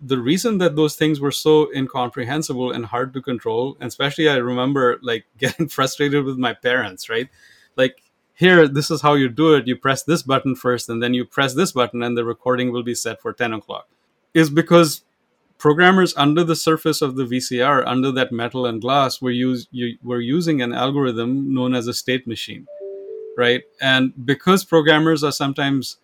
the 0.00 0.18
reason 0.18 0.58
that 0.58 0.76
those 0.76 0.96
things 0.96 1.20
were 1.20 1.30
so 1.30 1.72
incomprehensible 1.74 2.72
and 2.72 2.84
hard 2.86 3.14
to 3.14 3.22
control, 3.22 3.76
and 3.80 3.88
especially 3.88 4.28
I 4.28 4.36
remember 4.36 4.98
like 5.02 5.24
getting 5.38 5.68
frustrated 5.68 6.24
with 6.24 6.38
my 6.38 6.52
parents, 6.52 7.08
right? 7.08 7.28
Like, 7.76 8.02
here, 8.34 8.66
this 8.66 8.90
is 8.90 9.00
how 9.00 9.14
you 9.14 9.28
do 9.28 9.54
it. 9.54 9.66
You 9.66 9.76
press 9.76 10.02
this 10.02 10.22
button 10.22 10.56
first, 10.56 10.88
and 10.88 11.02
then 11.02 11.14
you 11.14 11.24
press 11.24 11.54
this 11.54 11.72
button, 11.72 12.02
and 12.02 12.16
the 12.16 12.24
recording 12.24 12.72
will 12.72 12.82
be 12.82 12.94
set 12.94 13.20
for 13.22 13.32
10 13.32 13.52
o'clock. 13.52 13.88
Is 14.34 14.50
because 14.50 15.04
programmers 15.58 16.14
under 16.16 16.44
the 16.44 16.56
surface 16.56 17.00
of 17.00 17.16
the 17.16 17.24
VCR, 17.24 17.84
under 17.86 18.10
that 18.12 18.32
metal 18.32 18.66
and 18.66 18.80
glass, 18.80 19.22
were, 19.22 19.30
use, 19.30 19.68
you, 19.70 19.96
were 20.02 20.20
using 20.20 20.60
an 20.60 20.72
algorithm 20.72 21.54
known 21.54 21.74
as 21.74 21.86
a 21.86 21.94
state 21.94 22.26
machine, 22.26 22.66
right? 23.38 23.62
And 23.80 24.12
because 24.26 24.64
programmers 24.64 25.22
are 25.24 25.32
sometimes 25.32 25.98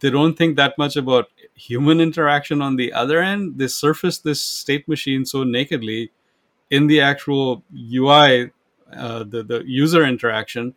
they 0.00 0.10
don't 0.10 0.36
think 0.36 0.56
that 0.56 0.76
much 0.76 0.96
about 0.96 1.28
human 1.54 2.00
interaction 2.00 2.60
on 2.60 2.76
the 2.76 2.92
other 2.92 3.20
end. 3.20 3.58
They 3.58 3.68
surface 3.68 4.18
this 4.18 4.42
state 4.42 4.86
machine 4.86 5.24
so 5.24 5.44
nakedly 5.44 6.10
in 6.70 6.86
the 6.86 7.00
actual 7.00 7.62
UI, 7.74 8.50
uh, 8.94 9.24
the, 9.24 9.42
the 9.42 9.62
user 9.66 10.04
interaction, 10.04 10.74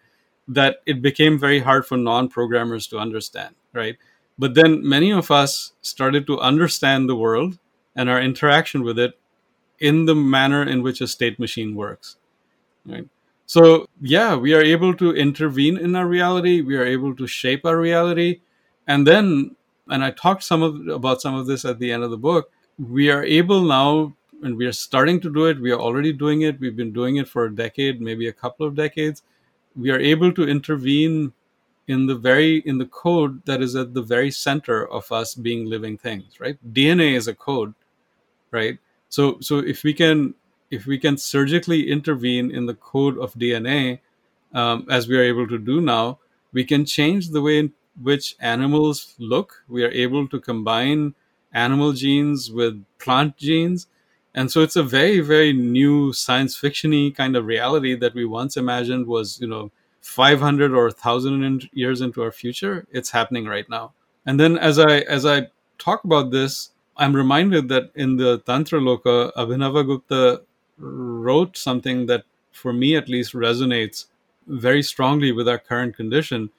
that 0.48 0.78
it 0.86 1.02
became 1.02 1.40
very 1.40 1.60
hard 1.60 1.86
for 1.86 1.98
non 1.98 2.30
programmers 2.30 2.88
to 2.88 2.98
understand, 2.98 3.56
right? 3.74 3.98
But 4.38 4.54
then 4.54 4.88
many 4.88 5.12
of 5.12 5.32
us 5.32 5.74
started 5.82 6.28
to 6.28 6.40
understand 6.40 7.08
the 7.08 7.16
world 7.16 7.58
and 7.96 8.10
our 8.10 8.22
interaction 8.22 8.84
with 8.84 9.00
it 9.00 9.18
in 9.80 10.06
the 10.06 10.16
manner 10.16 10.64
in 10.64 10.84
which 10.84 11.02
a 11.02 11.08
state 11.08 11.40
machine 11.40 11.76
works, 11.76 12.18
right? 12.86 13.08
So, 13.46 13.88
yeah, 14.02 14.36
we 14.36 14.54
are 14.54 14.62
able 14.62 14.96
to 14.96 15.16
intervene 15.16 15.78
in 15.78 15.96
our 15.96 16.08
reality, 16.08 16.62
we 16.62 16.76
are 16.78 16.86
able 16.86 17.16
to 17.16 17.28
shape 17.28 17.66
our 17.66 17.78
reality 17.78 18.42
and 18.88 19.06
then 19.06 19.56
and 19.90 20.04
i 20.04 20.12
talked 20.12 20.44
some 20.44 20.64
of 20.64 20.88
about 20.88 21.22
some 21.22 21.36
of 21.36 21.48
this 21.48 21.66
at 21.66 21.80
the 21.80 21.92
end 21.92 22.04
of 22.04 22.12
the 22.12 22.18
book 22.18 22.52
we 22.78 23.10
are 23.10 23.24
able 23.24 23.62
now 23.62 24.14
and 24.44 24.56
we 24.56 24.66
are 24.66 24.72
starting 24.72 25.20
to 25.20 25.32
do 25.32 25.46
it 25.46 25.60
we 25.60 25.72
are 25.72 25.80
already 25.80 26.12
doing 26.12 26.42
it 26.42 26.60
we've 26.60 26.76
been 26.76 26.94
doing 26.94 27.18
it 27.18 27.28
for 27.28 27.46
a 27.46 27.56
decade 27.56 28.02
maybe 28.02 28.28
a 28.28 28.34
couple 28.34 28.66
of 28.66 28.76
decades 28.76 29.24
we 29.76 29.92
are 29.92 30.00
able 30.00 30.32
to 30.32 30.48
intervene 30.48 31.32
in 31.88 32.08
the 32.08 32.16
very 32.16 32.58
in 32.66 32.78
the 32.78 32.86
code 32.86 33.46
that 33.46 33.62
is 33.62 33.76
at 33.76 33.94
the 33.94 34.02
very 34.02 34.32
center 34.32 34.88
of 34.92 35.12
us 35.12 35.36
being 35.36 35.66
living 35.66 35.98
things 35.98 36.40
right 36.40 36.58
dna 36.74 37.14
is 37.14 37.28
a 37.28 37.36
code 37.36 37.74
right 38.52 38.80
so 39.10 39.38
so 39.40 39.60
if 39.60 39.84
we 39.84 39.94
can 39.94 40.34
if 40.72 40.86
we 40.86 40.98
can 40.98 41.18
surgically 41.18 41.90
intervene 41.90 42.50
in 42.50 42.66
the 42.66 42.74
code 42.74 43.18
of 43.20 43.34
dna 43.34 44.00
um, 44.54 44.88
as 44.90 45.08
we 45.08 45.18
are 45.18 45.24
able 45.24 45.48
to 45.48 45.58
do 45.58 45.80
now 45.80 46.18
we 46.54 46.64
can 46.64 46.86
change 46.86 47.30
the 47.30 47.42
way 47.42 47.60
in 47.60 47.74
which 48.02 48.36
animals 48.40 49.14
look. 49.18 49.64
We 49.68 49.84
are 49.84 49.92
able 49.92 50.28
to 50.30 50.40
combine 50.40 51.16
animal 51.54 51.94
genes 51.94 52.52
with 52.52 52.84
plant 53.00 53.38
genes. 53.38 53.88
And 54.34 54.52
so 54.52 54.62
it's 54.62 54.76
a 54.76 54.84
very, 54.84 55.22
very 55.22 55.54
new 55.54 56.12
science 56.12 56.60
fictiony 56.60 57.16
kind 57.16 57.36
of 57.36 57.46
reality 57.46 57.96
that 57.96 58.14
we 58.14 58.26
once 58.26 58.58
imagined 58.58 59.08
was, 59.08 59.40
you 59.40 59.48
know, 59.48 59.72
500 60.06 60.72
or 60.72 60.86
1000 60.86 61.70
years 61.74 62.02
into 62.02 62.22
our 62.22 62.32
future. 62.32 62.86
It's 62.92 63.12
happening 63.12 63.46
right 63.46 63.70
now. 63.70 63.94
And 64.26 64.40
then 64.40 64.58
as 64.58 64.80
I 64.80 65.00
as 65.00 65.26
I 65.26 65.48
talk 65.78 66.04
about 66.04 66.32
this, 66.32 66.72
I'm 66.98 67.16
reminded 67.16 67.70
that 67.70 67.92
in 67.96 68.16
the 68.16 68.40
Tantra 68.40 68.80
Loka, 68.80 69.34
Abhinavagupta 69.34 70.42
wrote 70.78 71.58
something 71.58 72.06
that 72.06 72.24
for 72.52 72.72
me 72.72 72.96
at 72.96 73.10
least 73.10 73.34
resonates 73.34 74.06
very 74.48 74.84
strongly 74.84 75.32
with 75.32 75.48
our 75.48 75.60
current 75.60 75.96
condition 75.96 76.50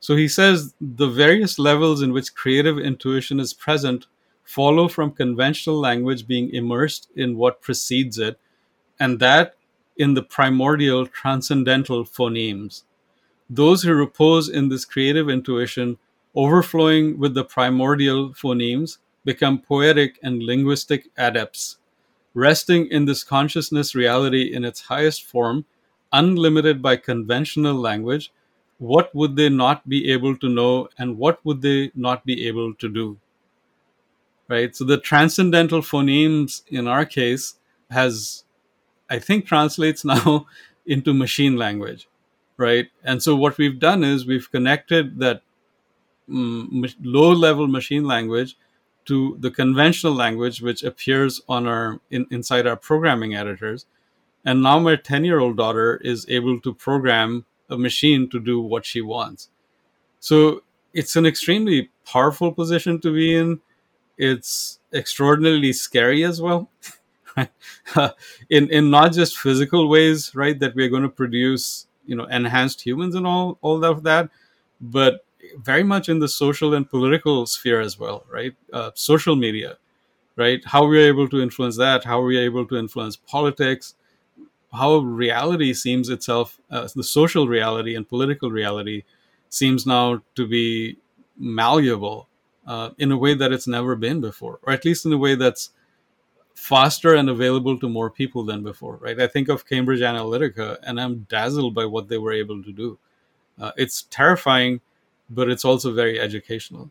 so 0.00 0.16
he 0.16 0.28
says 0.28 0.74
the 0.80 1.06
various 1.06 1.58
levels 1.58 2.00
in 2.00 2.12
which 2.12 2.34
creative 2.34 2.78
intuition 2.78 3.38
is 3.38 3.52
present 3.52 4.06
follow 4.42 4.88
from 4.88 5.12
conventional 5.12 5.78
language 5.78 6.26
being 6.26 6.52
immersed 6.52 7.10
in 7.14 7.36
what 7.36 7.60
precedes 7.60 8.18
it, 8.18 8.40
and 8.98 9.20
that 9.20 9.54
in 9.96 10.14
the 10.14 10.22
primordial 10.22 11.06
transcendental 11.06 12.04
phonemes. 12.04 12.84
Those 13.50 13.82
who 13.82 13.92
repose 13.94 14.48
in 14.48 14.70
this 14.70 14.86
creative 14.86 15.28
intuition, 15.28 15.98
overflowing 16.34 17.18
with 17.18 17.34
the 17.34 17.44
primordial 17.44 18.30
phonemes, 18.30 18.98
become 19.26 19.60
poetic 19.60 20.18
and 20.22 20.42
linguistic 20.42 21.10
adepts. 21.18 21.78
Resting 22.34 22.88
in 22.88 23.06
this 23.06 23.24
consciousness 23.24 23.94
reality 23.94 24.52
in 24.54 24.64
its 24.64 24.82
highest 24.82 25.24
form, 25.24 25.66
unlimited 26.12 26.82
by 26.82 26.96
conventional 26.96 27.74
language, 27.76 28.32
what 28.78 29.14
would 29.14 29.36
they 29.36 29.50
not 29.50 29.88
be 29.88 30.10
able 30.12 30.36
to 30.38 30.48
know 30.48 30.88
and 30.98 31.18
what 31.18 31.44
would 31.44 31.62
they 31.62 31.92
not 31.94 32.26
be 32.26 32.48
able 32.48 32.74
to 32.74 32.88
do? 32.88 33.18
Right? 34.48 34.74
So 34.74 34.84
the 34.84 34.98
transcendental 34.98 35.80
phonemes 35.80 36.62
in 36.68 36.86
our 36.88 37.04
case 37.04 37.54
has 37.90 38.44
i 39.10 39.18
think 39.20 39.46
translates 39.46 40.04
now 40.14 40.46
into 40.86 41.14
machine 41.14 41.56
language 41.56 42.09
right 42.60 42.88
and 43.04 43.22
so 43.22 43.34
what 43.34 43.58
we've 43.58 43.80
done 43.80 44.04
is 44.04 44.26
we've 44.26 44.50
connected 44.52 45.18
that 45.18 45.42
um, 46.30 46.84
low 47.02 47.32
level 47.32 47.66
machine 47.66 48.04
language 48.04 48.56
to 49.06 49.36
the 49.40 49.50
conventional 49.50 50.14
language 50.14 50.62
which 50.62 50.84
appears 50.84 51.40
on 51.48 51.66
our 51.66 52.00
in, 52.10 52.26
inside 52.30 52.66
our 52.66 52.76
programming 52.76 53.34
editors 53.34 53.86
and 54.44 54.62
now 54.62 54.78
my 54.78 54.96
10 54.96 55.24
year 55.24 55.38
old 55.40 55.56
daughter 55.56 55.96
is 55.96 56.26
able 56.28 56.60
to 56.60 56.74
program 56.74 57.44
a 57.68 57.78
machine 57.78 58.28
to 58.30 58.40
do 58.40 58.60
what 58.60 58.86
she 58.86 59.00
wants. 59.00 59.50
So 60.18 60.62
it's 60.92 61.16
an 61.16 61.26
extremely 61.26 61.90
powerful 62.04 62.52
position 62.52 63.00
to 63.02 63.12
be 63.12 63.34
in. 63.34 63.60
It's 64.18 64.80
extraordinarily 64.92 65.72
scary 65.72 66.24
as 66.24 66.42
well. 66.42 66.70
in 68.50 68.68
in 68.70 68.90
not 68.90 69.12
just 69.12 69.38
physical 69.38 69.88
ways, 69.88 70.34
right? 70.34 70.58
That 70.58 70.74
we're 70.74 70.88
going 70.88 71.04
to 71.04 71.08
produce, 71.08 71.86
you 72.10 72.16
know, 72.16 72.26
enhanced 72.26 72.82
humans 72.82 73.14
and 73.16 73.26
all 73.26 73.58
all 73.62 73.84
of 73.84 74.02
that, 74.04 74.30
but 74.80 75.24
very 75.70 75.84
much 75.84 76.08
in 76.08 76.20
the 76.20 76.28
social 76.28 76.74
and 76.74 76.90
political 76.90 77.46
sphere 77.46 77.80
as 77.80 77.98
well, 77.98 78.26
right? 78.38 78.54
Uh, 78.72 78.90
social 78.94 79.36
media, 79.36 79.78
right? 80.36 80.62
How 80.66 80.86
we're 80.88 81.08
able 81.08 81.28
to 81.30 81.40
influence 81.42 81.76
that, 81.78 82.04
how 82.04 82.22
we're 82.22 82.42
able 82.44 82.66
to 82.68 82.76
influence 82.76 83.16
politics, 83.16 83.94
how 84.72 84.98
reality 84.98 85.74
seems 85.74 86.08
itself, 86.08 86.60
uh, 86.70 86.88
the 86.94 87.04
social 87.04 87.48
reality 87.48 87.94
and 87.96 88.08
political 88.08 88.50
reality, 88.50 89.04
seems 89.48 89.86
now 89.86 90.22
to 90.36 90.46
be 90.46 90.98
malleable, 91.38 92.28
uh, 92.66 92.90
in 92.98 93.10
a 93.12 93.16
way 93.16 93.34
that 93.34 93.52
it's 93.52 93.66
never 93.66 93.96
been 93.96 94.20
before, 94.20 94.60
or 94.62 94.72
at 94.72 94.84
least 94.84 95.06
in 95.06 95.12
a 95.12 95.18
way 95.18 95.34
that's 95.34 95.70
faster 96.60 97.14
and 97.14 97.30
available 97.30 97.78
to 97.78 97.88
more 97.88 98.10
people 98.10 98.44
than 98.44 98.62
before, 98.62 98.96
right? 98.96 99.18
I 99.18 99.26
think 99.26 99.48
of 99.48 99.66
Cambridge 99.66 100.00
Analytica 100.00 100.76
and 100.82 101.00
I'm 101.00 101.20
dazzled 101.30 101.74
by 101.74 101.86
what 101.86 102.08
they 102.08 102.18
were 102.18 102.34
able 102.34 102.62
to 102.62 102.70
do. 102.70 102.98
Uh, 103.58 103.72
it's 103.78 104.02
terrifying, 104.02 104.82
but 105.30 105.48
it's 105.48 105.64
also 105.64 105.92
very 105.94 106.20
educational. 106.20 106.90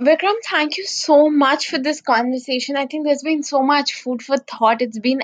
Vikram, 0.00 0.34
thank 0.50 0.76
you 0.78 0.84
so 0.84 1.30
much 1.30 1.68
for 1.68 1.78
this 1.78 2.00
conversation. 2.00 2.76
I 2.76 2.86
think 2.86 3.06
there's 3.06 3.22
been 3.22 3.44
so 3.44 3.62
much 3.62 3.94
food 3.94 4.20
for 4.22 4.36
thought. 4.36 4.82
It's 4.82 4.98
been 4.98 5.22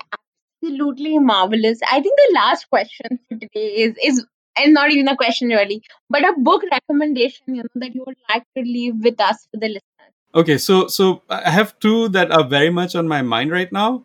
absolutely 0.63 1.19
marvelous. 1.19 1.81
I 1.83 2.01
think 2.01 2.17
the 2.17 2.33
last 2.35 2.71
question 2.71 3.19
for 3.29 3.39
today 3.39 3.71
is 3.87 3.97
is 4.05 4.25
and 4.57 4.73
not 4.73 4.93
even 4.93 5.09
a 5.09 5.17
question 5.17 5.49
really, 5.49 5.83
but 6.09 6.23
a 6.23 6.35
book 6.39 6.63
recommendation, 6.71 7.57
you 7.57 7.63
know, 7.63 7.75
that 7.75 7.95
you 7.95 8.05
would 8.07 8.19
like 8.29 8.45
to 8.57 8.63
leave 8.63 9.03
with 9.03 9.21
us 9.21 9.49
for 9.51 9.59
the 9.59 9.67
listeners. 9.67 9.90
Okay, 10.35 10.59
so 10.59 10.87
so 10.87 11.23
I 11.29 11.51
have 11.51 11.79
two 11.81 12.09
that 12.11 12.31
are 12.31 12.45
very 12.45 12.71
much 12.71 12.95
on 12.95 13.09
my 13.09 13.23
mind 13.23 13.51
right 13.51 13.71
now. 13.73 14.05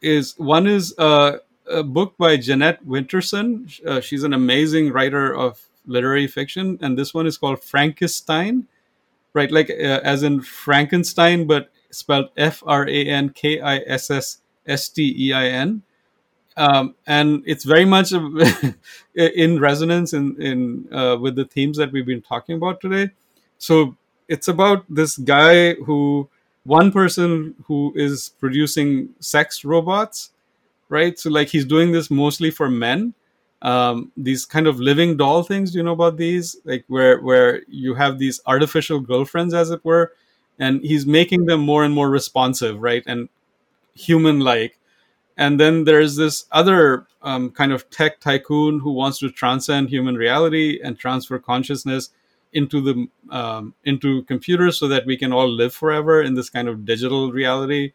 Is 0.00 0.34
one 0.38 0.66
is 0.66 0.94
uh, 0.98 1.38
a 1.70 1.82
book 1.82 2.16
by 2.16 2.36
Jeanette 2.38 2.86
Winterson. 2.86 3.68
Uh, 3.84 4.00
she's 4.00 4.22
an 4.22 4.32
amazing 4.32 4.92
writer 4.92 5.34
of 5.34 5.68
literary 5.86 6.26
fiction, 6.26 6.78
and 6.80 6.96
this 6.96 7.12
one 7.12 7.26
is 7.26 7.36
called 7.36 7.60
Frankissstein, 7.60 8.64
right? 9.34 9.50
Like 9.50 9.70
uh, 9.70 10.00
as 10.04 10.22
in 10.22 10.40
Frankenstein, 10.40 11.46
but 11.46 11.70
spelled 11.90 12.30
F 12.36 12.62
R 12.66 12.88
A 12.88 13.06
N 13.06 13.30
K 13.30 13.60
I 13.60 13.78
S 13.86 14.10
S 14.10 14.38
S 14.66 14.88
T 14.88 15.14
E 15.18 15.32
I 15.34 15.48
N. 15.48 15.82
Um, 16.56 16.96
and 17.06 17.44
it's 17.46 17.64
very 17.64 17.84
much 17.84 18.12
in 19.14 19.60
resonance 19.60 20.12
in, 20.12 20.40
in 20.42 20.92
uh, 20.92 21.16
with 21.20 21.36
the 21.36 21.44
themes 21.44 21.78
that 21.78 21.92
we've 21.92 22.06
been 22.06 22.22
talking 22.22 22.56
about 22.56 22.80
today. 22.80 23.12
So 23.58 23.96
it's 24.28 24.48
about 24.48 24.84
this 24.88 25.16
guy 25.18 25.74
who 25.74 26.28
one 26.64 26.92
person 26.92 27.54
who 27.66 27.92
is 27.96 28.30
producing 28.40 29.10
sex 29.20 29.64
robots, 29.64 30.30
right? 30.88 31.18
So 31.18 31.30
like 31.30 31.48
he's 31.48 31.64
doing 31.64 31.92
this 31.92 32.10
mostly 32.10 32.50
for 32.50 32.70
men. 32.70 33.14
Um, 33.62 34.12
these 34.16 34.46
kind 34.46 34.66
of 34.68 34.80
living 34.80 35.16
doll 35.16 35.42
things. 35.42 35.72
Do 35.72 35.78
you 35.78 35.84
know 35.84 35.92
about 35.92 36.16
these? 36.16 36.56
Like 36.64 36.84
where 36.88 37.20
where 37.20 37.62
you 37.68 37.94
have 37.94 38.18
these 38.18 38.40
artificial 38.46 39.00
girlfriends, 39.00 39.54
as 39.54 39.70
it 39.70 39.84
were, 39.84 40.12
and 40.58 40.82
he's 40.82 41.06
making 41.06 41.46
them 41.46 41.60
more 41.60 41.84
and 41.84 41.94
more 41.94 42.10
responsive, 42.10 42.80
right, 42.80 43.02
and 43.06 43.28
human-like 43.94 44.78
and 45.36 45.58
then 45.60 45.84
there's 45.84 46.16
this 46.16 46.46
other 46.52 47.06
um, 47.22 47.50
kind 47.50 47.72
of 47.72 47.88
tech 47.90 48.20
tycoon 48.20 48.80
who 48.80 48.92
wants 48.92 49.18
to 49.20 49.30
transcend 49.30 49.88
human 49.88 50.16
reality 50.16 50.80
and 50.82 50.98
transfer 50.98 51.38
consciousness 51.38 52.10
into 52.52 52.80
the 52.80 53.08
um, 53.30 53.74
into 53.84 54.22
computers 54.24 54.78
so 54.78 54.88
that 54.88 55.06
we 55.06 55.16
can 55.16 55.32
all 55.32 55.48
live 55.48 55.74
forever 55.74 56.22
in 56.22 56.34
this 56.34 56.50
kind 56.50 56.68
of 56.68 56.84
digital 56.84 57.32
reality. 57.32 57.92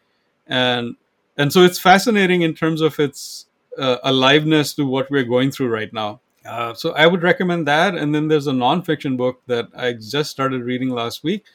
And 0.48 0.96
and 1.38 1.52
so 1.52 1.64
it's 1.64 1.80
fascinating 1.80 2.42
in 2.42 2.54
terms 2.54 2.82
of 2.82 3.00
its 3.00 3.48
uh, 3.78 3.98
aliveness 4.04 4.74
to 4.76 4.86
what 4.86 5.10
we're 5.10 5.24
going 5.24 5.52
through 5.52 5.70
right 5.70 5.92
now. 5.92 6.20
Uh, 6.46 6.74
so 6.74 6.92
i 6.92 7.08
would 7.08 7.24
recommend 7.24 7.68
that. 7.68 7.96
And 7.96 8.14
then 8.14 8.28
there's 8.28 8.48
a 8.48 8.52
nonfiction 8.52 9.16
book 9.18 9.42
that 9.48 9.70
i 9.76 9.94
just 9.94 10.30
started 10.30 10.64
reading 10.64 10.90
last 10.90 11.24
week 11.24 11.46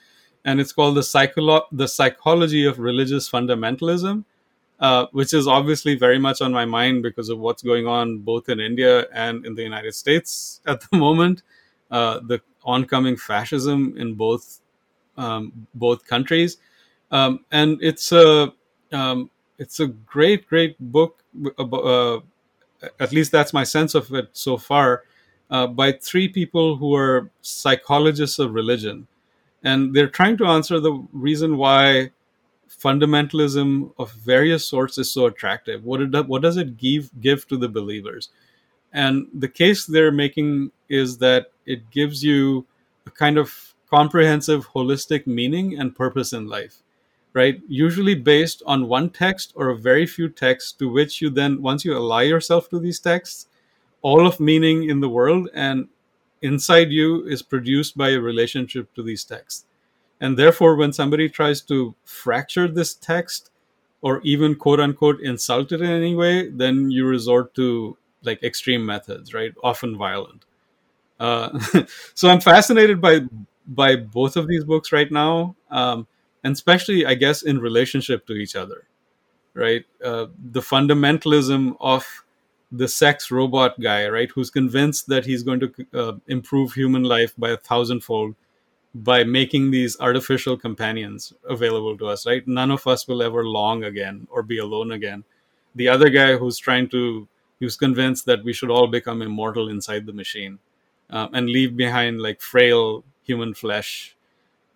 and 0.45 0.61
it's 0.61 0.73
called 0.73 0.97
the 0.97 1.03
psycholo- 1.03 1.67
the 1.71 1.87
psychology 1.87 2.65
of 2.65 2.79
religious 2.79 3.31
fundamentalism 3.31 4.25
uh, 4.81 5.07
which 5.13 5.35
is 5.35 5.49
obviously 5.49 5.97
very 5.97 6.19
much 6.19 6.41
on 6.41 6.53
my 6.53 6.65
mind 6.65 7.03
because 7.03 7.29
of 7.29 7.39
what's 7.39 7.63
going 7.63 7.87
on 7.87 8.19
both 8.19 8.49
in 8.49 8.61
India 8.61 9.07
and 9.13 9.45
in 9.45 9.55
the 9.55 9.63
United 9.63 9.95
States 9.95 10.61
at 10.67 10.81
the 10.81 10.97
moment. 10.97 11.43
Uh, 11.91 12.21
the 12.21 12.41
oncoming 12.65 13.17
fascism 13.17 13.95
in 13.97 14.15
both 14.15 14.61
um, 15.17 15.67
both 15.75 16.07
countries, 16.07 16.59
um, 17.11 17.45
and 17.51 17.79
it's 17.83 18.13
a 18.13 18.53
um, 18.93 19.31
it's 19.59 19.81
a 19.81 19.89
great 19.89 20.47
great 20.47 20.77
book. 20.79 21.23
Uh, 21.59 22.19
at 23.01 23.13
least 23.13 23.33
that's 23.33 23.53
my 23.53 23.65
sense 23.65 23.95
of 23.95 24.13
it 24.15 24.29
so 24.33 24.57
far. 24.57 25.05
Uh, 25.51 25.67
by 25.67 25.93
three 25.93 26.29
people 26.29 26.77
who 26.77 26.95
are 26.95 27.31
psychologists 27.41 28.39
of 28.39 28.53
religion, 28.53 29.07
and 29.65 29.95
they're 29.95 30.09
trying 30.09 30.37
to 30.37 30.47
answer 30.47 30.79
the 30.79 30.93
reason 31.13 31.57
why 31.57 32.11
fundamentalism 32.69 33.91
of 33.99 34.13
various 34.13 34.65
sorts 34.65 34.99
is 34.99 35.11
so 35.11 35.27
attractive. 35.27 35.85
What 35.85 36.03
it 36.03 36.27
what 36.27 36.43
does 36.43 36.57
it 36.57 36.77
give 36.77 37.11
give 37.21 37.49
to 37.49 37.57
the 37.57 37.69
believers? 37.69 38.29
And 38.93 39.29
the 39.35 39.49
case 39.49 39.87
they're 39.87 40.13
making 40.13 40.71
is 40.89 41.19
that 41.19 41.53
it 41.69 41.91
gives 41.91 42.25
you 42.25 42.67
a 43.07 43.11
kind 43.11 43.39
of 43.39 43.75
comprehensive, 43.91 44.69
holistic 44.71 45.27
meaning 45.27 45.79
and 45.79 45.97
purpose 45.97 46.33
in 46.33 46.49
life, 46.49 46.83
right? 47.33 47.61
Usually 47.69 48.15
based 48.15 48.63
on 48.67 48.89
one 48.89 49.11
text 49.11 49.53
or 49.57 49.71
a 49.71 49.79
very 49.79 50.07
few 50.07 50.29
texts 50.29 50.73
to 50.73 50.89
which 50.91 51.23
you 51.23 51.31
then, 51.31 51.63
once 51.63 51.85
you 51.85 51.95
ally 51.95 52.23
yourself 52.25 52.69
to 52.71 52.79
these 52.79 53.01
texts, 53.01 53.49
all 54.03 54.27
of 54.27 54.41
meaning 54.41 54.89
in 54.89 55.01
the 55.01 55.09
world 55.09 55.49
and 55.55 55.89
inside 56.43 56.91
you 56.91 57.25
is 57.27 57.43
produced 57.43 57.97
by 57.97 58.11
a 58.11 58.21
relationship 58.21 58.93
to 58.95 59.03
these 59.03 59.25
texts. 59.25 59.67
And 60.21 60.39
therefore, 60.39 60.77
when 60.77 60.93
somebody 60.93 61.29
tries 61.29 61.61
to 61.63 61.95
fracture 62.05 62.69
this 62.69 62.95
text 62.95 63.51
or 64.03 64.21
even 64.23 64.55
quote 64.57 64.81
unquote 64.81 65.21
insult 65.21 65.73
it 65.73 65.83
in 65.83 65.91
any 65.91 66.15
way, 66.15 66.49
then 66.51 66.91
you 66.91 67.07
resort 67.07 67.55
to 67.55 67.97
like 68.23 68.43
extreme 68.43 68.85
methods, 68.87 69.35
right? 69.35 69.55
Often 69.63 69.99
violent. 69.99 70.45
Uh, 71.19 71.59
so 72.15 72.29
I'm 72.29 72.41
fascinated 72.41 73.01
by 73.01 73.21
by 73.67 73.97
both 73.97 74.37
of 74.37 74.49
these 74.49 74.65
books 74.65 74.93
right 74.93 75.11
now, 75.13 75.55
um, 75.71 76.07
and 76.43 76.55
especially, 76.55 77.05
I 77.05 77.15
guess, 77.15 77.43
in 77.43 77.59
relationship 77.59 78.27
to 78.27 78.33
each 78.33 78.57
other, 78.57 78.85
right? 79.55 79.85
Uh, 80.05 80.27
the 80.53 80.61
fundamentalism 80.61 81.77
of 81.81 82.25
the 82.73 82.89
sex 82.89 83.31
robot 83.31 83.81
guy, 83.81 84.09
right, 84.09 84.31
who's 84.31 84.51
convinced 84.51 85.09
that 85.09 85.27
he's 85.27 85.43
going 85.43 85.61
to 85.61 85.73
uh, 85.95 86.13
improve 86.29 86.73
human 86.73 87.03
life 87.03 87.35
by 87.39 87.51
a 87.51 87.57
thousandfold 87.57 88.35
by 88.95 89.25
making 89.25 89.71
these 89.71 89.99
artificial 90.01 90.57
companions 90.57 91.33
available 91.49 91.97
to 91.99 92.07
us, 92.09 92.27
right? 92.27 92.47
None 92.49 92.71
of 92.71 92.87
us 92.87 93.07
will 93.07 93.23
ever 93.23 93.45
long 93.45 93.85
again 93.85 94.27
or 94.31 94.43
be 94.43 94.59
alone 94.59 94.93
again. 94.93 95.25
The 95.75 95.89
other 95.89 96.11
guy 96.11 96.37
who's 96.37 96.59
trying 96.59 96.89
to, 96.91 97.29
was 97.61 97.77
convinced 97.77 98.27
that 98.27 98.45
we 98.45 98.53
should 98.53 98.71
all 98.71 98.87
become 98.87 99.23
immortal 99.23 99.69
inside 99.69 100.07
the 100.07 100.13
machine 100.13 100.59
um, 101.11 101.31
and 101.35 101.49
leave 101.49 101.77
behind 101.77 102.21
like 102.21 102.41
frail 102.41 103.05
human 103.23 103.55
flesh. 103.55 104.17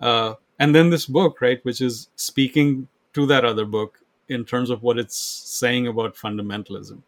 Uh, 0.01 0.35
and 0.59 0.75
then 0.75 0.91
this 0.91 1.07
book, 1.07 1.41
right, 1.41 1.65
which 1.65 1.81
is 1.81 2.09
speaking 2.17 2.89
to 3.15 3.27
that 3.27 3.45
other 3.45 3.65
book 3.65 4.01
in 4.29 4.45
terms 4.45 4.71
of 4.71 4.83
what 4.83 4.99
it's 4.99 5.17
saying 5.17 5.87
about 5.87 6.15
fundamentalism. 6.15 7.03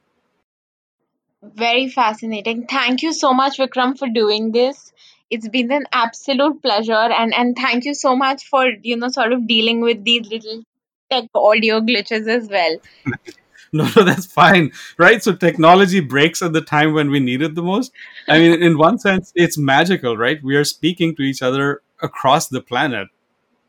Very 1.42 1.88
fascinating. 1.88 2.66
Thank 2.66 3.02
you 3.02 3.12
so 3.12 3.32
much, 3.32 3.58
Vikram, 3.58 3.98
for 3.98 4.08
doing 4.08 4.52
this 4.52 4.94
it's 5.30 5.48
been 5.48 5.72
an 5.72 5.84
absolute 5.92 6.62
pleasure 6.62 7.06
and 7.20 7.34
and 7.34 7.56
thank 7.56 7.84
you 7.84 7.94
so 7.94 8.14
much 8.16 8.44
for 8.44 8.66
you 8.82 8.96
know 8.96 9.08
sort 9.08 9.32
of 9.32 9.46
dealing 9.46 9.80
with 9.80 10.04
these 10.04 10.28
little 10.28 10.62
tech 11.10 11.24
audio 11.34 11.80
glitches 11.80 12.28
as 12.28 12.48
well 12.48 12.76
no 13.78 13.88
no 13.96 14.04
that's 14.04 14.26
fine 14.26 14.72
right? 14.98 15.22
So 15.22 15.34
technology 15.34 16.00
breaks 16.00 16.42
at 16.42 16.52
the 16.52 16.60
time 16.60 16.94
when 16.94 17.10
we 17.10 17.20
need 17.20 17.42
it 17.42 17.54
the 17.54 17.62
most. 17.62 17.92
I 18.28 18.38
mean 18.38 18.62
in 18.62 18.78
one 18.78 18.98
sense 18.98 19.32
it's 19.34 19.58
magical 19.58 20.16
right? 20.16 20.42
We 20.42 20.56
are 20.56 20.64
speaking 20.64 21.16
to 21.16 21.22
each 21.22 21.42
other 21.42 21.82
across 22.00 22.48
the 22.48 22.60
planet 22.60 23.08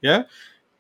yeah? 0.01 0.23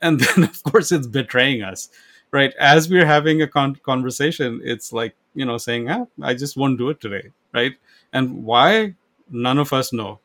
And 0.01 0.19
then 0.21 0.43
of 0.43 0.61
course 0.63 0.91
it's 0.91 1.07
betraying 1.07 1.63
us 1.63 1.89
right? 2.31 2.53
As 2.59 2.89
we're 2.89 3.05
having 3.05 3.41
a 3.41 3.47
con- 3.47 3.81
conversation 3.83 4.61
it's 4.63 4.93
like 4.93 5.15
you 5.33 5.45
know 5.45 5.57
saying 5.57 5.89
ah, 5.89 6.05
i 6.21 6.33
just 6.33 6.55
won't 6.55 6.77
do 6.77 6.89
it 6.89 7.01
today 7.01 7.31
right? 7.55 7.75
And 8.13 8.43
why? 8.43 8.95
None 9.29 9.57
of 9.57 9.73
us 9.73 9.91
know. 9.91 10.19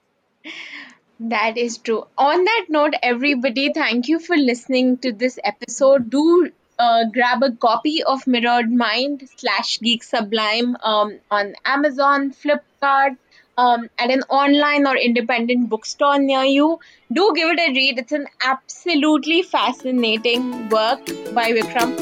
That 1.20 1.56
is 1.58 1.78
true. 1.78 2.06
On 2.18 2.44
that 2.44 2.66
note, 2.68 2.94
everybody, 3.02 3.72
thank 3.72 4.08
you 4.08 4.18
for 4.18 4.36
listening 4.36 4.98
to 4.98 5.12
this 5.12 5.38
episode. 5.44 6.10
Do 6.10 6.50
uh, 6.80 7.04
grab 7.04 7.42
a 7.42 7.52
copy 7.52 8.02
of 8.02 8.26
Mirrored 8.26 8.72
Mind 8.72 9.28
slash 9.36 9.78
Geek 9.80 10.02
Sublime 10.02 10.76
um, 10.82 11.18
on 11.30 11.54
Amazon, 11.64 12.32
Flipkart, 12.32 13.16
um, 13.58 13.90
at 13.98 14.10
an 14.10 14.22
online 14.30 14.86
or 14.86 14.96
independent 14.96 15.68
bookstore 15.68 16.18
near 16.18 16.44
you. 16.44 16.78
Do 17.12 17.32
give 17.36 17.50
it 17.50 17.60
a 17.60 17.72
read. 17.74 17.98
It's 17.98 18.12
an 18.12 18.26
absolutely 18.42 19.42
fascinating 19.42 20.70
work 20.70 21.04
by 21.34 21.52
Vikram. 21.52 21.92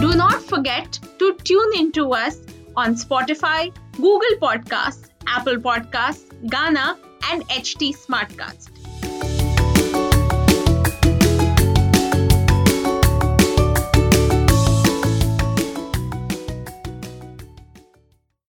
Do 0.00 0.14
not 0.14 0.42
forget 0.42 1.00
to 1.18 1.34
tune 1.44 1.72
into 1.76 2.12
us 2.12 2.40
on 2.76 2.94
Spotify, 2.94 3.74
Google 3.92 4.38
Podcasts, 4.42 5.08
Apple 5.26 5.56
Podcasts, 5.56 6.26
Gaana, 6.54 6.98
and 7.32 7.46
HT 7.48 7.96
Smartcasts. 7.96 8.75